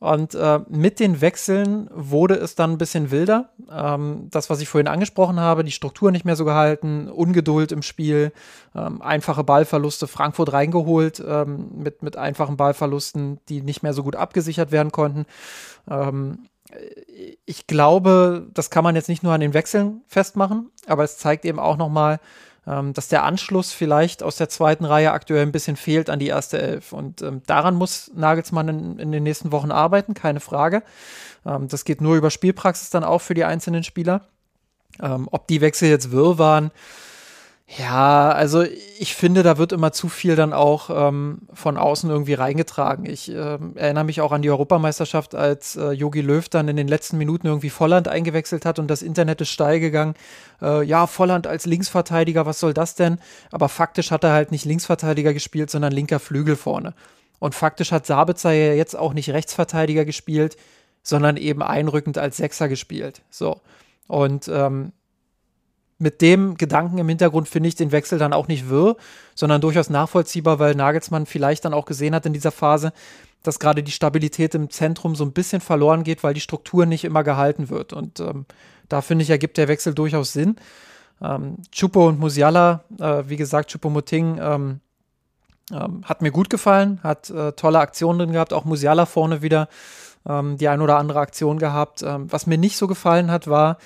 und 0.00 0.34
äh, 0.34 0.60
mit 0.68 0.98
den 0.98 1.20
Wechseln 1.20 1.88
wurde 1.92 2.34
es 2.34 2.54
dann 2.54 2.72
ein 2.72 2.78
bisschen 2.78 3.10
wilder. 3.10 3.50
Ähm, 3.70 4.28
das, 4.30 4.48
was 4.48 4.62
ich 4.62 4.68
vorhin 4.68 4.88
angesprochen 4.88 5.38
habe, 5.38 5.62
die 5.62 5.72
Struktur 5.72 6.10
nicht 6.10 6.24
mehr 6.24 6.36
so 6.36 6.46
gehalten, 6.46 7.08
Ungeduld 7.08 7.70
im 7.70 7.82
Spiel, 7.82 8.32
ähm, 8.74 9.02
einfache 9.02 9.44
Ballverluste, 9.44 10.06
Frankfurt 10.06 10.54
reingeholt 10.54 11.22
ähm, 11.24 11.68
mit, 11.74 12.02
mit 12.02 12.16
einfachen 12.16 12.56
Ballverlusten, 12.56 13.40
die 13.50 13.60
nicht 13.60 13.82
mehr 13.82 13.92
so 13.92 14.02
gut 14.02 14.16
abgesichert 14.16 14.72
werden 14.72 14.90
konnten. 14.90 15.26
Ähm, 15.88 16.46
ich 17.44 17.66
glaube, 17.66 18.48
das 18.54 18.70
kann 18.70 18.84
man 18.84 18.96
jetzt 18.96 19.08
nicht 19.08 19.22
nur 19.22 19.34
an 19.34 19.40
den 19.40 19.54
Wechseln 19.54 20.00
festmachen, 20.06 20.70
aber 20.86 21.04
es 21.04 21.18
zeigt 21.18 21.44
eben 21.44 21.58
auch 21.58 21.76
nochmal, 21.76 22.20
ähm, 22.20 22.20
dass 22.64 23.08
der 23.08 23.24
Anschluss 23.24 23.72
vielleicht 23.72 24.22
aus 24.22 24.36
der 24.36 24.48
zweiten 24.48 24.84
Reihe 24.84 25.12
aktuell 25.12 25.42
ein 25.42 25.52
bisschen 25.52 25.76
fehlt 25.76 26.10
an 26.10 26.18
die 26.18 26.28
erste 26.28 26.60
Elf. 26.60 26.92
Und 26.92 27.22
ähm, 27.22 27.42
daran 27.46 27.74
muss 27.74 28.10
Nagelsmann 28.14 28.68
in, 28.68 28.98
in, 28.98 29.12
den 29.12 29.22
nächsten 29.22 29.50
Wochen 29.50 29.70
arbeiten, 29.70 30.14
keine 30.14 30.40
Frage. 30.40 30.82
Ähm, 31.46 31.68
das 31.68 31.84
geht 31.84 32.00
nur 32.00 32.16
über 32.16 32.30
Spielpraxis 32.30 32.90
dann 32.90 33.04
auch 33.04 33.20
für 33.20 33.34
die 33.34 33.44
einzelnen 33.44 33.82
Spieler. 33.82 34.26
Ähm, 35.00 35.28
ob 35.30 35.46
die 35.46 35.60
Wechsel 35.60 35.88
jetzt 35.88 36.10
wirr 36.10 36.38
waren, 36.38 36.70
ja, 37.78 38.32
also 38.32 38.64
ich 38.98 39.14
finde, 39.14 39.44
da 39.44 39.56
wird 39.56 39.70
immer 39.70 39.92
zu 39.92 40.08
viel 40.08 40.34
dann 40.34 40.52
auch 40.52 40.90
ähm, 40.90 41.42
von 41.52 41.76
außen 41.76 42.10
irgendwie 42.10 42.34
reingetragen. 42.34 43.06
Ich 43.06 43.30
ähm, 43.30 43.76
erinnere 43.76 44.02
mich 44.02 44.20
auch 44.20 44.32
an 44.32 44.42
die 44.42 44.50
Europameisterschaft, 44.50 45.36
als 45.36 45.76
Yogi 45.76 46.18
äh, 46.18 46.22
Löw 46.22 46.48
dann 46.48 46.66
in 46.66 46.76
den 46.76 46.88
letzten 46.88 47.16
Minuten 47.16 47.46
irgendwie 47.46 47.70
Volland 47.70 48.08
eingewechselt 48.08 48.66
hat 48.66 48.80
und 48.80 48.88
das 48.88 49.02
Internet 49.02 49.40
ist 49.40 49.50
steil 49.50 49.78
gegangen. 49.78 50.14
Äh, 50.60 50.82
ja, 50.82 51.06
Volland 51.06 51.46
als 51.46 51.64
Linksverteidiger, 51.64 52.44
was 52.44 52.58
soll 52.58 52.74
das 52.74 52.96
denn? 52.96 53.20
Aber 53.52 53.68
faktisch 53.68 54.10
hat 54.10 54.24
er 54.24 54.32
halt 54.32 54.50
nicht 54.50 54.64
Linksverteidiger 54.64 55.32
gespielt, 55.32 55.70
sondern 55.70 55.92
linker 55.92 56.18
Flügel 56.18 56.56
vorne. 56.56 56.92
Und 57.38 57.54
faktisch 57.54 57.92
hat 57.92 58.04
Sabitzer 58.04 58.50
ja 58.50 58.74
jetzt 58.74 58.98
auch 58.98 59.12
nicht 59.12 59.30
Rechtsverteidiger 59.30 60.04
gespielt, 60.04 60.56
sondern 61.04 61.36
eben 61.36 61.62
einrückend 61.62 62.18
als 62.18 62.38
Sechser 62.38 62.68
gespielt. 62.68 63.22
So. 63.30 63.60
Und 64.08 64.48
ähm, 64.48 64.90
mit 66.00 66.22
dem 66.22 66.56
Gedanken 66.56 66.98
im 66.98 67.08
Hintergrund 67.08 67.46
finde 67.46 67.68
ich 67.68 67.74
den 67.74 67.92
Wechsel 67.92 68.18
dann 68.18 68.32
auch 68.32 68.48
nicht 68.48 68.70
wirr, 68.70 68.96
sondern 69.34 69.60
durchaus 69.60 69.90
nachvollziehbar, 69.90 70.58
weil 70.58 70.74
Nagelsmann 70.74 71.26
vielleicht 71.26 71.66
dann 71.66 71.74
auch 71.74 71.84
gesehen 71.84 72.14
hat 72.14 72.24
in 72.24 72.32
dieser 72.32 72.50
Phase, 72.50 72.92
dass 73.42 73.58
gerade 73.58 73.82
die 73.82 73.92
Stabilität 73.92 74.54
im 74.54 74.70
Zentrum 74.70 75.14
so 75.14 75.24
ein 75.24 75.32
bisschen 75.32 75.60
verloren 75.60 76.02
geht, 76.02 76.24
weil 76.24 76.32
die 76.32 76.40
Struktur 76.40 76.86
nicht 76.86 77.04
immer 77.04 77.22
gehalten 77.22 77.68
wird. 77.68 77.92
Und 77.92 78.18
ähm, 78.18 78.46
da 78.88 79.02
finde 79.02 79.24
ich, 79.24 79.30
ergibt 79.30 79.58
der 79.58 79.68
Wechsel 79.68 79.94
durchaus 79.94 80.32
Sinn. 80.32 80.56
Ähm, 81.20 81.56
Chupo 81.70 82.08
und 82.08 82.18
Musiala, 82.18 82.82
äh, 82.98 83.24
wie 83.26 83.36
gesagt, 83.36 83.70
Chupo 83.70 83.90
Moting 83.90 84.38
ähm, 84.40 84.80
ähm, 85.70 86.02
hat 86.04 86.22
mir 86.22 86.30
gut 86.30 86.48
gefallen, 86.48 86.98
hat 87.02 87.28
äh, 87.28 87.52
tolle 87.52 87.78
Aktionen 87.78 88.18
drin 88.18 88.32
gehabt, 88.32 88.54
auch 88.54 88.64
Musiala 88.64 89.04
vorne 89.04 89.42
wieder 89.42 89.68
ähm, 90.26 90.56
die 90.56 90.68
ein 90.68 90.80
oder 90.80 90.96
andere 90.96 91.20
Aktion 91.20 91.58
gehabt. 91.58 92.02
Ähm, 92.02 92.32
was 92.32 92.46
mir 92.46 92.56
nicht 92.56 92.78
so 92.78 92.86
gefallen 92.86 93.30
hat, 93.30 93.48
war, 93.48 93.76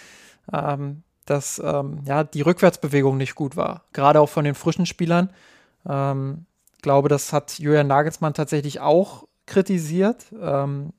ähm, 0.53 1.03
dass 1.27 1.61
ähm, 1.65 2.01
ja, 2.05 2.25
die 2.25 2.43
Rückwärtsbewegung 2.43 3.17
nicht 3.17 3.35
gut 3.35 3.57
war. 3.57 3.85
Gerade 3.93 4.21
auch 4.21 4.29
von 4.29 4.45
den 4.45 4.55
frischen 4.55 4.87
Spielern. 4.87 5.31
Ähm, 5.89 6.47
glaube, 6.85 7.09
das 7.09 7.33
hat 7.33 7.59
Julian 7.59 7.89
Nagelsmann 7.89 8.35
tatsächlich 8.35 8.81
auch 8.81 9.27
kritisiert. 9.47 10.27
Ähm, 10.41 10.93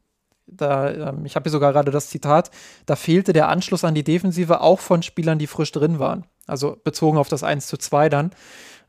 da, 0.47 0.91
ähm, 0.91 1.25
ich 1.25 1.35
habe 1.35 1.43
hier 1.43 1.51
sogar 1.51 1.71
gerade 1.71 1.91
das 1.91 2.09
Zitat, 2.09 2.51
da 2.85 2.95
fehlte 2.95 3.33
der 3.33 3.47
Anschluss 3.49 3.83
an 3.83 3.95
die 3.95 4.03
Defensive 4.03 4.61
auch 4.61 4.79
von 4.79 5.01
Spielern, 5.01 5.39
die 5.39 5.47
frisch 5.47 5.71
drin 5.71 5.99
waren. 5.99 6.25
Also 6.47 6.77
bezogen 6.83 7.17
auf 7.17 7.29
das 7.29 7.43
1 7.43 7.67
zu 7.67 7.77
2 7.77 8.09
dann. 8.09 8.31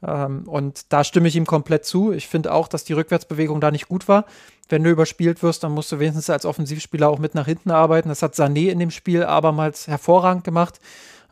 Ähm, 0.03 0.45
und 0.47 0.93
da 0.93 1.05
stimme 1.05 1.29
ich 1.29 1.37
ihm 1.37 1.47
komplett 1.47 1.85
zu. 1.85 2.13
Ich 2.13 2.29
finde 2.29 2.53
auch, 2.53 2.69
dass 2.69 2.85
die 2.85 2.93
Rückwärtsbewegung 2.93 3.61
da 3.61 3.71
nicht 3.71 3.89
gut 3.89 4.09
war. 4.09 4.27
Wenn 4.69 4.83
du 4.83 4.91
überspielt 4.91 5.43
wirst, 5.43 5.65
dann 5.65 5.73
musst 5.73 5.93
du 5.93 5.99
wenigstens 5.99 6.29
als 6.29 6.45
Offensivspieler 6.45 7.09
auch 7.09 7.19
mit 7.19 7.35
nach 7.35 7.47
hinten 7.47 7.71
arbeiten. 7.71 8.09
Das 8.09 8.23
hat 8.23 8.35
Sané 8.35 8.71
in 8.71 8.79
dem 8.79 8.91
Spiel 8.91 9.23
abermals 9.23 9.87
hervorragend 9.87 10.45
gemacht. 10.45 10.81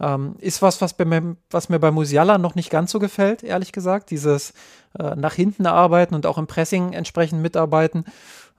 Ähm, 0.01 0.37
ist 0.39 0.63
was, 0.63 0.81
was, 0.81 0.95
bei, 0.95 1.07
was, 1.51 1.69
mir 1.69 1.79
bei 1.79 1.91
Musiala 1.91 2.39
noch 2.39 2.55
nicht 2.55 2.71
ganz 2.71 2.91
so 2.91 2.99
gefällt, 2.99 3.43
ehrlich 3.43 3.73
gesagt. 3.73 4.11
Dieses 4.11 4.53
äh, 4.99 5.15
nach 5.15 5.35
hinten 5.35 5.67
arbeiten 5.67 6.15
und 6.15 6.27
auch 6.27 6.39
im 6.39 6.47
Pressing 6.47 6.93
entsprechend 6.93 7.43
mitarbeiten. 7.43 8.05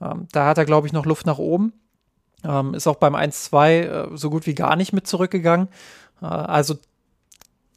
Ähm, 0.02 0.28
da 0.32 0.48
hat 0.48 0.58
er, 0.58 0.66
glaube 0.66 0.88
ich, 0.88 0.94
noch 0.94 1.06
Luft 1.06 1.26
nach 1.26 1.38
oben. 1.38 1.74
Ähm, 2.44 2.74
ist 2.74 2.88
auch 2.88 2.98
beim 2.98 3.16
1-2 3.16 3.70
äh, 3.70 4.18
so 4.18 4.30
gut 4.30 4.46
wie 4.46 4.56
gar 4.56 4.76
nicht 4.76 4.94
mit 4.94 5.08
zurückgegangen. 5.08 5.68
Äh, 6.22 6.26
also 6.26 6.76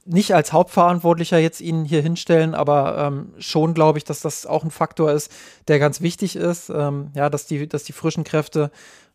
nicht 0.05 0.35
als 0.35 0.53
Hauptverantwortlicher 0.53 1.39
jetzt 1.39 1.61
ihn 1.61 1.85
hier 1.85 2.01
hinstellen, 2.01 2.55
aber 2.55 2.97
ähm, 2.99 3.35
schon 3.39 3.75
glaube 3.75 3.99
ich, 3.99 4.05
dass 4.05 4.21
das 4.21 4.47
auch 4.47 4.65
ein 4.65 4.71
Faktor 4.71 5.13
ist, 5.13 5.31
der 5.69 5.79
ganz 5.79 6.01
wichtig 6.01 6.35
ist. 6.35 6.71
Ähm, 6.71 7.11
ja, 7.15 7.29
dass 7.29 7.47
die, 7.47 7.69
dass 7.69 7.85
die 7.85 7.93
frischen 7.93 8.25
Kräfte 8.25 8.71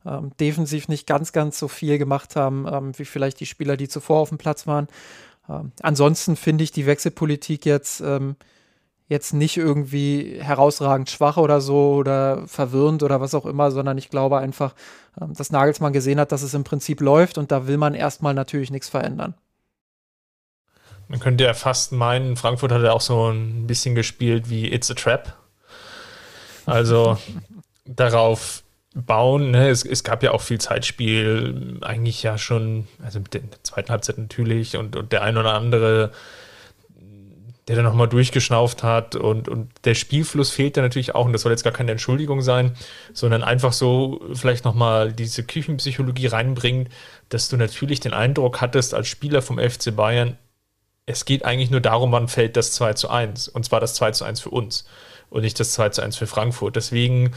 ähm, 0.05 0.31
defensiv 0.39 0.87
nicht 0.87 1.07
ganz, 1.07 1.31
ganz 1.31 1.59
so 1.59 1.67
viel 1.67 1.97
gemacht 1.97 2.35
haben, 2.35 2.67
ähm, 2.71 2.97
wie 2.97 3.05
vielleicht 3.05 3.39
die 3.39 3.45
Spieler, 3.45 3.77
die 3.77 3.87
zuvor 3.87 4.19
auf 4.19 4.29
dem 4.29 4.37
Platz 4.37 4.67
waren. 4.67 4.87
Ähm, 5.49 5.71
ansonsten 5.81 6.35
finde 6.35 6.63
ich 6.63 6.71
die 6.71 6.85
Wechselpolitik 6.85 7.65
jetzt, 7.65 8.01
ähm, 8.01 8.35
jetzt 9.07 9.33
nicht 9.33 9.57
irgendwie 9.57 10.39
herausragend 10.41 11.09
schwach 11.09 11.37
oder 11.37 11.61
so 11.61 11.93
oder 11.93 12.47
verwirrend 12.47 13.03
oder 13.03 13.21
was 13.21 13.35
auch 13.35 13.45
immer, 13.45 13.71
sondern 13.71 13.97
ich 13.97 14.09
glaube 14.09 14.37
einfach, 14.37 14.73
ähm, 15.21 15.33
dass 15.33 15.51
Nagelsmann 15.51 15.93
gesehen 15.93 16.19
hat, 16.19 16.31
dass 16.31 16.41
es 16.41 16.53
im 16.53 16.63
Prinzip 16.63 17.01
läuft 17.01 17.37
und 17.37 17.51
da 17.51 17.67
will 17.67 17.77
man 17.77 17.93
erstmal 17.93 18.33
natürlich 18.33 18.71
nichts 18.71 18.89
verändern. 18.89 19.35
Man 21.07 21.19
könnte 21.19 21.43
ja 21.43 21.53
fast 21.53 21.91
meinen, 21.91 22.37
Frankfurt 22.37 22.71
hat 22.71 22.81
ja 22.81 22.93
auch 22.93 23.01
so 23.01 23.29
ein 23.29 23.67
bisschen 23.67 23.93
gespielt 23.93 24.49
wie 24.49 24.71
It's 24.71 24.89
a 24.89 24.93
Trap. 24.93 25.35
Also 26.65 27.17
darauf 27.85 28.62
bauen. 28.93 29.51
Ne? 29.51 29.69
Es, 29.69 29.85
es, 29.85 30.03
gab 30.03 30.23
ja 30.23 30.31
auch 30.31 30.41
viel 30.41 30.59
Zeitspiel, 30.59 31.79
eigentlich 31.81 32.23
ja 32.23 32.37
schon, 32.37 32.87
also 33.03 33.19
mit 33.19 33.33
der 33.33 33.41
zweiten 33.63 33.89
Halbzeit 33.89 34.17
natürlich 34.17 34.77
und, 34.77 34.95
und 34.95 35.11
der 35.11 35.23
ein 35.23 35.37
oder 35.37 35.53
andere, 35.53 36.11
der 37.67 37.77
dann 37.77 37.85
nochmal 37.85 38.09
durchgeschnauft 38.09 38.83
hat 38.83 39.15
und, 39.15 39.47
und 39.47 39.71
der 39.85 39.95
Spielfluss 39.95 40.51
fehlt 40.51 40.75
dann 40.75 40.83
natürlich 40.83 41.15
auch 41.15 41.25
und 41.25 41.33
das 41.33 41.41
soll 41.41 41.51
jetzt 41.51 41.63
gar 41.63 41.73
keine 41.73 41.91
Entschuldigung 41.91 42.41
sein, 42.41 42.75
sondern 43.13 43.41
einfach 43.43 43.73
so 43.73 44.21
vielleicht 44.33 44.65
nochmal 44.65 45.13
diese 45.13 45.43
Küchenpsychologie 45.43 46.27
reinbringen, 46.27 46.89
dass 47.29 47.49
du 47.49 47.57
natürlich 47.57 47.99
den 48.01 48.13
Eindruck 48.13 48.59
hattest 48.61 48.93
als 48.93 49.07
Spieler 49.07 49.41
vom 49.41 49.59
FC 49.59 49.95
Bayern, 49.95 50.37
es 51.05 51.25
geht 51.25 51.43
eigentlich 51.43 51.69
nur 51.69 51.81
darum, 51.81 52.11
wann 52.11 52.27
fällt 52.27 52.55
das 52.55 52.71
2 52.73 52.93
zu 52.93 53.09
1 53.09 53.47
und 53.49 53.65
zwar 53.65 53.79
das 53.79 53.93
2 53.95 54.11
zu 54.11 54.25
1 54.25 54.41
für 54.41 54.49
uns 54.49 54.85
und 55.29 55.41
nicht 55.41 55.59
das 55.59 55.73
2 55.73 55.89
zu 55.89 56.01
1 56.01 56.15
für 56.15 56.27
Frankfurt. 56.27 56.75
Deswegen 56.75 57.33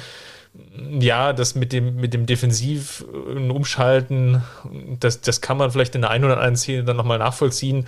ja, 1.01 1.33
das 1.33 1.55
mit 1.55 1.73
dem, 1.73 1.97
mit 1.97 2.15
dem 2.15 2.27
Defensiv 2.27 3.05
Umschalten, 3.05 4.43
das, 5.01 5.21
das 5.21 5.41
kann 5.41 5.57
man 5.57 5.71
vielleicht 5.71 5.95
in 5.95 6.03
der 6.03 6.11
einen 6.11 6.25
oder 6.25 6.35
anderen 6.35 6.57
Szene 6.57 6.85
dann 6.85 6.97
nochmal 6.97 7.19
nachvollziehen, 7.19 7.87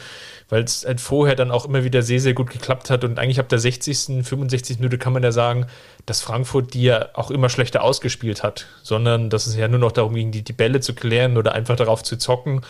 weil 0.48 0.64
es 0.64 0.84
halt 0.86 1.00
vorher 1.00 1.34
dann 1.34 1.50
auch 1.50 1.66
immer 1.66 1.84
wieder 1.84 2.02
sehr, 2.02 2.20
sehr 2.20 2.34
gut 2.34 2.50
geklappt 2.50 2.90
hat. 2.90 3.04
Und 3.04 3.18
eigentlich 3.18 3.40
ab 3.40 3.48
der 3.48 3.58
60., 3.58 4.24
65. 4.26 4.78
Minute 4.78 4.98
kann 4.98 5.12
man 5.12 5.22
ja 5.22 5.32
sagen, 5.32 5.66
dass 6.06 6.22
Frankfurt 6.22 6.74
die 6.74 6.84
ja 6.84 7.08
auch 7.14 7.30
immer 7.30 7.48
schlechter 7.48 7.82
ausgespielt 7.82 8.42
hat, 8.42 8.66
sondern 8.82 9.30
dass 9.30 9.46
es 9.46 9.56
ja 9.56 9.68
nur 9.68 9.80
noch 9.80 9.92
darum 9.92 10.14
ging, 10.14 10.30
die, 10.30 10.42
die 10.42 10.52
Bälle 10.52 10.80
zu 10.80 10.94
klären 10.94 11.36
oder 11.36 11.52
einfach 11.52 11.76
darauf 11.76 12.02
zu 12.02 12.16
zocken. 12.16 12.62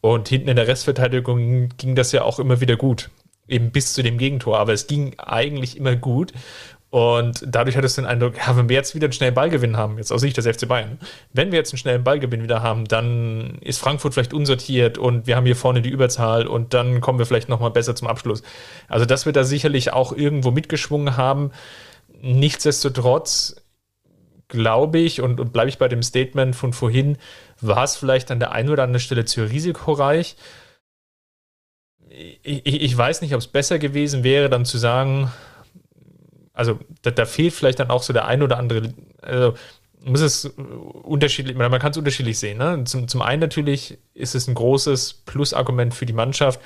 Und 0.00 0.28
hinten 0.28 0.48
in 0.48 0.56
der 0.56 0.68
Restverteidigung 0.68 1.70
ging 1.78 1.94
das 1.94 2.12
ja 2.12 2.22
auch 2.22 2.38
immer 2.38 2.60
wieder 2.60 2.76
gut 2.76 3.10
eben 3.48 3.70
bis 3.70 3.92
zu 3.92 4.02
dem 4.02 4.18
Gegentor, 4.18 4.58
aber 4.58 4.72
es 4.72 4.86
ging 4.86 5.18
eigentlich 5.18 5.76
immer 5.76 5.96
gut. 5.96 6.32
Und 6.94 7.42
dadurch 7.44 7.76
hat 7.76 7.84
es 7.84 7.96
den 7.96 8.06
Eindruck, 8.06 8.36
ja, 8.36 8.56
wenn 8.56 8.68
wir 8.68 8.76
jetzt 8.76 8.94
wieder 8.94 9.06
einen 9.06 9.12
schnellen 9.12 9.34
Ballgewinn 9.34 9.76
haben, 9.76 9.98
jetzt 9.98 10.12
aus 10.12 10.20
Sicht 10.20 10.36
des 10.36 10.46
FC 10.46 10.68
Bayern, 10.68 11.00
wenn 11.32 11.50
wir 11.50 11.58
jetzt 11.58 11.72
einen 11.72 11.78
schnellen 11.78 12.04
Ballgewinn 12.04 12.44
wieder 12.44 12.62
haben, 12.62 12.84
dann 12.84 13.58
ist 13.62 13.80
Frankfurt 13.80 14.14
vielleicht 14.14 14.32
unsortiert 14.32 14.96
und 14.96 15.26
wir 15.26 15.34
haben 15.34 15.44
hier 15.44 15.56
vorne 15.56 15.82
die 15.82 15.88
Überzahl 15.88 16.46
und 16.46 16.72
dann 16.72 17.00
kommen 17.00 17.18
wir 17.18 17.26
vielleicht 17.26 17.48
nochmal 17.48 17.72
besser 17.72 17.96
zum 17.96 18.06
Abschluss. 18.06 18.44
Also 18.86 19.06
das 19.06 19.26
wird 19.26 19.34
da 19.34 19.42
sicherlich 19.42 19.92
auch 19.92 20.12
irgendwo 20.12 20.52
mitgeschwungen 20.52 21.16
haben. 21.16 21.50
Nichtsdestotrotz 22.22 23.56
glaube 24.46 24.98
ich 25.00 25.20
und, 25.20 25.40
und 25.40 25.52
bleibe 25.52 25.70
ich 25.70 25.78
bei 25.78 25.88
dem 25.88 26.04
Statement 26.04 26.54
von 26.54 26.72
vorhin, 26.72 27.18
war 27.60 27.82
es 27.82 27.96
vielleicht 27.96 28.30
an 28.30 28.38
der 28.38 28.52
einen 28.52 28.70
oder 28.70 28.84
anderen 28.84 29.00
Stelle 29.00 29.24
zu 29.24 29.42
risikoreich. 29.42 30.36
Ich, 32.08 32.64
ich 32.64 32.96
weiß 32.96 33.20
nicht, 33.20 33.34
ob 33.34 33.40
es 33.40 33.48
besser 33.48 33.80
gewesen 33.80 34.22
wäre, 34.22 34.48
dann 34.48 34.64
zu 34.64 34.78
sagen, 34.78 35.32
also 36.54 36.78
da, 37.02 37.10
da, 37.10 37.26
fehlt 37.26 37.52
vielleicht 37.52 37.80
dann 37.80 37.90
auch 37.90 38.02
so 38.02 38.12
der 38.12 38.26
ein 38.26 38.42
oder 38.42 38.58
andere, 38.58 38.94
also 39.20 39.54
muss 40.04 40.20
es 40.20 40.46
unterschiedlich, 40.46 41.56
man 41.56 41.78
kann 41.78 41.90
es 41.90 41.98
unterschiedlich 41.98 42.38
sehen. 42.38 42.58
Ne? 42.58 42.84
Zum, 42.84 43.08
zum 43.08 43.22
einen 43.22 43.40
natürlich 43.40 43.98
ist 44.14 44.34
es 44.34 44.48
ein 44.48 44.54
großes 44.54 45.22
Plusargument 45.26 45.94
für 45.94 46.06
die 46.06 46.12
Mannschaft, 46.12 46.60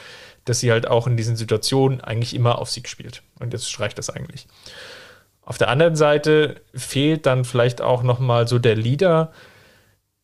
dass 0.45 0.61
sie 0.61 0.71
halt 0.71 0.89
auch 0.89 1.07
in 1.07 1.17
diesen 1.17 1.37
Situationen 1.37 2.01
eigentlich 2.01 2.35
immer 2.35 2.59
auf 2.59 2.71
Sieg 2.71 2.89
spielt. 2.89 3.23
Und 3.39 3.53
jetzt 3.53 3.71
streicht 3.71 3.99
das 3.99 4.11
eigentlich. 4.11 4.47
Auf 5.43 5.57
der 5.57 5.69
anderen 5.69 5.97
Seite 5.97 6.61
fehlt 6.75 7.27
dann 7.27 7.45
vielleicht 7.45 7.81
auch 7.81 8.03
nochmal 8.03 8.47
so 8.49 8.59
der 8.59 8.77
Leader, 8.77 9.33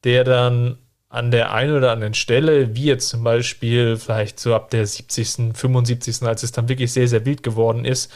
der 0.02 0.24
dann 0.24 0.78
an 1.08 1.30
der 1.30 1.52
einen 1.52 1.76
oder 1.76 1.92
anderen 1.92 2.14
Stelle, 2.14 2.74
wie 2.74 2.86
jetzt 2.86 3.08
zum 3.08 3.22
Beispiel 3.22 3.96
vielleicht 3.96 4.40
so 4.40 4.54
ab 4.54 4.70
der 4.70 4.84
70., 4.86 5.56
75., 5.56 6.22
als 6.22 6.42
es 6.42 6.52
dann 6.52 6.68
wirklich 6.68 6.92
sehr, 6.92 7.06
sehr 7.06 7.24
wild 7.24 7.42
geworden 7.42 7.84
ist, 7.84 8.12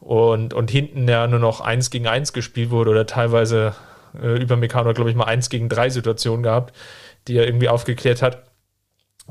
und, 0.00 0.54
und 0.54 0.70
hinten 0.70 1.08
ja 1.08 1.26
nur 1.26 1.40
noch 1.40 1.60
eins 1.60 1.90
gegen 1.90 2.06
eins 2.06 2.32
gespielt 2.32 2.70
wurde 2.70 2.90
oder 2.90 3.06
teilweise 3.06 3.74
äh, 4.20 4.40
über 4.40 4.56
Meccano, 4.56 4.92
glaube 4.92 5.10
ich, 5.10 5.16
mal 5.16 5.24
eins 5.24 5.50
gegen 5.50 5.68
drei 5.68 5.90
Situationen 5.90 6.42
gehabt, 6.42 6.74
die 7.26 7.36
er 7.36 7.46
irgendwie 7.46 7.68
aufgeklärt 7.68 8.22
hat, 8.22 8.44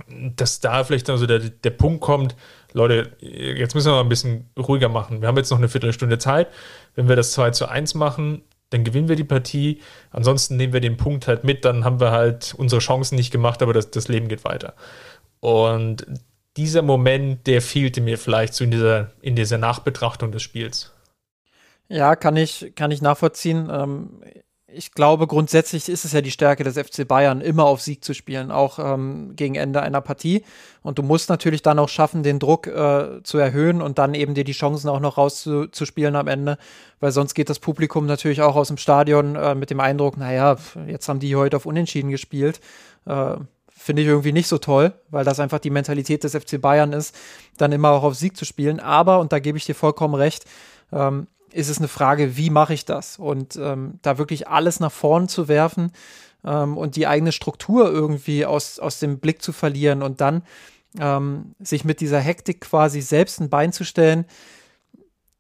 dass 0.10 0.60
da 0.60 0.84
vielleicht 0.84 1.10
dann 1.10 1.18
so 1.18 1.26
der, 1.26 1.40
der 1.40 1.72
Punkt 1.72 2.02
kommt, 2.02 2.36
Leute, 2.74 3.12
jetzt 3.20 3.74
müssen 3.74 3.88
wir 3.88 3.96
mal 3.96 4.02
ein 4.02 4.10
bisschen 4.10 4.50
ruhiger 4.58 4.90
machen. 4.90 5.22
Wir 5.22 5.28
haben 5.28 5.38
jetzt 5.38 5.50
noch 5.50 5.58
eine 5.58 5.70
Viertelstunde 5.70 6.20
Zeit. 6.20 6.50
Wenn 6.96 7.08
wir 7.08 7.16
das 7.16 7.32
2 7.32 7.52
zu 7.52 7.68
1 7.68 7.96
machen, 7.96 8.44
dann 8.70 8.84
gewinnen 8.84 9.08
wir 9.08 9.16
die 9.16 9.24
Partie. 9.24 9.82
Ansonsten 10.12 10.58
nehmen 10.58 10.74
wir 10.74 10.82
den 10.82 10.98
Punkt 10.98 11.28
halt 11.28 11.44
mit, 11.44 11.66
dann 11.66 11.86
haben 11.86 12.00
wir 12.00 12.12
halt 12.12 12.54
unsere 12.58 12.82
Chancen 12.82 13.16
nicht 13.16 13.32
gemacht, 13.32 13.62
aber 13.64 13.74
das, 13.74 13.90
das 13.90 14.10
Leben 14.10 14.28
geht 14.28 14.44
weiter. 14.44 14.76
Und 15.40 16.06
dieser 16.58 16.82
Moment, 16.82 17.48
der 17.48 17.62
fehlte 17.62 18.02
mir 18.02 18.18
vielleicht 18.18 18.54
so 18.54 18.64
in 18.64 18.72
dieser, 18.72 19.12
in 19.22 19.36
dieser 19.36 19.58
Nachbetrachtung 19.58 20.32
des 20.32 20.42
Spiels. 20.42 20.92
Ja, 21.88 22.16
kann 22.16 22.36
ich, 22.36 22.74
kann 22.76 22.92
ich 22.92 23.02
nachvollziehen. 23.02 23.70
Ähm, 23.72 24.22
ich 24.70 24.92
glaube, 24.92 25.28
grundsätzlich 25.28 25.88
ist 25.88 26.04
es 26.04 26.12
ja 26.12 26.22
die 26.22 26.32
Stärke 26.32 26.66
des 26.66 26.78
FC 26.78 27.08
Bayern, 27.08 27.40
immer 27.40 27.64
auf 27.64 27.82
Sieg 27.82 28.04
zu 28.04 28.14
spielen, 28.14 28.52
auch 28.52 28.80
ähm, 28.80 29.36
gegen 29.36 29.56
Ende 29.56 29.82
einer 29.82 30.02
Partie. 30.02 30.44
Und 30.84 31.00
du 31.00 31.04
musst 31.04 31.30
natürlich 31.30 31.62
dann 31.62 31.80
auch 31.80 31.88
schaffen, 31.88 32.22
den 32.22 32.38
Druck 32.38 32.68
äh, 32.68 33.24
zu 33.24 33.38
erhöhen 33.38 33.82
und 33.82 33.98
dann 33.98 34.14
eben 34.14 34.34
dir 34.34 34.44
die 34.44 34.52
Chancen 34.52 34.90
auch 34.90 35.00
noch 35.00 35.18
rauszuspielen 35.18 36.18
am 36.18 36.28
Ende, 36.28 36.58
weil 37.00 37.12
sonst 37.12 37.34
geht 37.34 37.50
das 37.50 37.60
Publikum 37.60 38.06
natürlich 38.06 38.42
auch 38.42 38.58
aus 38.58 38.68
dem 38.68 38.78
Stadion 38.78 39.36
äh, 39.36 39.56
mit 39.56 39.70
dem 39.70 39.80
Eindruck, 39.80 40.18
naja, 40.18 40.58
jetzt 40.86 41.08
haben 41.08 41.20
die 41.20 41.36
heute 41.38 41.56
auf 41.56 41.66
Unentschieden 41.66 42.12
gespielt. 42.12 42.60
Äh, 43.06 43.38
Finde 43.88 44.02
ich 44.02 44.10
irgendwie 44.10 44.34
nicht 44.34 44.50
so 44.50 44.58
toll, 44.58 44.92
weil 45.12 45.24
das 45.24 45.40
einfach 45.40 45.60
die 45.60 45.70
Mentalität 45.70 46.26
des 46.26 46.36
FC 46.36 46.60
Bayern 46.60 46.92
ist, 46.92 47.16
dann 47.56 47.72
immer 47.72 47.92
auch 47.92 48.04
auf 48.04 48.16
Sieg 48.16 48.36
zu 48.36 48.44
spielen. 48.44 48.82
Aber, 48.82 49.22
und 49.22 49.32
da 49.32 49.40
gebe 49.40 49.58
ich 49.58 49.64
dir 49.64 49.76
vollkommen 49.76 50.14
recht, 50.14 50.44
ähm, 50.92 51.28
ist 51.54 51.70
es 51.70 51.78
eine 51.78 51.88
Frage, 51.88 52.36
wie 52.36 52.50
mache 52.50 52.74
ich 52.74 52.84
das? 52.84 53.18
Und 53.18 53.56
ähm, 53.56 54.00
da 54.02 54.18
wirklich 54.18 54.50
alles 54.50 54.82
nach 54.82 54.92
vorn 54.92 55.30
zu 55.30 55.48
werfen 55.48 55.94
ähm, 56.44 56.78
und 56.78 56.98
die 56.98 57.08
eigene 57.08 57.32
Struktur 57.32 57.90
irgendwie 57.90 58.46
aus, 58.46 58.78
aus 58.78 59.00
dem 59.00 59.20
Blick 59.20 59.42
zu 59.42 59.54
verlieren 59.54 60.04
und 60.04 60.20
dann 60.20 60.44
ähm, 61.00 61.56
sich 61.60 61.86
mit 61.86 62.02
dieser 62.02 62.20
Hektik 62.20 62.60
quasi 62.60 63.00
selbst 63.00 63.40
ein 63.40 63.50
Bein 63.50 63.72
zu 63.72 63.86
stellen, 63.86 64.26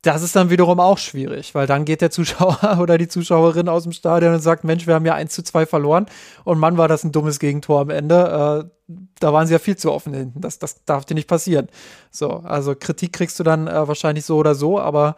das 0.07 0.21
ist 0.21 0.37
dann 0.37 0.49
wiederum 0.49 0.79
auch 0.79 0.97
schwierig, 0.97 1.53
weil 1.53 1.67
dann 1.67 1.83
geht 1.83 1.99
der 1.99 2.09
Zuschauer 2.09 2.77
oder 2.79 2.97
die 2.97 3.09
Zuschauerin 3.09 3.67
aus 3.67 3.83
dem 3.83 3.91
Stadion 3.91 4.33
und 4.33 4.39
sagt, 4.39 4.63
Mensch, 4.63 4.87
wir 4.87 4.95
haben 4.95 5.05
ja 5.05 5.13
1 5.13 5.33
zu 5.33 5.43
2 5.43 5.65
verloren 5.65 6.05
und 6.45 6.59
Mann, 6.59 6.77
war 6.77 6.87
das 6.87 7.03
ein 7.03 7.11
dummes 7.11 7.39
Gegentor 7.39 7.81
am 7.81 7.89
Ende. 7.89 8.69
Äh, 8.89 8.93
da 9.19 9.33
waren 9.33 9.47
sie 9.47 9.53
ja 9.53 9.59
viel 9.59 9.75
zu 9.75 9.91
offen 9.91 10.13
hinten. 10.13 10.39
Das, 10.39 10.59
das 10.59 10.85
darf 10.85 11.03
dir 11.03 11.15
nicht 11.15 11.27
passieren. 11.27 11.67
So, 12.09 12.29
also 12.29 12.73
Kritik 12.73 13.11
kriegst 13.11 13.37
du 13.37 13.43
dann 13.43 13.67
äh, 13.67 13.85
wahrscheinlich 13.85 14.23
so 14.23 14.37
oder 14.37 14.55
so, 14.55 14.79
aber 14.79 15.17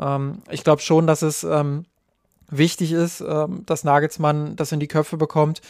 ähm, 0.00 0.42
ich 0.50 0.62
glaube 0.62 0.82
schon, 0.82 1.08
dass 1.08 1.22
es 1.22 1.42
ähm, 1.42 1.84
wichtig 2.48 2.92
ist, 2.92 3.20
ähm, 3.20 3.64
dass 3.66 3.82
Nagelsmann 3.82 4.54
das 4.54 4.70
in 4.70 4.78
die 4.78 4.86
Köpfe 4.86 5.16
bekommt, 5.16 5.62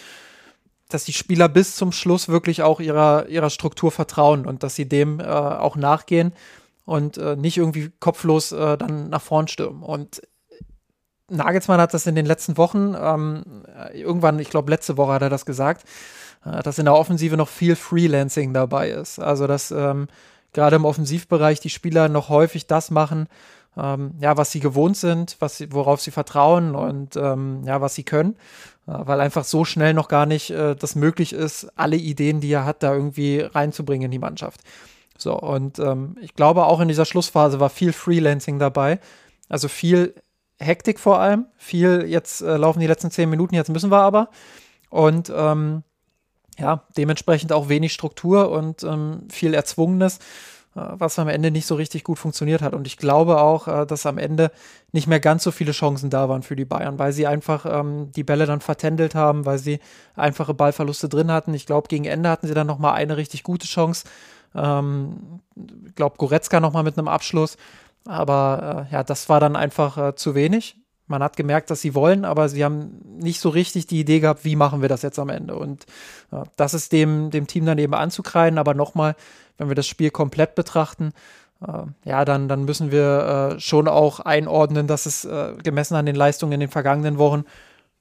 dass 0.90 1.04
die 1.04 1.14
Spieler 1.14 1.48
bis 1.48 1.74
zum 1.74 1.90
Schluss 1.90 2.28
wirklich 2.28 2.62
auch 2.62 2.80
ihrer, 2.80 3.28
ihrer 3.28 3.48
Struktur 3.48 3.90
vertrauen 3.90 4.44
und 4.44 4.62
dass 4.62 4.74
sie 4.74 4.86
dem 4.86 5.20
äh, 5.20 5.24
auch 5.24 5.76
nachgehen 5.76 6.34
und 6.88 7.18
äh, 7.18 7.36
nicht 7.36 7.58
irgendwie 7.58 7.90
kopflos 8.00 8.50
äh, 8.50 8.78
dann 8.78 9.10
nach 9.10 9.20
vorn 9.20 9.46
stürmen. 9.46 9.82
Und 9.82 10.22
Nagelsmann 11.28 11.82
hat 11.82 11.92
das 11.92 12.06
in 12.06 12.14
den 12.14 12.24
letzten 12.24 12.56
Wochen, 12.56 12.96
ähm, 12.98 13.44
irgendwann, 13.92 14.38
ich 14.38 14.48
glaube 14.48 14.70
letzte 14.70 14.96
Woche 14.96 15.12
hat 15.12 15.20
er 15.20 15.28
das 15.28 15.44
gesagt, 15.44 15.84
äh, 16.46 16.62
dass 16.62 16.78
in 16.78 16.86
der 16.86 16.94
Offensive 16.94 17.36
noch 17.36 17.48
viel 17.48 17.76
Freelancing 17.76 18.54
dabei 18.54 18.88
ist. 18.88 19.18
Also 19.18 19.46
dass 19.46 19.70
ähm, 19.70 20.08
gerade 20.54 20.76
im 20.76 20.86
Offensivbereich 20.86 21.60
die 21.60 21.68
Spieler 21.68 22.08
noch 22.08 22.30
häufig 22.30 22.66
das 22.66 22.90
machen, 22.90 23.28
ähm, 23.76 24.14
ja, 24.18 24.38
was 24.38 24.50
sie 24.50 24.60
gewohnt 24.60 24.96
sind, 24.96 25.36
was 25.40 25.58
sie, 25.58 25.70
worauf 25.70 26.00
sie 26.00 26.10
vertrauen 26.10 26.74
und 26.74 27.16
ähm, 27.16 27.64
ja, 27.66 27.82
was 27.82 27.96
sie 27.96 28.04
können, 28.04 28.34
äh, 28.86 28.92
weil 28.94 29.20
einfach 29.20 29.44
so 29.44 29.66
schnell 29.66 29.92
noch 29.92 30.08
gar 30.08 30.24
nicht 30.24 30.48
äh, 30.52 30.74
das 30.74 30.94
möglich 30.94 31.34
ist, 31.34 31.68
alle 31.76 31.96
Ideen, 31.96 32.40
die 32.40 32.50
er 32.50 32.64
hat, 32.64 32.82
da 32.82 32.94
irgendwie 32.94 33.40
reinzubringen 33.40 34.06
in 34.06 34.10
die 34.10 34.18
Mannschaft. 34.18 34.62
So, 35.20 35.38
und 35.38 35.78
ähm, 35.78 36.16
ich 36.20 36.34
glaube, 36.34 36.64
auch 36.64 36.80
in 36.80 36.88
dieser 36.88 37.04
Schlussphase 37.04 37.60
war 37.60 37.70
viel 37.70 37.92
Freelancing 37.92 38.58
dabei. 38.58 39.00
Also 39.48 39.68
viel 39.68 40.14
Hektik 40.58 40.98
vor 40.98 41.20
allem. 41.20 41.46
Viel, 41.56 42.04
jetzt 42.06 42.40
äh, 42.40 42.56
laufen 42.56 42.80
die 42.80 42.86
letzten 42.86 43.10
zehn 43.10 43.28
Minuten, 43.28 43.54
jetzt 43.54 43.70
müssen 43.70 43.90
wir 43.90 44.00
aber. 44.00 44.30
Und 44.90 45.32
ähm, 45.34 45.82
ja, 46.58 46.84
dementsprechend 46.96 47.52
auch 47.52 47.68
wenig 47.68 47.92
Struktur 47.92 48.50
und 48.50 48.82
ähm, 48.82 49.28
viel 49.30 49.54
Erzwungenes. 49.54 50.18
Äh, 50.78 50.80
was 50.98 51.18
am 51.18 51.28
Ende 51.28 51.50
nicht 51.50 51.66
so 51.66 51.74
richtig 51.74 52.04
gut 52.04 52.18
funktioniert 52.18 52.62
hat. 52.62 52.74
Und 52.74 52.86
ich 52.86 52.96
glaube 52.96 53.40
auch, 53.40 53.68
äh, 53.68 53.86
dass 53.86 54.06
am 54.06 54.18
Ende 54.18 54.50
nicht 54.92 55.06
mehr 55.06 55.20
ganz 55.20 55.44
so 55.44 55.50
viele 55.50 55.72
Chancen 55.72 56.10
da 56.10 56.28
waren 56.28 56.42
für 56.42 56.56
die 56.56 56.64
Bayern, 56.64 56.98
weil 56.98 57.12
sie 57.12 57.26
einfach 57.26 57.66
ähm, 57.66 58.12
die 58.12 58.24
Bälle 58.24 58.46
dann 58.46 58.60
vertändelt 58.60 59.14
haben, 59.14 59.46
weil 59.46 59.58
sie 59.58 59.80
einfache 60.14 60.54
Ballverluste 60.54 61.08
drin 61.08 61.32
hatten. 61.32 61.54
Ich 61.54 61.66
glaube, 61.66 61.88
gegen 61.88 62.04
Ende 62.04 62.28
hatten 62.28 62.46
sie 62.46 62.54
dann 62.54 62.66
noch 62.66 62.78
mal 62.78 62.92
eine 62.92 63.16
richtig 63.16 63.42
gute 63.42 63.66
Chance. 63.66 64.04
Ähm, 64.54 65.40
ich 65.86 65.94
glaube, 65.94 66.16
Goretzka 66.18 66.60
noch 66.60 66.72
mal 66.72 66.82
mit 66.82 66.98
einem 66.98 67.08
Abschluss. 67.08 67.56
Aber 68.06 68.86
äh, 68.90 68.92
ja, 68.92 69.04
das 69.04 69.28
war 69.28 69.40
dann 69.40 69.56
einfach 69.56 69.98
äh, 69.98 70.14
zu 70.14 70.34
wenig. 70.34 70.76
Man 71.06 71.22
hat 71.22 71.36
gemerkt, 71.36 71.70
dass 71.70 71.80
sie 71.80 71.94
wollen, 71.94 72.26
aber 72.26 72.48
sie 72.50 72.64
haben 72.64 73.00
nicht 73.18 73.40
so 73.40 73.48
richtig 73.48 73.86
die 73.86 74.00
Idee 74.00 74.20
gehabt, 74.20 74.44
wie 74.44 74.56
machen 74.56 74.82
wir 74.82 74.90
das 74.90 75.02
jetzt 75.02 75.18
am 75.18 75.30
Ende. 75.30 75.56
Und 75.56 75.86
äh, 76.32 76.42
das 76.56 76.74
ist 76.74 76.92
dem, 76.92 77.30
dem 77.30 77.46
Team 77.46 77.66
dann 77.66 77.78
eben 77.78 77.94
anzukreiden. 77.94 78.58
Aber 78.58 78.74
nochmal, 78.74 79.16
wenn 79.56 79.68
wir 79.68 79.74
das 79.74 79.86
Spiel 79.86 80.10
komplett 80.10 80.54
betrachten, 80.54 81.12
äh, 81.66 81.84
ja, 82.04 82.24
dann, 82.24 82.48
dann 82.48 82.64
müssen 82.64 82.90
wir 82.90 83.54
äh, 83.56 83.60
schon 83.60 83.88
auch 83.88 84.20
einordnen, 84.20 84.86
dass 84.86 85.06
es 85.06 85.24
äh, 85.24 85.54
gemessen 85.62 85.94
an 85.94 86.06
den 86.06 86.16
Leistungen 86.16 86.52
in 86.52 86.60
den 86.60 86.70
vergangenen 86.70 87.18
Wochen 87.18 87.44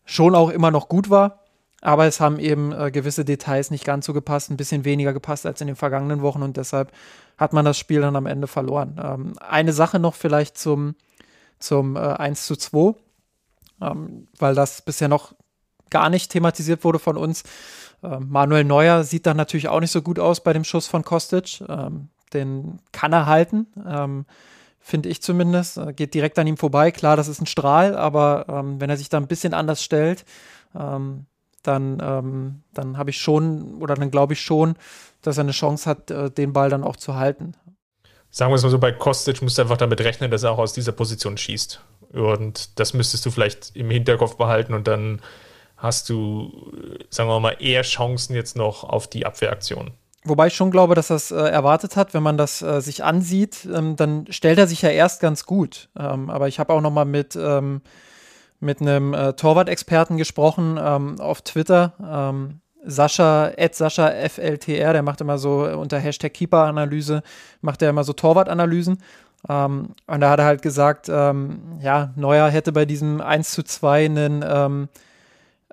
schon 0.05 0.35
auch 0.35 0.49
immer 0.49 0.71
noch 0.71 0.89
gut 0.89 1.09
war. 1.09 1.43
Aber 1.87 2.05
es 2.05 2.19
haben 2.19 2.37
eben 2.37 2.73
äh, 2.73 2.91
gewisse 2.91 3.23
Details 3.23 3.71
nicht 3.71 3.85
ganz 3.85 4.05
so 4.05 4.11
gepasst, 4.11 4.51
ein 4.51 4.57
bisschen 4.57 4.83
weniger 4.83 5.13
gepasst 5.13 5.45
als 5.45 5.61
in 5.61 5.67
den 5.67 5.77
vergangenen 5.77 6.21
Wochen 6.21 6.43
und 6.43 6.57
deshalb 6.57 6.91
hat 7.37 7.53
man 7.53 7.63
das 7.63 7.77
Spiel 7.77 8.01
dann 8.01 8.17
am 8.17 8.25
Ende 8.25 8.47
verloren. 8.47 8.99
Ähm, 9.01 9.33
eine 9.39 9.71
Sache 9.71 9.97
noch 9.97 10.13
vielleicht 10.13 10.57
zum, 10.57 10.95
zum 11.59 11.95
äh, 11.95 11.99
1 11.99 12.45
zu 12.45 12.57
2, 12.57 12.93
ähm, 13.81 14.27
weil 14.37 14.53
das 14.53 14.81
bisher 14.81 15.07
noch 15.07 15.33
gar 15.89 16.09
nicht 16.09 16.29
thematisiert 16.29 16.83
wurde 16.83 16.99
von 16.99 17.15
uns. 17.15 17.43
Ähm, 18.03 18.27
Manuel 18.27 18.65
Neuer 18.65 19.05
sieht 19.05 19.25
dann 19.25 19.37
natürlich 19.37 19.69
auch 19.69 19.79
nicht 19.79 19.91
so 19.91 20.01
gut 20.01 20.19
aus 20.19 20.41
bei 20.41 20.51
dem 20.51 20.65
Schuss 20.65 20.87
von 20.87 21.05
Kostic. 21.05 21.63
Ähm, 21.69 22.09
den 22.33 22.81
kann 22.91 23.13
er 23.13 23.27
halten, 23.27 23.65
ähm, 23.87 24.25
finde 24.81 25.07
ich 25.07 25.21
zumindest. 25.21 25.77
Äh, 25.77 25.93
geht 25.93 26.13
direkt 26.13 26.37
an 26.37 26.47
ihm 26.47 26.57
vorbei. 26.57 26.91
Klar, 26.91 27.15
das 27.15 27.29
ist 27.29 27.39
ein 27.39 27.45
Strahl, 27.45 27.95
aber 27.95 28.47
ähm, 28.49 28.81
wenn 28.81 28.89
er 28.89 28.97
sich 28.97 29.07
da 29.07 29.15
ein 29.15 29.27
bisschen 29.27 29.53
anders 29.53 29.81
stellt, 29.81 30.25
ähm, 30.77 31.27
dann, 31.63 32.01
ähm, 32.01 32.63
dann 32.73 32.97
habe 32.97 33.09
ich 33.09 33.19
schon 33.19 33.81
oder 33.81 33.95
dann 33.95 34.11
glaube 34.11 34.33
ich 34.33 34.41
schon, 34.41 34.75
dass 35.21 35.37
er 35.37 35.43
eine 35.43 35.51
Chance 35.51 35.89
hat, 35.89 36.11
äh, 36.11 36.31
den 36.31 36.53
Ball 36.53 36.69
dann 36.69 36.83
auch 36.83 36.95
zu 36.95 37.15
halten. 37.15 37.53
Sagen 38.29 38.51
wir 38.51 38.55
es 38.55 38.63
mal 38.63 38.69
so, 38.69 38.79
bei 38.79 38.91
Kostic 38.91 39.41
musst 39.41 39.57
du 39.57 39.61
einfach 39.61 39.77
damit 39.77 40.01
rechnen, 40.01 40.29
dass 40.29 40.43
er 40.43 40.51
auch 40.51 40.59
aus 40.59 40.73
dieser 40.73 40.91
Position 40.91 41.37
schießt. 41.37 41.81
Und 42.13 42.79
das 42.79 42.93
müsstest 42.93 43.25
du 43.25 43.31
vielleicht 43.31 43.75
im 43.75 43.89
Hinterkopf 43.89 44.37
behalten 44.37 44.73
und 44.73 44.87
dann 44.87 45.21
hast 45.77 46.09
du, 46.09 46.71
sagen 47.09 47.29
wir 47.29 47.39
mal, 47.39 47.55
eher 47.59 47.83
Chancen 47.83 48.35
jetzt 48.35 48.55
noch 48.55 48.83
auf 48.83 49.07
die 49.07 49.25
Abwehraktion. 49.25 49.91
Wobei 50.23 50.47
ich 50.47 50.55
schon 50.55 50.71
glaube, 50.71 50.95
dass 50.95 51.09
es 51.09 51.31
äh, 51.31 51.35
erwartet 51.35 51.95
hat, 51.95 52.13
wenn 52.13 52.23
man 52.23 52.37
das 52.37 52.61
äh, 52.61 52.81
sich 52.81 53.03
ansieht, 53.03 53.67
ähm, 53.73 53.95
dann 53.95 54.25
stellt 54.29 54.57
er 54.57 54.67
sich 54.67 54.81
ja 54.81 54.89
erst 54.89 55.21
ganz 55.21 55.45
gut. 55.45 55.89
Ähm, 55.97 56.29
aber 56.29 56.47
ich 56.47 56.59
habe 56.59 56.73
auch 56.73 56.81
noch 56.81 56.91
mal 56.91 57.05
mit, 57.05 57.35
ähm, 57.35 57.81
mit 58.59 58.81
einem 58.81 59.13
äh, 59.13 59.33
Torwart-Experten 59.33 60.17
gesprochen 60.17 60.79
ähm, 60.81 61.19
auf 61.19 61.41
Twitter. 61.41 61.93
Ähm, 62.03 62.59
Sascha, 62.83 63.49
Ed 63.57 63.75
Sascha 63.75 64.09
FLTR, 64.29 64.93
der 64.93 65.03
macht 65.03 65.19
immer 65.19 65.37
so 65.37 65.63
unter 65.63 65.99
Hashtag 65.99 66.33
Keeper-Analyse, 66.33 67.21
macht 67.61 67.81
er 67.81 67.89
immer 67.89 68.03
so 68.03 68.13
Torwart-Analysen. 68.13 68.99
Ähm, 69.49 69.89
und 70.07 70.21
da 70.21 70.29
hat 70.29 70.39
er 70.39 70.45
halt 70.45 70.61
gesagt, 70.61 71.07
ja, 71.07 72.13
Neuer 72.15 72.49
hätte 72.49 72.71
bei 72.71 72.85
diesem 72.85 73.21
1 73.21 73.51
zu 73.51 73.63
2 73.63 74.05
einen 74.05 74.41
äh, 74.41 74.87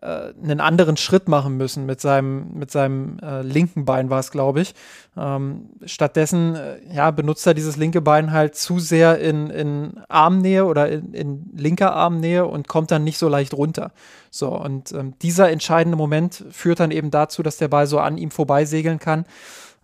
einen 0.04 0.60
anderen 0.60 0.96
Schritt 0.96 1.28
machen 1.28 1.56
müssen 1.56 1.86
mit 1.86 2.00
seinem, 2.00 2.52
mit 2.54 2.70
seinem 2.70 3.18
äh, 3.20 3.42
linken 3.42 3.84
Bein 3.84 4.10
war 4.10 4.20
es, 4.20 4.30
glaube 4.30 4.60
ich. 4.60 4.74
Ähm, 5.16 5.70
stattdessen 5.86 6.54
äh, 6.56 6.94
ja, 6.94 7.10
benutzt 7.10 7.46
er 7.46 7.54
dieses 7.54 7.76
linke 7.76 8.00
Bein 8.00 8.32
halt 8.32 8.54
zu 8.54 8.78
sehr 8.78 9.18
in, 9.18 9.48
in 9.50 10.00
Armnähe 10.08 10.66
oder 10.66 10.88
in, 10.90 11.14
in 11.14 11.50
linker 11.56 11.94
Armnähe 11.94 12.46
und 12.46 12.68
kommt 12.68 12.90
dann 12.90 13.04
nicht 13.04 13.18
so 13.18 13.28
leicht 13.28 13.54
runter. 13.54 13.92
So, 14.30 14.48
und 14.48 14.92
ähm, 14.92 15.14
dieser 15.22 15.50
entscheidende 15.50 15.96
Moment 15.96 16.44
führt 16.50 16.80
dann 16.80 16.90
eben 16.90 17.10
dazu, 17.10 17.42
dass 17.42 17.56
der 17.56 17.68
Ball 17.68 17.86
so 17.86 17.98
an 17.98 18.18
ihm 18.18 18.30
vorbeisegeln 18.30 18.98
kann. 18.98 19.24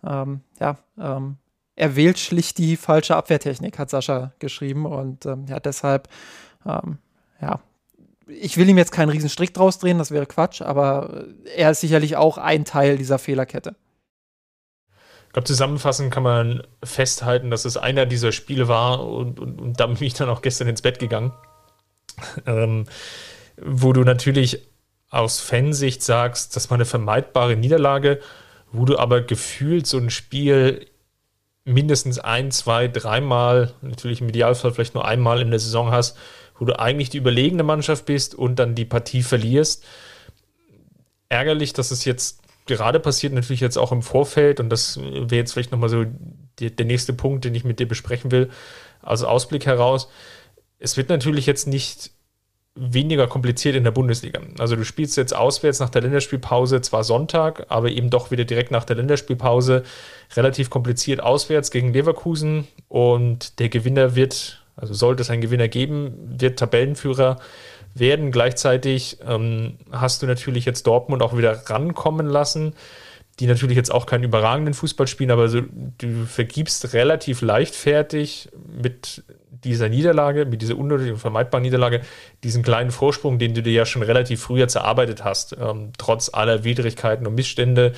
Ähm, 0.05 0.41
ja, 0.59 0.77
ähm, 0.99 1.37
er 1.75 1.95
wählt 1.95 2.19
schlicht 2.19 2.57
die 2.57 2.77
falsche 2.77 3.15
Abwehrtechnik, 3.15 3.79
hat 3.79 3.89
Sascha 3.89 4.33
geschrieben. 4.39 4.85
Und 4.85 5.25
ähm, 5.25 5.45
ja, 5.47 5.59
deshalb, 5.59 6.09
ähm, 6.65 6.99
ja, 7.41 7.59
ich 8.39 8.57
will 8.57 8.69
ihm 8.69 8.77
jetzt 8.77 8.91
keinen 8.91 9.09
riesen 9.09 9.29
Strick 9.29 9.53
draus 9.53 9.79
drehen, 9.79 9.97
das 9.97 10.11
wäre 10.11 10.25
Quatsch, 10.25 10.61
aber 10.61 11.25
er 11.55 11.71
ist 11.71 11.81
sicherlich 11.81 12.15
auch 12.15 12.37
ein 12.37 12.65
Teil 12.65 12.97
dieser 12.97 13.19
Fehlerkette. 13.19 13.75
Ich 15.27 15.33
glaube, 15.33 15.47
zusammenfassend 15.47 16.13
kann 16.13 16.23
man 16.23 16.63
festhalten, 16.83 17.51
dass 17.51 17.63
es 17.65 17.77
einer 17.77 18.05
dieser 18.05 18.31
Spiele 18.31 18.67
war 18.67 19.05
und, 19.05 19.39
und, 19.39 19.61
und 19.61 19.79
damit 19.79 19.99
bin 19.99 20.07
ich 20.07 20.13
dann 20.13 20.29
auch 20.29 20.41
gestern 20.41 20.67
ins 20.67 20.81
Bett 20.81 20.99
gegangen, 20.99 21.31
ähm, 22.45 22.85
wo 23.57 23.93
du 23.93 24.03
natürlich 24.03 24.67
aus 25.09 25.39
Fansicht 25.39 26.03
sagst, 26.03 26.55
das 26.55 26.69
war 26.69 26.75
eine 26.75 26.85
vermeidbare 26.85 27.55
Niederlage, 27.55 28.19
wo 28.71 28.85
du 28.85 28.97
aber 28.97 29.21
gefühlt 29.21 29.87
so 29.87 29.97
ein 29.97 30.09
Spiel 30.09 30.87
mindestens 31.63 32.17
ein, 32.19 32.51
zwei, 32.51 32.87
dreimal, 32.87 33.73
natürlich 33.81 34.21
im 34.21 34.29
Idealfall 34.29 34.71
vielleicht 34.71 34.95
nur 34.95 35.05
einmal 35.05 35.41
in 35.41 35.51
der 35.51 35.59
Saison 35.59 35.91
hast, 35.91 36.17
wo 36.61 36.65
du 36.65 36.79
eigentlich 36.79 37.09
die 37.09 37.17
überlegene 37.17 37.63
Mannschaft 37.63 38.05
bist 38.05 38.35
und 38.35 38.59
dann 38.59 38.75
die 38.75 38.85
Partie 38.85 39.23
verlierst. 39.23 39.83
Ärgerlich, 41.27 41.73
dass 41.73 41.89
es 41.89 42.05
jetzt 42.05 42.39
gerade 42.67 42.99
passiert, 42.99 43.33
natürlich 43.33 43.61
jetzt 43.61 43.77
auch 43.77 43.91
im 43.91 44.03
Vorfeld 44.03 44.59
und 44.59 44.69
das 44.69 44.99
wäre 45.01 45.37
jetzt 45.37 45.53
vielleicht 45.53 45.71
nochmal 45.71 45.89
so 45.89 46.05
die, 46.59 46.69
der 46.69 46.85
nächste 46.85 47.13
Punkt, 47.13 47.45
den 47.45 47.55
ich 47.55 47.63
mit 47.63 47.79
dir 47.79 47.87
besprechen 47.87 48.29
will, 48.29 48.51
also 49.01 49.25
Ausblick 49.25 49.65
heraus. 49.65 50.07
Es 50.77 50.97
wird 50.97 51.09
natürlich 51.09 51.47
jetzt 51.47 51.65
nicht 51.65 52.11
weniger 52.75 53.25
kompliziert 53.25 53.75
in 53.75 53.83
der 53.83 53.89
Bundesliga. 53.89 54.39
Also 54.59 54.75
du 54.75 54.85
spielst 54.85 55.17
jetzt 55.17 55.35
auswärts 55.35 55.79
nach 55.79 55.89
der 55.89 56.03
Länderspielpause 56.03 56.79
zwar 56.81 57.03
Sonntag, 57.03 57.65
aber 57.69 57.89
eben 57.89 58.11
doch 58.11 58.29
wieder 58.29 58.45
direkt 58.45 58.69
nach 58.69 58.85
der 58.85 58.97
Länderspielpause 58.97 59.81
relativ 60.35 60.69
kompliziert 60.69 61.21
auswärts 61.21 61.71
gegen 61.71 61.91
Leverkusen 61.91 62.67
und 62.87 63.57
der 63.57 63.69
Gewinner 63.69 64.15
wird, 64.15 64.60
also 64.75 64.93
sollte 64.93 65.21
es 65.21 65.29
einen 65.29 65.41
Gewinner 65.41 65.67
geben, 65.67 66.13
wird 66.39 66.59
Tabellenführer 66.59 67.39
werden. 67.93 68.31
Gleichzeitig 68.31 69.17
ähm, 69.27 69.77
hast 69.91 70.21
du 70.21 70.27
natürlich 70.27 70.65
jetzt 70.65 70.87
Dortmund 70.87 71.21
auch 71.21 71.37
wieder 71.37 71.69
rankommen 71.69 72.27
lassen, 72.27 72.73
die 73.39 73.47
natürlich 73.47 73.77
jetzt 73.77 73.91
auch 73.91 74.05
keinen 74.05 74.23
überragenden 74.23 74.73
Fußball 74.73 75.07
spielen, 75.07 75.31
aber 75.31 75.47
so, 75.47 75.61
du 75.97 76.25
vergibst 76.25 76.93
relativ 76.93 77.41
leichtfertig 77.41 78.49
mit 78.81 79.23
dieser 79.63 79.89
Niederlage, 79.89 80.45
mit 80.45 80.61
dieser 80.61 80.77
unnötigen, 80.77 81.17
vermeidbaren 81.17 81.63
Niederlage, 81.63 82.01
diesen 82.43 82.63
kleinen 82.63 82.91
Vorsprung, 82.91 83.39
den 83.39 83.53
du 83.53 83.61
dir 83.61 83.73
ja 83.73 83.85
schon 83.85 84.01
relativ 84.01 84.41
früher 84.41 84.67
zerarbeitet 84.67 85.23
hast, 85.23 85.55
ähm, 85.59 85.91
trotz 85.97 86.33
aller 86.33 86.63
Widrigkeiten 86.63 87.27
und 87.27 87.35
Missstände, 87.35 87.93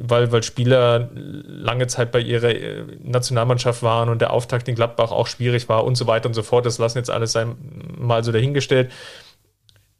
weil, 0.00 0.30
weil 0.30 0.42
Spieler 0.42 1.10
lange 1.14 1.86
Zeit 1.86 2.12
bei 2.12 2.20
ihrer 2.20 2.50
äh, 2.50 2.84
Nationalmannschaft 3.02 3.82
waren 3.82 4.08
und 4.08 4.20
der 4.20 4.32
Auftakt 4.32 4.68
in 4.68 4.74
Gladbach 4.74 5.10
auch 5.10 5.26
schwierig 5.26 5.68
war 5.68 5.84
und 5.84 5.96
so 5.96 6.06
weiter 6.06 6.26
und 6.26 6.34
so 6.34 6.42
fort. 6.42 6.66
Das 6.66 6.78
lassen 6.78 6.98
jetzt 6.98 7.10
alles 7.10 7.32
sein, 7.32 7.56
mal 7.98 8.22
so 8.22 8.32
dahingestellt. 8.32 8.90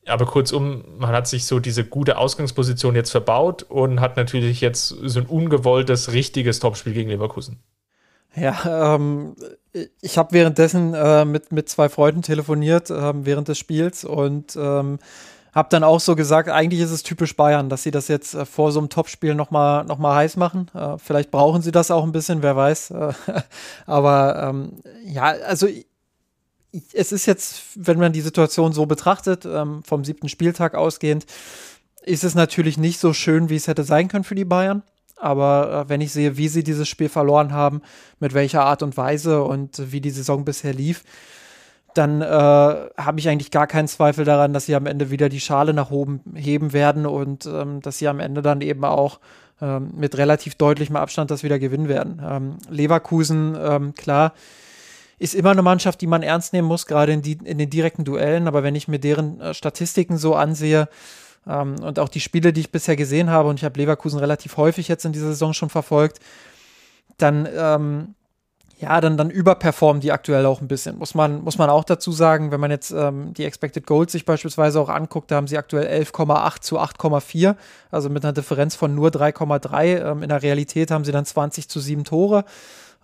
Aber 0.07 0.27
kurzum, 0.27 0.85
man 0.99 1.11
hat 1.11 1.27
sich 1.27 1.47
so 1.47 1.61
diese 1.61 1.85
gute 1.85 2.19
Ausgangsposition 2.19 2.95
jetzt 2.95 3.11
verbaut 3.11 3.63
und 3.63 4.01
hat 4.01 4.19
natürlich 4.19 4.61
jetzt 4.61 4.89
so 4.89 5.21
ein 5.21 5.27
ungewolltes, 5.27 6.13
richtiges 6.13 6.61
Topspiel 6.61 6.93
gegen 6.93 7.09
Leverkusen. 7.09 7.63
Ja, 8.37 8.95
ähm, 8.95 9.35
ich 10.03 10.19
habe 10.19 10.33
währenddessen 10.33 10.93
äh, 10.93 11.25
mit, 11.25 11.53
mit 11.53 11.69
zwei 11.69 11.89
Freunden 11.89 12.21
telefoniert 12.21 12.91
äh, 12.91 13.13
während 13.25 13.49
des 13.49 13.59
Spiels 13.59 14.05
und 14.05 14.57
ähm, 14.57 14.99
habe 15.55 15.69
dann 15.71 15.85
auch 15.85 16.01
so 16.01 16.17
gesagt, 16.17 16.49
eigentlich 16.49 16.81
ist 16.81 16.91
es 16.91 17.03
typisch 17.03 17.37
Bayern, 17.37 17.69
dass 17.69 17.85
sie 17.85 17.91
das 17.91 18.09
jetzt 18.09 18.35
äh, 18.35 18.45
vor 18.45 18.73
so 18.73 18.81
einem 18.81 18.89
Topspiel 18.89 19.35
nochmal 19.35 19.85
noch 19.85 19.99
mal 19.99 20.15
heiß 20.17 20.37
machen. 20.37 20.71
Äh, 20.75 20.99
vielleicht 20.99 21.31
brauchen 21.31 21.63
sie 21.63 21.71
das 21.71 21.91
auch 21.91 22.05
ein 22.05 22.13
bisschen, 22.13 22.43
wer 22.43 22.57
weiß. 22.57 22.91
Äh, 22.91 23.13
aber 23.87 24.49
ähm, 24.49 24.73
ja, 25.05 25.25
also 25.25 25.69
es 26.93 27.13
ist 27.13 27.27
jetzt, 27.27 27.63
wenn 27.77 27.99
man 27.99 28.13
die 28.13 28.21
Situation 28.21 28.73
so 28.73 28.87
betrachtet, 28.87 29.47
ähm, 29.47 29.83
vom 29.85 30.05
siebten 30.05 30.29
Spieltag 30.29 30.75
ausgehend, 30.75 31.25
ist 32.03 32.25
es 32.25 32.35
natürlich 32.35 32.77
nicht 32.77 32.99
so 32.99 33.13
schön, 33.13 33.49
wie 33.49 33.57
es 33.57 33.69
hätte 33.69 33.85
sein 33.85 34.09
können 34.09 34.25
für 34.25 34.35
die 34.35 34.45
Bayern. 34.45 34.83
Aber 35.17 35.85
äh, 35.87 35.89
wenn 35.89 36.01
ich 36.01 36.13
sehe, 36.13 36.37
wie 36.37 36.49
sie 36.49 36.65
dieses 36.65 36.89
Spiel 36.89 37.09
verloren 37.09 37.53
haben, 37.53 37.83
mit 38.19 38.35
welcher 38.35 38.65
Art 38.65 38.83
und 38.83 38.97
Weise 38.97 39.45
und 39.45 39.93
wie 39.93 40.01
die 40.01 40.11
Saison 40.11 40.45
bisher 40.45 40.75
lief, 40.75 41.05
dann 41.95 42.23
äh, 42.23 42.25
habe 42.27 43.19
ich 43.19 43.29
eigentlich 43.29 43.51
gar 43.51 43.67
keinen 43.67 43.89
Zweifel 43.89 44.25
daran, 44.25 44.53
dass 44.53 44.67
sie 44.67 44.75
am 44.75 44.87
Ende 44.87 45.11
wieder 45.11 45.29
die 45.29 45.41
Schale 45.41 45.73
nach 45.73 45.91
oben 45.91 46.21
heben 46.35 46.73
werden 46.73 47.07
und 47.07 47.47
ähm, 47.47 47.81
dass 47.81 47.99
sie 47.99 48.09
am 48.09 48.21
Ende 48.21 48.43
dann 48.43 48.61
eben 48.61 48.85
auch 48.85 49.21
ähm, 49.61 49.93
mit 49.97 50.17
relativ 50.19 50.57
deutlichem 50.57 50.97
Abstand 50.97 51.31
das 51.31 51.43
wieder 51.45 51.59
gewinnen 51.59 51.89
werden. 51.89 52.21
Ähm, 52.25 52.59
Leverkusen, 52.69 53.57
ähm, 53.59 53.95
klar, 53.95 54.35
ist 55.19 55.35
immer 55.35 55.53
eine 55.53 55.63
Mannschaft, 55.63 56.01
die 56.01 56.09
man 56.09 56.23
ernst 56.23 56.53
nehmen 56.53 56.67
muss, 56.67 56.87
gerade 56.87 57.13
in, 57.13 57.23
in 57.23 57.59
den 57.59 57.71
direkten 57.71 58.05
Duellen. 58.05 58.49
Aber 58.49 58.63
wenn 58.63 58.75
ich 58.75 58.89
mir 58.89 58.99
deren 58.99 59.41
äh, 59.41 59.55
Statistiken 59.55 60.17
so 60.17 60.35
ansehe, 60.35 60.89
ähm, 61.47 61.77
und 61.81 61.99
auch 61.99 62.09
die 62.09 62.21
Spiele, 62.21 62.53
die 62.53 62.63
ich 62.63 62.73
bisher 62.73 62.97
gesehen 62.97 63.31
habe, 63.31 63.49
und 63.49 63.59
ich 63.59 63.65
habe 63.65 63.79
Leverkusen 63.79 64.19
relativ 64.19 64.57
häufig 64.57 64.89
jetzt 64.89 65.05
in 65.05 65.13
dieser 65.13 65.29
Saison 65.29 65.53
schon 65.53 65.71
verfolgt, 65.71 66.19
dann, 67.19 67.49
ähm, 67.57 68.15
ja, 68.85 69.01
dann, 69.01 69.17
dann 69.17 69.31
überperformen 69.31 70.01
die 70.01 70.13
aktuell 70.13 70.45
auch 70.45 70.61
ein 70.61 70.69
bisschen. 70.69 70.99
Muss 70.99 71.15
man, 71.15 71.43
muss 71.43 71.57
man 71.57 71.71
auch 71.71 71.85
dazu 71.85 72.13
sagen, 72.13 72.51
wenn 72.51 72.61
man 72.61 72.71
jetzt 72.71 72.91
ähm, 72.91 73.33
die 73.33 73.45
Expected 73.45 73.87
Goals 73.87 74.13
sich 74.13 74.27
beispielsweise 74.27 74.79
auch 74.79 74.91
anguckt, 74.91 75.31
da 75.31 75.37
haben 75.37 75.47
sie 75.47 75.57
aktuell 75.57 75.87
11,8 76.03 76.61
zu 76.61 76.79
8,4, 76.79 77.57
also 77.91 78.11
mit 78.11 78.25
einer 78.25 78.35
Differenz 78.35 78.77
von 78.77 78.95
nur 78.95 79.09
3,3. 79.09 80.11
Ähm, 80.11 80.23
in 80.23 80.29
der 80.29 80.43
Realität 80.43 80.91
haben 80.91 81.05
sie 81.05 81.13
dann 81.13 81.25
20 81.25 81.69
zu 81.69 81.81
7 81.81 82.05
Tore. 82.05 82.45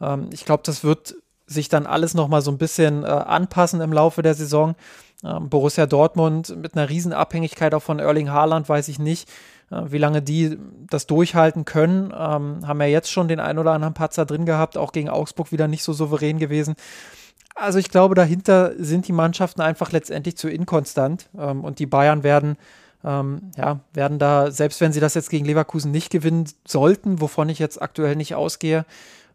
Ähm, 0.00 0.28
ich 0.32 0.44
glaube, 0.44 0.62
das 0.66 0.84
wird 0.84 1.14
sich 1.46 1.68
dann 1.68 1.86
alles 1.86 2.14
nochmal 2.14 2.42
so 2.42 2.50
ein 2.50 2.58
bisschen 2.58 3.02
äh, 3.02 3.06
anpassen 3.06 3.80
im 3.80 3.92
Laufe 3.92 4.22
der 4.22 4.34
Saison. 4.34 4.76
Ähm, 5.24 5.48
Borussia 5.48 5.86
Dortmund 5.86 6.54
mit 6.56 6.76
einer 6.76 6.90
Riesenabhängigkeit 6.90 7.74
auch 7.74 7.82
von 7.82 7.98
Erling 7.98 8.30
Haaland, 8.30 8.68
weiß 8.68 8.88
ich 8.88 8.98
nicht, 8.98 9.28
wie 9.70 9.98
lange 9.98 10.20
die 10.20 10.58
das 10.88 11.06
durchhalten 11.06 11.64
können. 11.64 12.12
Ähm, 12.16 12.66
haben 12.66 12.80
ja 12.80 12.86
jetzt 12.86 13.10
schon 13.10 13.28
den 13.28 13.40
ein 13.40 13.58
oder 13.58 13.72
anderen 13.72 13.94
Patzer 13.94 14.26
drin 14.26 14.46
gehabt, 14.46 14.76
auch 14.76 14.92
gegen 14.92 15.08
Augsburg 15.08 15.52
wieder 15.52 15.68
nicht 15.68 15.84
so 15.84 15.92
souverän 15.92 16.38
gewesen. 16.38 16.74
Also 17.54 17.78
ich 17.78 17.90
glaube, 17.90 18.14
dahinter 18.14 18.72
sind 18.78 19.06
die 19.06 19.12
Mannschaften 19.12 19.60
einfach 19.60 19.92
letztendlich 19.92 20.36
zu 20.36 20.48
inkonstant 20.48 21.28
ähm, 21.38 21.62
und 21.62 21.78
die 21.78 21.86
Bayern 21.86 22.22
werden 22.22 22.56
ähm, 23.04 23.50
ja, 23.56 23.80
werden 23.92 24.18
da, 24.18 24.50
selbst 24.50 24.80
wenn 24.80 24.92
sie 24.92 25.00
das 25.00 25.14
jetzt 25.14 25.30
gegen 25.30 25.46
Leverkusen 25.46 25.90
nicht 25.90 26.10
gewinnen 26.10 26.44
sollten, 26.66 27.20
wovon 27.20 27.48
ich 27.48 27.58
jetzt 27.58 27.80
aktuell 27.80 28.16
nicht 28.16 28.34
ausgehe, 28.34 28.84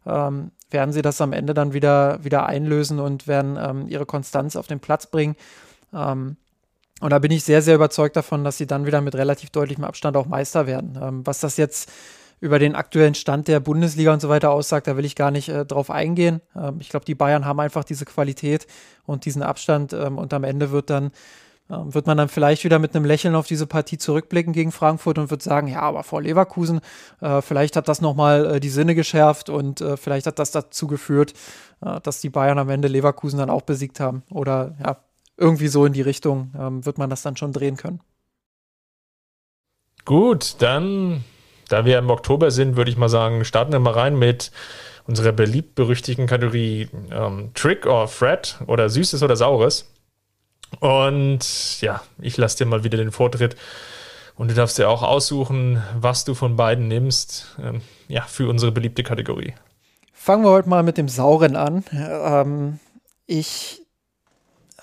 ähm, 0.06 0.52
werden 0.70 0.92
sie 0.92 1.02
das 1.02 1.20
am 1.20 1.32
Ende 1.32 1.54
dann 1.54 1.72
wieder, 1.72 2.22
wieder 2.24 2.46
einlösen 2.46 3.00
und 3.00 3.26
werden 3.26 3.58
ähm, 3.60 3.88
ihre 3.88 4.06
Konstanz 4.06 4.56
auf 4.56 4.66
den 4.66 4.80
Platz 4.80 5.06
bringen. 5.06 5.36
Ähm, 5.92 6.36
und 7.00 7.10
da 7.10 7.18
bin 7.18 7.30
ich 7.30 7.44
sehr, 7.44 7.62
sehr 7.62 7.74
überzeugt 7.74 8.16
davon, 8.16 8.44
dass 8.44 8.58
sie 8.58 8.66
dann 8.66 8.86
wieder 8.86 9.00
mit 9.00 9.14
relativ 9.14 9.50
deutlichem 9.50 9.84
Abstand 9.84 10.16
auch 10.16 10.26
Meister 10.26 10.66
werden. 10.66 10.98
Ähm, 11.00 11.26
was 11.26 11.40
das 11.40 11.56
jetzt 11.56 11.90
über 12.40 12.58
den 12.58 12.74
aktuellen 12.74 13.14
Stand 13.14 13.48
der 13.48 13.60
Bundesliga 13.60 14.12
und 14.12 14.20
so 14.20 14.28
weiter 14.28 14.50
aussagt, 14.50 14.86
da 14.86 14.96
will 14.96 15.04
ich 15.04 15.16
gar 15.16 15.30
nicht 15.30 15.48
äh, 15.48 15.64
drauf 15.64 15.90
eingehen. 15.90 16.40
Ähm, 16.54 16.78
ich 16.80 16.88
glaube, 16.88 17.04
die 17.04 17.14
Bayern 17.14 17.44
haben 17.44 17.60
einfach 17.60 17.84
diese 17.84 18.04
Qualität 18.04 18.66
und 19.04 19.24
diesen 19.24 19.42
Abstand 19.42 19.92
ähm, 19.92 20.18
und 20.18 20.32
am 20.32 20.44
Ende 20.44 20.70
wird 20.70 20.90
dann 20.90 21.12
ähm, 21.70 21.94
wird 21.94 22.06
man 22.06 22.16
dann 22.16 22.28
vielleicht 22.28 22.64
wieder 22.64 22.78
mit 22.78 22.94
einem 22.94 23.04
Lächeln 23.04 23.34
auf 23.34 23.46
diese 23.46 23.66
Partie 23.66 23.98
zurückblicken 23.98 24.52
gegen 24.52 24.72
Frankfurt 24.72 25.18
und 25.18 25.30
wird 25.30 25.42
sagen, 25.42 25.68
ja, 25.68 25.80
aber 25.80 26.04
vor 26.04 26.22
Leverkusen, 26.22 26.80
äh, 27.20 27.42
vielleicht 27.42 27.76
hat 27.76 27.88
das 27.88 28.00
nochmal 28.00 28.56
äh, 28.56 28.60
die 28.60 28.68
Sinne 28.68 28.94
geschärft 28.94 29.48
und 29.48 29.80
äh, 29.80 29.96
vielleicht 29.96 30.26
hat 30.26 30.38
das 30.38 30.50
dazu 30.50 30.86
geführt, 30.86 31.34
äh, 31.84 32.00
dass 32.00 32.20
die 32.20 32.30
Bayern 32.30 32.58
am 32.58 32.70
Ende 32.70 32.88
Leverkusen 32.88 33.38
dann 33.38 33.50
auch 33.50 33.62
besiegt 33.62 33.98
haben. 33.98 34.22
Oder 34.30 34.76
ja, 34.82 34.96
irgendwie 35.36 35.68
so 35.68 35.84
in 35.84 35.92
die 35.92 36.02
Richtung 36.02 36.52
ähm, 36.58 36.84
wird 36.84 36.98
man 36.98 37.10
das 37.10 37.22
dann 37.22 37.36
schon 37.36 37.52
drehen 37.52 37.76
können. 37.76 38.00
Gut, 40.04 40.56
dann, 40.60 41.24
da 41.68 41.84
wir 41.84 41.98
im 41.98 42.10
Oktober 42.10 42.50
sind, 42.50 42.76
würde 42.76 42.90
ich 42.90 42.96
mal 42.96 43.08
sagen, 43.08 43.44
starten 43.44 43.72
wir 43.72 43.80
mal 43.80 43.92
rein 43.92 44.18
mit 44.18 44.52
unserer 45.06 45.32
beliebt-berüchtigten 45.32 46.26
Kategorie 46.26 46.88
ähm, 47.10 47.50
Trick 47.54 47.86
or 47.86 48.08
Threat 48.08 48.60
oder 48.66 48.88
Süßes 48.88 49.22
oder 49.22 49.36
Saures. 49.36 49.86
Und 50.80 51.80
ja, 51.80 52.02
ich 52.20 52.36
lasse 52.36 52.58
dir 52.58 52.66
mal 52.66 52.84
wieder 52.84 52.98
den 52.98 53.12
Vortritt. 53.12 53.56
Und 54.36 54.50
du 54.50 54.54
darfst 54.54 54.78
dir 54.78 54.88
auch 54.88 55.02
aussuchen, 55.02 55.82
was 55.98 56.24
du 56.24 56.34
von 56.34 56.56
beiden 56.56 56.88
nimmst, 56.88 57.56
ähm, 57.62 57.80
ja, 58.08 58.22
für 58.22 58.48
unsere 58.48 58.70
beliebte 58.70 59.02
Kategorie. 59.02 59.54
Fangen 60.12 60.44
wir 60.44 60.50
heute 60.50 60.68
mal 60.68 60.82
mit 60.82 60.98
dem 60.98 61.08
Sauren 61.08 61.56
an. 61.56 61.84
Ähm, 61.92 62.80
ich 63.26 63.85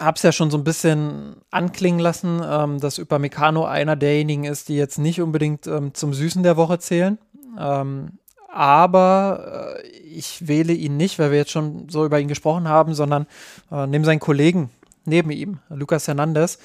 habe 0.04 0.16
es 0.16 0.24
ja 0.24 0.32
schon 0.32 0.52
so 0.52 0.58
ein 0.58 0.64
bisschen 0.64 1.38
anklingen 1.52 2.00
lassen, 2.00 2.42
ähm, 2.46 2.80
dass 2.80 3.00
Upamecano 3.00 3.66
einer 3.66 3.96
derjenigen 3.96 4.44
ist, 4.44 4.70
die 4.70 4.76
jetzt 4.76 4.98
nicht 4.98 5.22
unbedingt 5.22 5.68
ähm, 5.68 5.94
zum 5.94 6.14
Süßen 6.14 6.44
der 6.44 6.58
Woche 6.58 6.80
zählen. 6.80 7.18
Ähm, 7.60 8.20
aber 8.54 9.80
äh, 9.84 9.88
ich 9.88 10.48
wähle 10.48 10.74
ihn 10.74 10.96
nicht, 10.98 11.18
weil 11.20 11.32
wir 11.32 11.40
jetzt 11.40 11.52
schon 11.52 11.90
so 11.90 12.06
über 12.06 12.20
ihn 12.20 12.28
gesprochen 12.28 12.68
haben, 12.68 12.94
sondern 12.94 13.26
äh, 13.72 13.88
nehme 13.88 14.06
seinen 14.06 14.20
Kollegen 14.20 14.70
neben 15.06 15.32
ihm, 15.32 15.60
Lucas 15.70 16.08
Hernandez, 16.08 16.60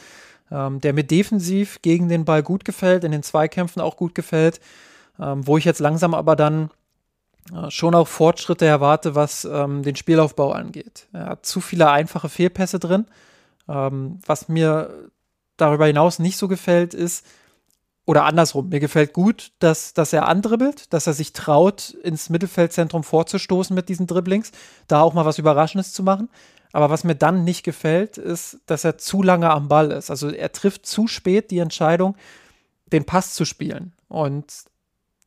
ähm, 0.50 0.80
der 0.80 0.92
mir 0.92 1.04
defensiv 1.04 1.80
gegen 1.82 2.08
den 2.08 2.24
Ball 2.24 2.42
gut 2.42 2.64
gefällt, 2.64 3.04
in 3.04 3.12
den 3.12 3.22
Zweikämpfen 3.22 3.80
auch 3.80 3.96
gut 3.96 4.14
gefällt, 4.14 4.60
ähm, 5.18 5.46
wo 5.46 5.56
ich 5.56 5.64
jetzt 5.64 5.80
langsam 5.80 6.14
aber 6.14 6.36
dann 6.36 6.70
äh, 7.54 7.70
schon 7.70 7.94
auch 7.94 8.08
Fortschritte 8.08 8.66
erwarte, 8.66 9.14
was 9.14 9.44
ähm, 9.44 9.82
den 9.82 9.96
Spielaufbau 9.96 10.52
angeht. 10.52 11.08
Er 11.12 11.26
hat 11.26 11.46
zu 11.46 11.60
viele 11.60 11.90
einfache 11.90 12.28
Fehlpässe 12.28 12.78
drin. 12.78 13.06
Ähm, 13.68 14.20
was 14.26 14.48
mir 14.48 15.10
darüber 15.56 15.86
hinaus 15.86 16.18
nicht 16.18 16.36
so 16.36 16.48
gefällt, 16.48 16.94
ist, 16.94 17.26
oder 18.06 18.24
andersrum, 18.24 18.70
mir 18.70 18.80
gefällt 18.80 19.12
gut, 19.12 19.52
dass, 19.58 19.92
dass 19.92 20.14
er 20.14 20.26
andribbelt, 20.26 20.92
dass 20.94 21.06
er 21.06 21.12
sich 21.12 21.34
traut, 21.34 21.90
ins 21.90 22.30
Mittelfeldzentrum 22.30 23.04
vorzustoßen 23.04 23.74
mit 23.74 23.90
diesen 23.90 24.06
Dribblings, 24.06 24.50
da 24.86 25.02
auch 25.02 25.12
mal 25.12 25.26
was 25.26 25.38
Überraschendes 25.38 25.92
zu 25.92 26.02
machen. 26.02 26.30
Aber 26.72 26.88
was 26.88 27.04
mir 27.04 27.14
dann 27.14 27.44
nicht 27.44 27.64
gefällt, 27.64 28.16
ist, 28.16 28.60
dass 28.64 28.84
er 28.84 28.96
zu 28.96 29.22
lange 29.22 29.50
am 29.50 29.68
Ball 29.68 29.90
ist. 29.90 30.10
Also 30.10 30.30
er 30.30 30.52
trifft 30.52 30.86
zu 30.86 31.06
spät 31.06 31.50
die 31.50 31.58
Entscheidung, 31.58 32.16
den 32.92 33.04
Pass 33.04 33.34
zu 33.34 33.44
spielen. 33.44 33.92
Und 34.08 34.46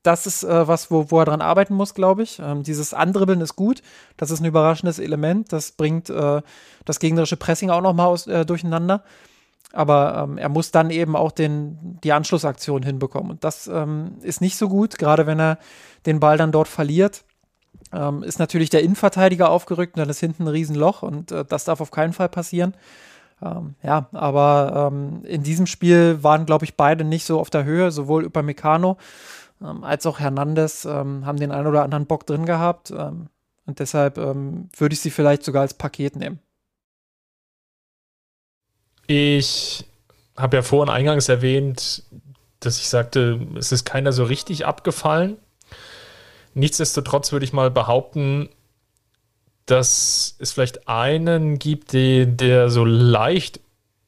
das 0.03 0.25
ist 0.25 0.43
äh, 0.43 0.67
was, 0.67 0.89
wo, 0.89 1.11
wo 1.11 1.19
er 1.19 1.25
dran 1.25 1.41
arbeiten 1.41 1.75
muss, 1.75 1.93
glaube 1.93 2.23
ich. 2.23 2.39
Ähm, 2.39 2.63
dieses 2.63 2.93
Andribbeln 2.93 3.41
ist 3.41 3.55
gut. 3.55 3.81
Das 4.17 4.31
ist 4.31 4.39
ein 4.39 4.45
überraschendes 4.45 4.99
Element. 4.99 5.53
Das 5.53 5.71
bringt 5.71 6.09
äh, 6.09 6.41
das 6.85 6.99
gegnerische 6.99 7.37
Pressing 7.37 7.69
auch 7.69 7.81
noch 7.81 7.93
mal 7.93 8.15
äh, 8.27 8.45
durcheinander. 8.45 9.03
Aber 9.73 10.27
ähm, 10.27 10.37
er 10.37 10.49
muss 10.49 10.71
dann 10.71 10.89
eben 10.89 11.15
auch 11.15 11.31
den, 11.31 11.99
die 12.03 12.11
Anschlussaktion 12.13 12.83
hinbekommen. 12.83 13.31
Und 13.31 13.43
das 13.43 13.67
ähm, 13.67 14.15
ist 14.21 14.41
nicht 14.41 14.57
so 14.57 14.67
gut, 14.67 14.97
gerade 14.97 15.27
wenn 15.27 15.39
er 15.39 15.59
den 16.05 16.19
Ball 16.19 16.37
dann 16.37 16.51
dort 16.51 16.67
verliert. 16.67 17.23
Ähm, 17.93 18.23
ist 18.23 18.39
natürlich 18.39 18.69
der 18.69 18.83
Innenverteidiger 18.83 19.49
aufgerückt 19.49 19.95
und 19.95 19.99
dann 19.99 20.09
ist 20.09 20.19
hinten 20.19 20.43
ein 20.43 20.47
Riesenloch 20.47 21.03
und 21.03 21.31
äh, 21.31 21.43
das 21.45 21.65
darf 21.65 21.81
auf 21.81 21.91
keinen 21.91 22.13
Fall 22.13 22.29
passieren. 22.29 22.73
Ähm, 23.41 23.75
ja, 23.81 24.07
aber 24.13 24.91
ähm, 24.91 25.23
in 25.25 25.43
diesem 25.43 25.65
Spiel 25.65 26.23
waren, 26.23 26.45
glaube 26.45 26.65
ich, 26.65 26.75
beide 26.75 27.03
nicht 27.03 27.25
so 27.25 27.39
auf 27.39 27.49
der 27.49 27.63
Höhe, 27.63 27.91
sowohl 27.91 28.25
Upamecano 28.25 28.97
ähm, 29.61 29.83
als 29.83 30.05
auch 30.05 30.19
Hernandez 30.19 30.85
ähm, 30.85 31.25
haben 31.25 31.39
den 31.39 31.51
einen 31.51 31.67
oder 31.67 31.83
anderen 31.83 32.05
Bock 32.05 32.25
drin 32.25 32.45
gehabt. 32.45 32.91
Ähm, 32.91 33.27
und 33.65 33.79
deshalb 33.79 34.17
ähm, 34.17 34.69
würde 34.75 34.93
ich 34.93 34.99
sie 34.99 35.11
vielleicht 35.11 35.43
sogar 35.43 35.61
als 35.61 35.73
Paket 35.73 36.15
nehmen. 36.15 36.39
Ich 39.07 39.85
habe 40.37 40.57
ja 40.57 40.63
vorhin 40.63 40.93
eingangs 40.93 41.29
erwähnt, 41.29 42.03
dass 42.59 42.79
ich 42.79 42.89
sagte, 42.89 43.45
es 43.55 43.71
ist 43.71 43.85
keiner 43.85 44.13
so 44.13 44.23
richtig 44.23 44.65
abgefallen. 44.65 45.37
Nichtsdestotrotz 46.53 47.31
würde 47.31 47.45
ich 47.45 47.53
mal 47.53 47.71
behaupten, 47.71 48.49
dass 49.65 50.35
es 50.39 50.51
vielleicht 50.51 50.87
einen 50.87 51.59
gibt, 51.59 51.93
die, 51.93 52.25
der 52.25 52.69
so 52.69 52.83
leicht 52.83 53.59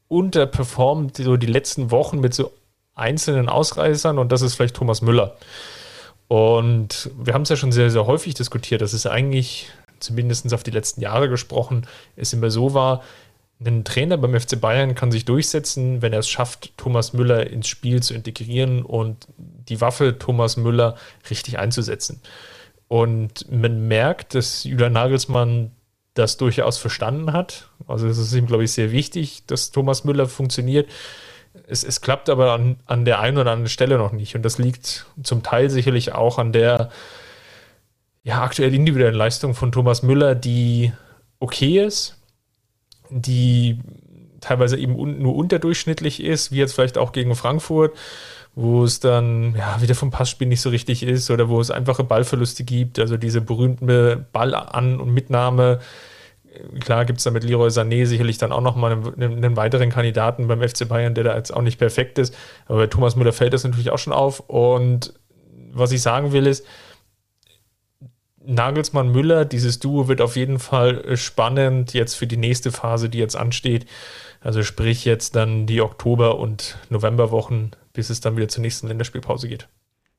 unterperformt, 0.07 1.17
so 1.17 1.37
die 1.37 1.47
letzten 1.47 1.89
Wochen 1.91 2.19
mit 2.19 2.33
so 2.33 2.51
einzelnen 2.95 3.49
Ausreißern 3.49 4.17
und 4.17 4.31
das 4.31 4.41
ist 4.41 4.55
vielleicht 4.55 4.75
Thomas 4.75 5.01
Müller. 5.01 5.35
Und 6.27 7.11
wir 7.17 7.33
haben 7.33 7.43
es 7.43 7.49
ja 7.49 7.55
schon 7.55 7.71
sehr, 7.71 7.89
sehr 7.89 8.07
häufig 8.07 8.33
diskutiert, 8.33 8.81
dass 8.81 8.93
es 8.93 9.05
eigentlich, 9.05 9.69
zumindest 9.99 10.53
auf 10.53 10.63
die 10.63 10.71
letzten 10.71 11.01
Jahre 11.01 11.29
gesprochen, 11.29 11.85
es 12.15 12.33
immer 12.33 12.49
so 12.49 12.73
war, 12.73 13.03
ein 13.65 13.83
Trainer 13.83 14.17
beim 14.17 14.39
FC 14.39 14.59
Bayern 14.59 14.95
kann 14.95 15.11
sich 15.11 15.25
durchsetzen, 15.25 16.01
wenn 16.01 16.13
er 16.13 16.19
es 16.19 16.29
schafft, 16.29 16.77
Thomas 16.77 17.13
Müller 17.13 17.49
ins 17.49 17.67
Spiel 17.67 18.01
zu 18.01 18.13
integrieren 18.13 18.83
und 18.83 19.27
die 19.37 19.79
Waffe 19.79 20.17
Thomas 20.17 20.57
Müller 20.57 20.95
richtig 21.29 21.59
einzusetzen. 21.59 22.21
Und 22.87 23.49
man 23.51 23.87
merkt, 23.87 24.35
dass 24.35 24.65
Julian 24.65 24.93
Nagelsmann 24.93 25.71
das 26.13 26.37
durchaus 26.37 26.77
verstanden 26.77 27.33
hat. 27.33 27.69
Also 27.87 28.07
es 28.07 28.17
ist 28.17 28.33
ihm, 28.33 28.45
glaube 28.45 28.65
ich, 28.65 28.71
sehr 28.71 28.91
wichtig, 28.91 29.45
dass 29.47 29.71
Thomas 29.71 30.03
Müller 30.03 30.27
funktioniert. 30.27 30.89
Es, 31.67 31.83
es 31.83 32.01
klappt 32.01 32.29
aber 32.29 32.53
an, 32.53 32.77
an 32.85 33.05
der 33.05 33.19
einen 33.19 33.37
oder 33.37 33.51
anderen 33.51 33.69
Stelle 33.69 33.97
noch 33.97 34.11
nicht. 34.11 34.35
Und 34.35 34.43
das 34.43 34.57
liegt 34.57 35.05
zum 35.21 35.43
Teil 35.43 35.69
sicherlich 35.69 36.13
auch 36.13 36.39
an 36.39 36.51
der 36.51 36.89
ja, 38.23 38.41
aktuell 38.41 38.73
individuellen 38.73 39.15
Leistung 39.15 39.53
von 39.53 39.71
Thomas 39.71 40.01
Müller, 40.01 40.35
die 40.35 40.93
okay 41.39 41.83
ist, 41.85 42.17
die 43.09 43.79
teilweise 44.39 44.77
eben 44.77 44.95
un 44.97 45.21
nur 45.21 45.35
unterdurchschnittlich 45.35 46.23
ist, 46.23 46.51
wie 46.51 46.57
jetzt 46.57 46.73
vielleicht 46.73 46.97
auch 46.97 47.11
gegen 47.11 47.35
Frankfurt 47.35 47.93
wo 48.55 48.83
es 48.83 48.99
dann 48.99 49.55
ja 49.55 49.81
wieder 49.81 49.95
vom 49.95 50.11
Passspiel 50.11 50.47
nicht 50.47 50.61
so 50.61 50.69
richtig 50.69 51.03
ist 51.03 51.31
oder 51.31 51.49
wo 51.49 51.59
es 51.59 51.71
einfache 51.71 52.03
Ballverluste 52.03 52.63
gibt, 52.63 52.99
also 52.99 53.17
diese 53.17 53.41
berühmte 53.41 54.25
Ballan- 54.31 54.99
und 54.99 55.13
Mitnahme. 55.13 55.79
Klar 56.79 57.05
gibt 57.05 57.19
es 57.19 57.23
da 57.23 57.31
mit 57.31 57.43
Leroy 57.43 57.69
Sané 57.69 58.05
sicherlich 58.05 58.37
dann 58.37 58.51
auch 58.51 58.61
nochmal 58.61 58.93
einen, 58.93 59.37
einen 59.43 59.57
weiteren 59.57 59.89
Kandidaten 59.89 60.47
beim 60.47 60.61
FC 60.61 60.87
Bayern, 60.87 61.15
der 61.15 61.23
da 61.23 61.35
jetzt 61.35 61.53
auch 61.53 61.61
nicht 61.61 61.79
perfekt 61.79 62.17
ist. 62.19 62.35
Aber 62.65 62.79
bei 62.79 62.87
Thomas 62.87 63.15
Müller 63.15 63.33
fällt 63.33 63.53
das 63.53 63.63
natürlich 63.63 63.91
auch 63.91 63.97
schon 63.97 64.13
auf. 64.13 64.39
Und 64.41 65.13
was 65.71 65.91
ich 65.91 66.01
sagen 66.01 66.31
will 66.31 66.47
ist, 66.47 66.65
Nagelsmann 68.45 69.11
Müller, 69.11 69.45
dieses 69.45 69.79
Duo 69.79 70.07
wird 70.07 70.19
auf 70.21 70.35
jeden 70.35 70.59
Fall 70.59 71.15
spannend 71.15 71.93
jetzt 71.93 72.15
für 72.15 72.27
die 72.27 72.37
nächste 72.37 72.71
Phase, 72.71 73.09
die 73.09 73.19
jetzt 73.19 73.37
ansteht. 73.37 73.85
Also 74.41 74.63
sprich 74.63 75.05
jetzt 75.05 75.35
dann 75.35 75.65
die 75.65 75.81
Oktober- 75.81 76.37
und 76.37 76.77
Novemberwochen 76.89 77.71
bis 77.93 78.09
es 78.09 78.19
dann 78.19 78.35
wieder 78.35 78.47
zur 78.47 78.61
nächsten 78.61 78.87
Länderspielpause 78.87 79.47
geht. 79.47 79.67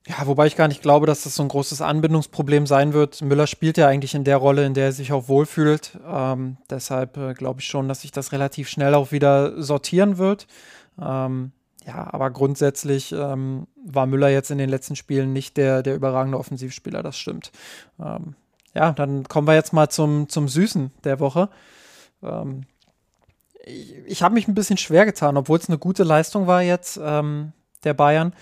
Ja, 0.06 0.26
wobei 0.26 0.46
ich 0.46 0.56
gar 0.56 0.68
nicht 0.68 0.82
glaube, 0.82 1.06
dass 1.06 1.22
das 1.22 1.34
so 1.34 1.42
ein 1.42 1.48
großes 1.48 1.80
Anbindungsproblem 1.80 2.66
sein 2.66 2.92
wird. 2.92 3.22
Müller 3.22 3.46
spielt 3.46 3.78
ja 3.78 3.88
eigentlich 3.88 4.14
in 4.14 4.24
der 4.24 4.36
Rolle, 4.36 4.66
in 4.66 4.74
der 4.74 4.86
er 4.86 4.92
sich 4.92 5.12
auch 5.12 5.28
wohlfühlt. 5.28 5.98
Ähm, 6.06 6.58
deshalb 6.68 7.16
äh, 7.16 7.32
glaube 7.32 7.60
ich 7.60 7.66
schon, 7.66 7.88
dass 7.88 8.02
sich 8.02 8.12
das 8.12 8.32
relativ 8.32 8.68
schnell 8.68 8.94
auch 8.94 9.12
wieder 9.12 9.62
sortieren 9.62 10.18
wird. 10.18 10.46
Ähm, 11.00 11.52
ja, 11.86 12.12
aber 12.12 12.30
grundsätzlich 12.30 13.12
ähm, 13.12 13.66
war 13.82 14.06
Müller 14.06 14.28
jetzt 14.28 14.50
in 14.50 14.58
den 14.58 14.68
letzten 14.68 14.94
Spielen 14.94 15.32
nicht 15.32 15.56
der, 15.56 15.82
der 15.82 15.94
überragende 15.94 16.38
Offensivspieler, 16.38 17.02
das 17.02 17.16
stimmt. 17.16 17.50
Ähm, 17.98 18.34
ja, 18.74 18.92
dann 18.92 19.24
kommen 19.24 19.46
wir 19.46 19.54
jetzt 19.54 19.72
mal 19.72 19.88
zum, 19.88 20.28
zum 20.28 20.48
Süßen 20.48 20.90
der 21.04 21.18
Woche. 21.18 21.48
Ähm, 22.22 22.64
ich, 23.64 23.94
ich 24.06 24.22
habe 24.22 24.34
mich 24.34 24.48
ein 24.48 24.54
bisschen 24.54 24.76
schwer 24.76 25.06
getan, 25.06 25.38
obwohl 25.38 25.58
es 25.58 25.68
eine 25.68 25.78
gute 25.78 26.04
Leistung 26.04 26.46
war 26.46 26.62
jetzt. 26.62 27.00
Ähm, 27.02 27.52
der 27.84 27.94
Bayern. 27.94 28.34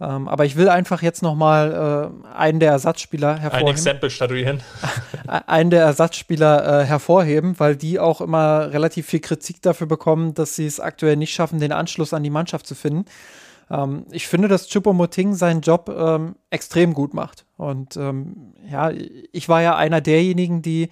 Ähm, 0.00 0.28
aber 0.28 0.44
ich 0.44 0.54
will 0.56 0.68
einfach 0.68 1.02
jetzt 1.02 1.22
nochmal 1.22 2.12
äh, 2.24 2.28
einen 2.28 2.60
der 2.60 2.70
Ersatzspieler 2.70 3.38
hervorheben. 3.38 3.68
Ein 3.68 3.74
Exempel 3.74 4.10
statuieren. 4.10 4.60
einen 5.26 5.70
der 5.70 5.82
Ersatzspieler 5.82 6.82
äh, 6.82 6.84
hervorheben, 6.84 7.58
weil 7.58 7.74
die 7.74 7.98
auch 7.98 8.20
immer 8.20 8.72
relativ 8.72 9.06
viel 9.06 9.20
Kritik 9.20 9.60
dafür 9.60 9.88
bekommen, 9.88 10.34
dass 10.34 10.54
sie 10.54 10.66
es 10.66 10.78
aktuell 10.78 11.16
nicht 11.16 11.34
schaffen, 11.34 11.58
den 11.58 11.72
Anschluss 11.72 12.12
an 12.12 12.22
die 12.22 12.30
Mannschaft 12.30 12.66
zu 12.66 12.76
finden. 12.76 13.06
Ähm, 13.70 14.06
ich 14.12 14.28
finde, 14.28 14.46
dass 14.46 14.68
Chupomoting 14.68 15.34
seinen 15.34 15.62
Job 15.62 15.88
ähm, 15.88 16.36
extrem 16.50 16.94
gut 16.94 17.12
macht. 17.12 17.44
Und 17.56 17.96
ähm, 17.96 18.54
ja, 18.70 18.92
ich 19.32 19.48
war 19.48 19.62
ja 19.62 19.76
einer 19.76 20.00
derjenigen, 20.00 20.62
die 20.62 20.90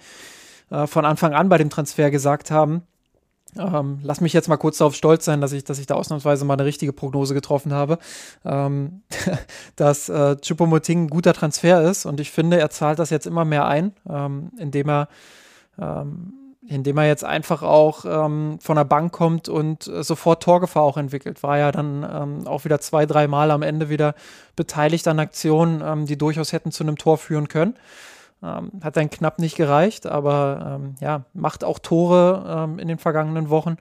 äh, 0.69 0.85
von 0.85 1.05
Anfang 1.05 1.33
an 1.33 1.47
bei 1.47 1.57
dem 1.57 1.69
Transfer 1.69 2.11
gesagt 2.11 2.51
haben, 2.51 2.83
ähm, 3.59 3.99
lass 4.03 4.21
mich 4.21 4.33
jetzt 4.33 4.47
mal 4.47 4.57
kurz 4.57 4.77
darauf 4.77 4.95
stolz 4.95 5.25
sein, 5.25 5.41
dass 5.41 5.51
ich, 5.51 5.63
dass 5.63 5.79
ich 5.79 5.85
da 5.85 5.95
ausnahmsweise 5.95 6.45
mal 6.45 6.53
eine 6.53 6.65
richtige 6.65 6.93
Prognose 6.93 7.33
getroffen 7.33 7.73
habe, 7.73 7.99
ähm, 8.45 9.01
dass 9.75 10.09
äh, 10.09 10.37
Chupomoting 10.37 11.05
ein 11.05 11.09
guter 11.09 11.33
Transfer 11.33 11.81
ist 11.81 12.05
und 12.05 12.19
ich 12.19 12.31
finde, 12.31 12.59
er 12.59 12.69
zahlt 12.69 12.99
das 12.99 13.09
jetzt 13.09 13.27
immer 13.27 13.45
mehr 13.45 13.65
ein, 13.65 13.93
ähm, 14.09 14.51
indem 14.57 14.89
er 14.89 15.07
ähm, 15.79 16.33
indem 16.69 16.97
er 16.97 17.07
jetzt 17.07 17.23
einfach 17.23 17.63
auch 17.63 18.03
ähm, 18.03 18.59
von 18.61 18.75
der 18.75 18.83
Bank 18.83 19.13
kommt 19.13 19.47
und 19.47 19.87
äh, 19.87 20.03
sofort 20.03 20.43
Torgefahr 20.43 20.83
auch 20.83 20.97
entwickelt. 20.97 21.41
War 21.41 21.57
ja 21.57 21.71
dann 21.71 22.03
ähm, 22.03 22.45
auch 22.47 22.65
wieder 22.65 22.81
zwei, 22.81 23.05
drei 23.05 23.27
Mal 23.29 23.51
am 23.51 23.61
Ende 23.61 23.87
wieder 23.87 24.15
beteiligt 24.57 25.07
an 25.07 25.19
Aktionen, 25.19 26.05
die 26.07 26.17
durchaus 26.17 26.51
hätten 26.51 26.73
zu 26.73 26.83
einem 26.83 26.97
Tor 26.97 27.17
führen 27.19 27.47
können. 27.47 27.75
Ähm, 28.43 28.71
hat 28.81 28.97
dann 28.97 29.09
knapp 29.09 29.39
nicht 29.39 29.55
gereicht, 29.55 30.05
aber 30.05 30.79
ähm, 30.79 30.95
ja, 31.01 31.25
macht 31.33 31.63
auch 31.63 31.79
Tore 31.79 32.45
ähm, 32.47 32.79
in 32.79 32.87
den 32.87 32.99
vergangenen 32.99 33.49
Wochen. 33.49 33.77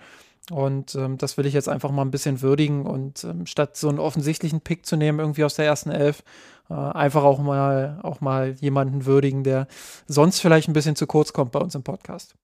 Und 0.51 0.95
ähm, 0.95 1.19
das 1.19 1.37
will 1.37 1.47
ich 1.47 1.55
jetzt 1.55 1.69
einfach 1.69 1.91
mal 1.91 2.03
ein 2.03 2.11
bisschen 2.11 2.41
würdigen 2.41 2.87
und 2.87 3.25
ähm, 3.25 3.47
statt 3.47 3.77
so 3.77 3.89
einen 3.89 3.99
offensichtlichen 3.99 4.61
Pick 4.61 4.87
zu 4.87 4.97
nehmen, 4.97 5.19
irgendwie 5.19 5.45
aus 5.45 5.57
der 5.57 5.67
ersten 5.67 5.91
Elf, 5.91 6.23
äh, 6.71 6.75
einfach 6.75 7.25
auch 7.25 7.41
mal, 7.41 7.99
auch 8.03 8.21
mal 8.21 8.55
jemanden 8.61 9.07
würdigen, 9.07 9.43
der 9.43 9.67
sonst 10.07 10.41
vielleicht 10.41 10.69
ein 10.69 10.73
bisschen 10.73 10.97
zu 10.97 11.07
kurz 11.07 11.33
kommt 11.33 11.53
bei 11.53 11.59
uns 11.59 11.75
im 11.75 11.83
Podcast. 11.83 12.37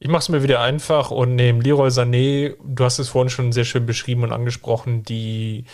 Ich 0.00 0.08
mache 0.08 0.20
es 0.20 0.28
mir 0.28 0.42
wieder 0.42 0.60
einfach 0.60 1.12
und 1.12 1.36
nehme 1.36 1.62
Leroy 1.62 1.88
Sané, 1.88 2.56
du 2.62 2.84
hast 2.84 2.98
es 2.98 3.08
vorhin 3.08 3.30
schon 3.30 3.52
sehr 3.52 3.64
schön 3.64 3.86
beschrieben 3.86 4.24
und 4.24 4.32
angesprochen, 4.32 5.04
die 5.04 5.64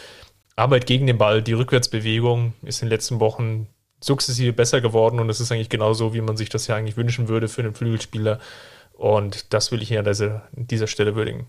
Arbeit 0.56 0.86
gegen 0.86 1.06
den 1.06 1.16
Ball, 1.16 1.42
die 1.42 1.54
Rückwärtsbewegung 1.54 2.52
ist 2.62 2.82
in 2.82 2.86
den 2.86 2.92
letzten 2.92 3.18
Wochen 3.18 3.66
sukzessive 4.00 4.52
besser 4.52 4.80
geworden 4.80 5.20
und 5.20 5.28
es 5.28 5.40
ist 5.40 5.52
eigentlich 5.52 5.68
genauso, 5.68 6.14
wie 6.14 6.20
man 6.20 6.36
sich 6.36 6.48
das 6.48 6.66
ja 6.66 6.76
eigentlich 6.76 6.96
wünschen 6.96 7.28
würde 7.28 7.48
für 7.48 7.62
einen 7.62 7.74
Flügelspieler. 7.74 8.38
Und 8.94 9.52
das 9.54 9.72
will 9.72 9.82
ich 9.82 9.88
hier 9.88 10.00
an 10.00 10.04
dieser, 10.04 10.48
an 10.56 10.66
dieser 10.66 10.86
Stelle 10.86 11.14
würdigen. 11.14 11.46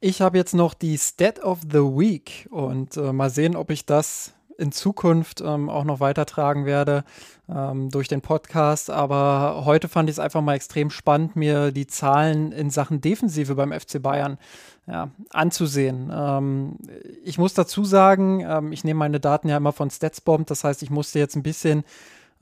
Ich 0.00 0.20
habe 0.20 0.36
jetzt 0.36 0.54
noch 0.54 0.74
die 0.74 0.98
Stat 0.98 1.42
of 1.42 1.60
the 1.62 1.78
Week 1.78 2.48
und 2.50 2.96
äh, 2.96 3.12
mal 3.12 3.30
sehen, 3.30 3.56
ob 3.56 3.70
ich 3.70 3.86
das 3.86 4.34
in 4.58 4.72
Zukunft 4.72 5.40
ähm, 5.40 5.68
auch 5.68 5.84
noch 5.84 6.00
weitertragen 6.00 6.66
werde 6.66 7.04
ähm, 7.48 7.90
durch 7.90 8.08
den 8.08 8.20
Podcast. 8.20 8.90
Aber 8.90 9.64
heute 9.64 9.88
fand 9.88 10.08
ich 10.08 10.14
es 10.14 10.18
einfach 10.18 10.42
mal 10.42 10.54
extrem 10.54 10.90
spannend, 10.90 11.36
mir 11.36 11.72
die 11.72 11.86
Zahlen 11.86 12.52
in 12.52 12.70
Sachen 12.70 13.00
Defensive 13.00 13.54
beim 13.54 13.72
FC 13.72 14.00
Bayern 14.02 14.38
ja, 14.86 15.10
anzusehen. 15.30 16.10
Ähm, 16.12 16.76
ich 17.24 17.38
muss 17.38 17.54
dazu 17.54 17.84
sagen, 17.84 18.40
ähm, 18.40 18.72
ich 18.72 18.84
nehme 18.84 18.98
meine 18.98 19.20
Daten 19.20 19.48
ja 19.48 19.56
immer 19.56 19.72
von 19.72 19.90
Statsbomb, 19.90 20.46
das 20.46 20.64
heißt, 20.64 20.82
ich 20.82 20.90
musste 20.90 21.18
jetzt 21.18 21.36
ein 21.36 21.42
bisschen 21.42 21.84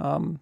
ähm, 0.01 0.41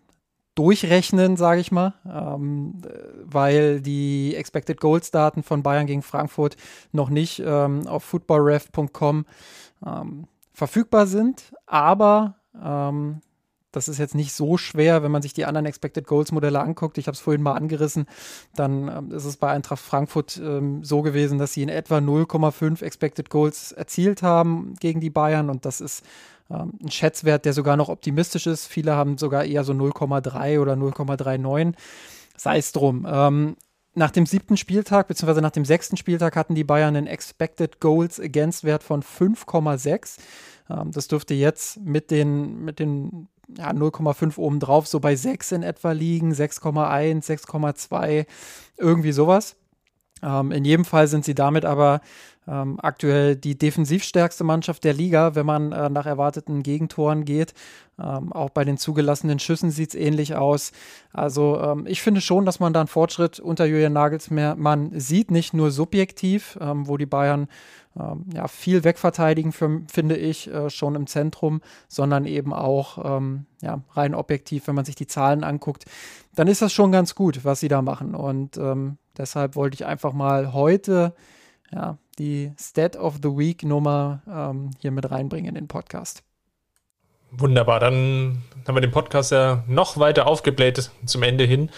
durchrechnen, 0.55 1.37
sage 1.37 1.61
ich 1.61 1.73
mal, 1.73 1.95
ähm, 2.07 2.81
weil 3.25 3.81
die 3.81 4.35
Expected 4.35 4.81
Goals 4.81 5.11
Daten 5.11 5.43
von 5.43 5.63
Bayern 5.63 5.87
gegen 5.87 6.03
Frankfurt 6.03 6.57
noch 6.93 7.11
nicht 7.11 7.43
ähm, 7.45 7.87
auf 7.87 8.05
footballref.com 8.05 9.27
ähm, 9.87 10.27
verfügbar 10.53 11.07
sind, 11.07 11.53
aber 11.67 12.37
das 13.73 13.89
ist 13.89 13.99
jetzt 13.99 14.15
nicht 14.15 14.33
so 14.33 14.57
schwer, 14.57 15.03
wenn 15.03 15.13
man 15.13 15.23
sich 15.23 15.33
die 15.33 15.45
anderen 15.45 15.67
Expected 15.67 16.07
Goals 16.07 16.33
Modelle 16.33 16.61
anguckt. 16.61 16.99
Ich 16.99 17.07
habe 17.07 17.15
es 17.15 17.21
vorhin 17.21 17.43
mal 17.43 17.55
angerissen. 17.55 18.07
Dann 18.55 18.89
ähm, 18.89 19.13
ist 19.13 19.25
es 19.25 19.37
bei 19.37 19.51
Eintracht 19.51 19.81
Frankfurt 19.81 20.41
ähm, 20.43 20.83
so 20.83 21.03
gewesen, 21.03 21.39
dass 21.39 21.53
sie 21.53 21.63
in 21.63 21.69
etwa 21.69 21.99
0,5 21.99 22.83
Expected 22.83 23.31
Goals 23.31 23.73
erzielt 23.73 24.23
haben 24.23 24.75
gegen 24.81 25.01
die 25.01 25.11
Bayern. 25.11 25.51
Und 25.51 25.65
das 25.65 25.81
ist 25.81 26.05
ähm, 26.51 26.73
ein 26.83 26.91
Schätzwert, 26.91 27.45
der 27.45 27.53
sogar 27.53 27.77
noch 27.77 27.89
optimistisch 27.89 28.47
ist. 28.47 28.67
Viele 28.67 28.95
haben 28.95 29.19
sogar 29.19 29.45
eher 29.45 29.65
so 29.65 29.73
0,3 29.73 30.61
oder 30.61 30.75
0,39. 30.75 31.75
Sei 32.37 32.59
es 32.59 32.73
drum. 32.73 33.07
Ähm, 33.09 33.57
nach 33.95 34.11
dem 34.11 34.27
siebten 34.27 34.57
Spieltag, 34.57 35.09
beziehungsweise 35.09 35.43
nach 35.43 35.51
dem 35.51 35.65
sechsten 35.65 35.97
Spieltag 35.97 36.37
hatten 36.37 36.55
die 36.55 36.65
Bayern 36.65 36.97
einen 36.97 37.07
Expected 37.07 37.81
Goals 37.81 38.21
Against 38.21 38.65
Wert 38.65 38.83
von 38.83 39.03
5,6. 39.03 40.19
Ähm, 40.71 40.91
das 40.93 41.09
dürfte 41.09 41.35
jetzt 41.35 41.81
mit 41.81 42.11
den, 42.11 42.65
mit 42.65 42.79
den 42.79 43.29
ja, 43.57 43.71
0,5 43.71 44.39
obendrauf 44.39 44.87
so 44.87 45.01
bei 45.01 45.17
6 45.17 45.53
in 45.53 45.63
etwa 45.63 45.93
liegen, 45.93 46.33
6,1, 46.33 47.25
6,2, 47.25 48.27
irgendwie 48.77 49.13
sowas. 49.13 49.57
Ähm, 50.23 50.53
in 50.53 50.65
jedem 50.65 50.85
Fall 50.85 51.09
sind 51.09 51.25
sie 51.25 51.35
damit 51.35 51.65
aber 51.65 52.01
ähm, 52.49 52.79
aktuell 52.81 53.37
die 53.37 53.57
defensivstärkste 53.57 54.45
Mannschaft 54.45 54.85
der 54.85 54.95
Liga, 54.95 55.35
wenn 55.35 55.47
man 55.47 55.73
äh, 55.73 55.91
nach 55.91 56.07
erwarteten 56.07 56.63
Gegentoren 56.63 57.25
geht. 57.25 57.55
Ähm, 57.99 58.33
auch 58.33 58.51
bei 58.51 58.65
den 58.65 58.79
zugelassenen 58.79 59.39
Schüssen 59.39 59.71
sieht 59.71 59.91
es 59.91 59.95
ähnlich 59.95 60.35
aus. 60.35 60.73
Also 61.13 61.61
ähm, 61.61 61.87
ich 61.87 62.01
finde 62.01 62.21
schon, 62.21 62.47
dass 62.47 62.59
man 62.59 62.73
da 62.73 62.81
einen 62.81 62.89
Fortschritt 62.89 63.41
unter 63.41 63.67
Julian 63.67 63.93
Nagelsmann 63.93 64.99
sieht, 64.99 65.31
nicht 65.31 65.53
nur 65.53 65.71
subjektiv, 65.71 66.59
ähm, 66.61 66.89
wo 66.89 66.97
die 66.97 67.07
Bayern 67.07 67.49
ähm, 67.99 68.25
ja, 68.35 68.49
viel 68.49 68.85
wegverteidigen, 68.85 69.53
für, 69.53 69.83
finde 69.93 70.17
ich, 70.17 70.53
äh, 70.53 70.71
schon 70.71 70.95
im 70.95 71.07
Zentrum, 71.07 71.61
sondern 71.89 72.25
eben 72.25 72.55
auch 72.55 73.17
ähm, 73.19 73.47
ja, 73.61 73.83
rein 73.93 74.15
objektiv, 74.15 74.67
wenn 74.67 74.77
man 74.77 74.87
sich 74.87 74.95
die 74.95 75.07
Zahlen 75.07 75.45
anguckt, 75.45 75.85
dann 76.35 76.49
ist 76.49 76.63
das 76.63 76.73
schon 76.73 76.91
ganz 76.91 77.15
gut, 77.15 77.45
was 77.45 77.61
sie 77.61 77.69
da 77.69 77.83
machen. 77.83 78.15
Und 78.15 78.59
deshalb 79.19 79.57
wollte 79.57 79.75
ich 79.75 79.85
einfach 79.85 80.13
mal 80.13 80.53
heute 80.53 81.13
ja, 81.73 81.99
die 82.19 82.53
Stat 82.59 82.97
of 82.97 83.17
the 83.23 83.29
Week 83.29 83.63
Nummer 83.63 84.23
ähm, 84.29 84.71
hier 84.81 84.91
mit 84.91 85.11
reinbringen 85.11 85.51
in 85.51 85.55
den 85.55 85.69
Podcast. 85.69 86.23
Wunderbar, 87.33 87.79
dann 87.79 88.43
haben 88.67 88.75
wir 88.75 88.81
den 88.81 88.91
Podcast 88.91 89.31
ja 89.31 89.63
noch 89.69 89.99
weiter 89.99 90.27
aufgebläht 90.27 90.91
zum 91.07 91.23
Ende 91.23 91.45
hin. 91.45 91.71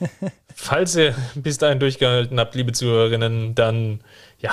Falls 0.54 0.96
ihr 0.96 1.14
bis 1.34 1.58
dahin 1.58 1.80
durchgehalten 1.80 2.38
habt, 2.38 2.54
liebe 2.54 2.72
Zuhörerinnen, 2.72 3.54
dann 3.54 4.00
ja, 4.38 4.52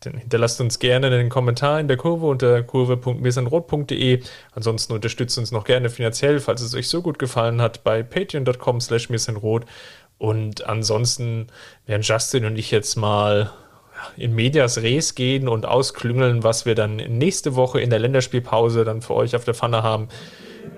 dann 0.00 0.16
hinterlasst 0.16 0.60
uns 0.60 0.78
gerne 0.78 1.08
einen 1.08 1.28
Kommentar 1.28 1.78
in 1.78 1.88
der 1.88 1.98
Kurve 1.98 2.26
unter 2.26 2.62
kurve.mirsanrot.de. 2.62 4.22
Ansonsten 4.52 4.94
unterstützt 4.94 5.36
uns 5.38 5.52
noch 5.52 5.64
gerne 5.64 5.90
finanziell, 5.90 6.40
falls 6.40 6.62
es 6.62 6.74
euch 6.74 6.88
so 6.88 7.02
gut 7.02 7.18
gefallen 7.18 7.60
hat, 7.60 7.84
bei 7.84 8.02
patreon.com 8.02 8.80
slash 8.80 9.10
mirsanrot. 9.10 9.66
Und 10.16 10.66
ansonsten 10.66 11.48
werden 11.86 12.02
Justin 12.02 12.44
und 12.46 12.56
ich 12.56 12.70
jetzt 12.70 12.96
mal 12.96 13.50
in 14.16 14.34
Medias 14.34 14.78
Res 14.82 15.14
gehen 15.14 15.48
und 15.48 15.66
ausklüngeln, 15.66 16.42
was 16.44 16.66
wir 16.66 16.74
dann 16.74 16.96
nächste 16.96 17.56
Woche 17.56 17.80
in 17.80 17.90
der 17.90 17.98
Länderspielpause 17.98 18.84
dann 18.84 19.02
für 19.02 19.14
euch 19.14 19.36
auf 19.36 19.44
der 19.44 19.54
Pfanne 19.54 19.82
haben. 19.82 20.08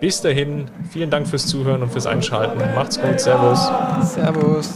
Bis 0.00 0.20
dahin, 0.20 0.66
vielen 0.90 1.10
Dank 1.10 1.28
fürs 1.28 1.46
Zuhören 1.46 1.82
und 1.82 1.92
fürs 1.92 2.06
Einschalten. 2.06 2.58
Macht's 2.74 3.00
gut, 3.00 3.20
Servus. 3.20 3.70
Servus. 4.02 4.74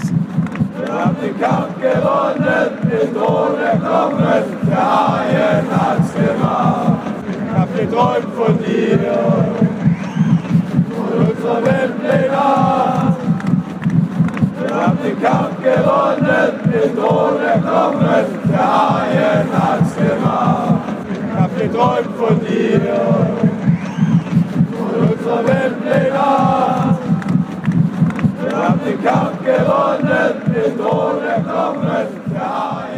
Wir 0.79 0.93
haben 0.93 1.17
den 1.21 1.41
Kampf 1.41 1.81
gewonnen, 1.81 2.79
den 2.83 3.15
Thron 3.15 3.59
erklommen, 3.59 4.45
der 4.69 4.77
Haien 4.77 5.67
hat's 5.71 6.15
gemacht. 6.15 6.99
Ich 7.29 7.59
hab 7.59 7.77
geträumt 7.77 8.35
von 8.37 8.59
dir, 8.59 8.99
von 10.95 11.27
unserer 11.27 11.65
Weltpläne. 11.65 13.16
Wir 14.67 14.75
haben 14.75 14.99
den 15.01 15.23
Kampf 15.23 15.63
gewonnen, 15.63 16.61
den 16.73 16.97
Thron 16.97 17.41
erklommen, 17.41 18.27
der 18.51 18.59
Haien 18.59 19.49
hat's 19.53 19.95
gemacht. 19.95 20.83
Ich 21.13 21.41
hab 21.41 21.57
geträumt 21.57 22.17
von 22.19 22.41
dir, 22.41 22.81
von 24.77 25.09
unserer 25.09 25.45
Welt 25.47 25.77
Weltpläne. 25.85 26.99
Wir 28.43 28.57
haben 28.57 28.81
den 28.85 29.05
Kampf 29.05 29.39
gewonnen, 29.45 30.33
den 30.53 30.79
Thron 30.79 31.23
erklommen, 31.23 32.07
der 32.35 32.41
Haien 32.41 32.96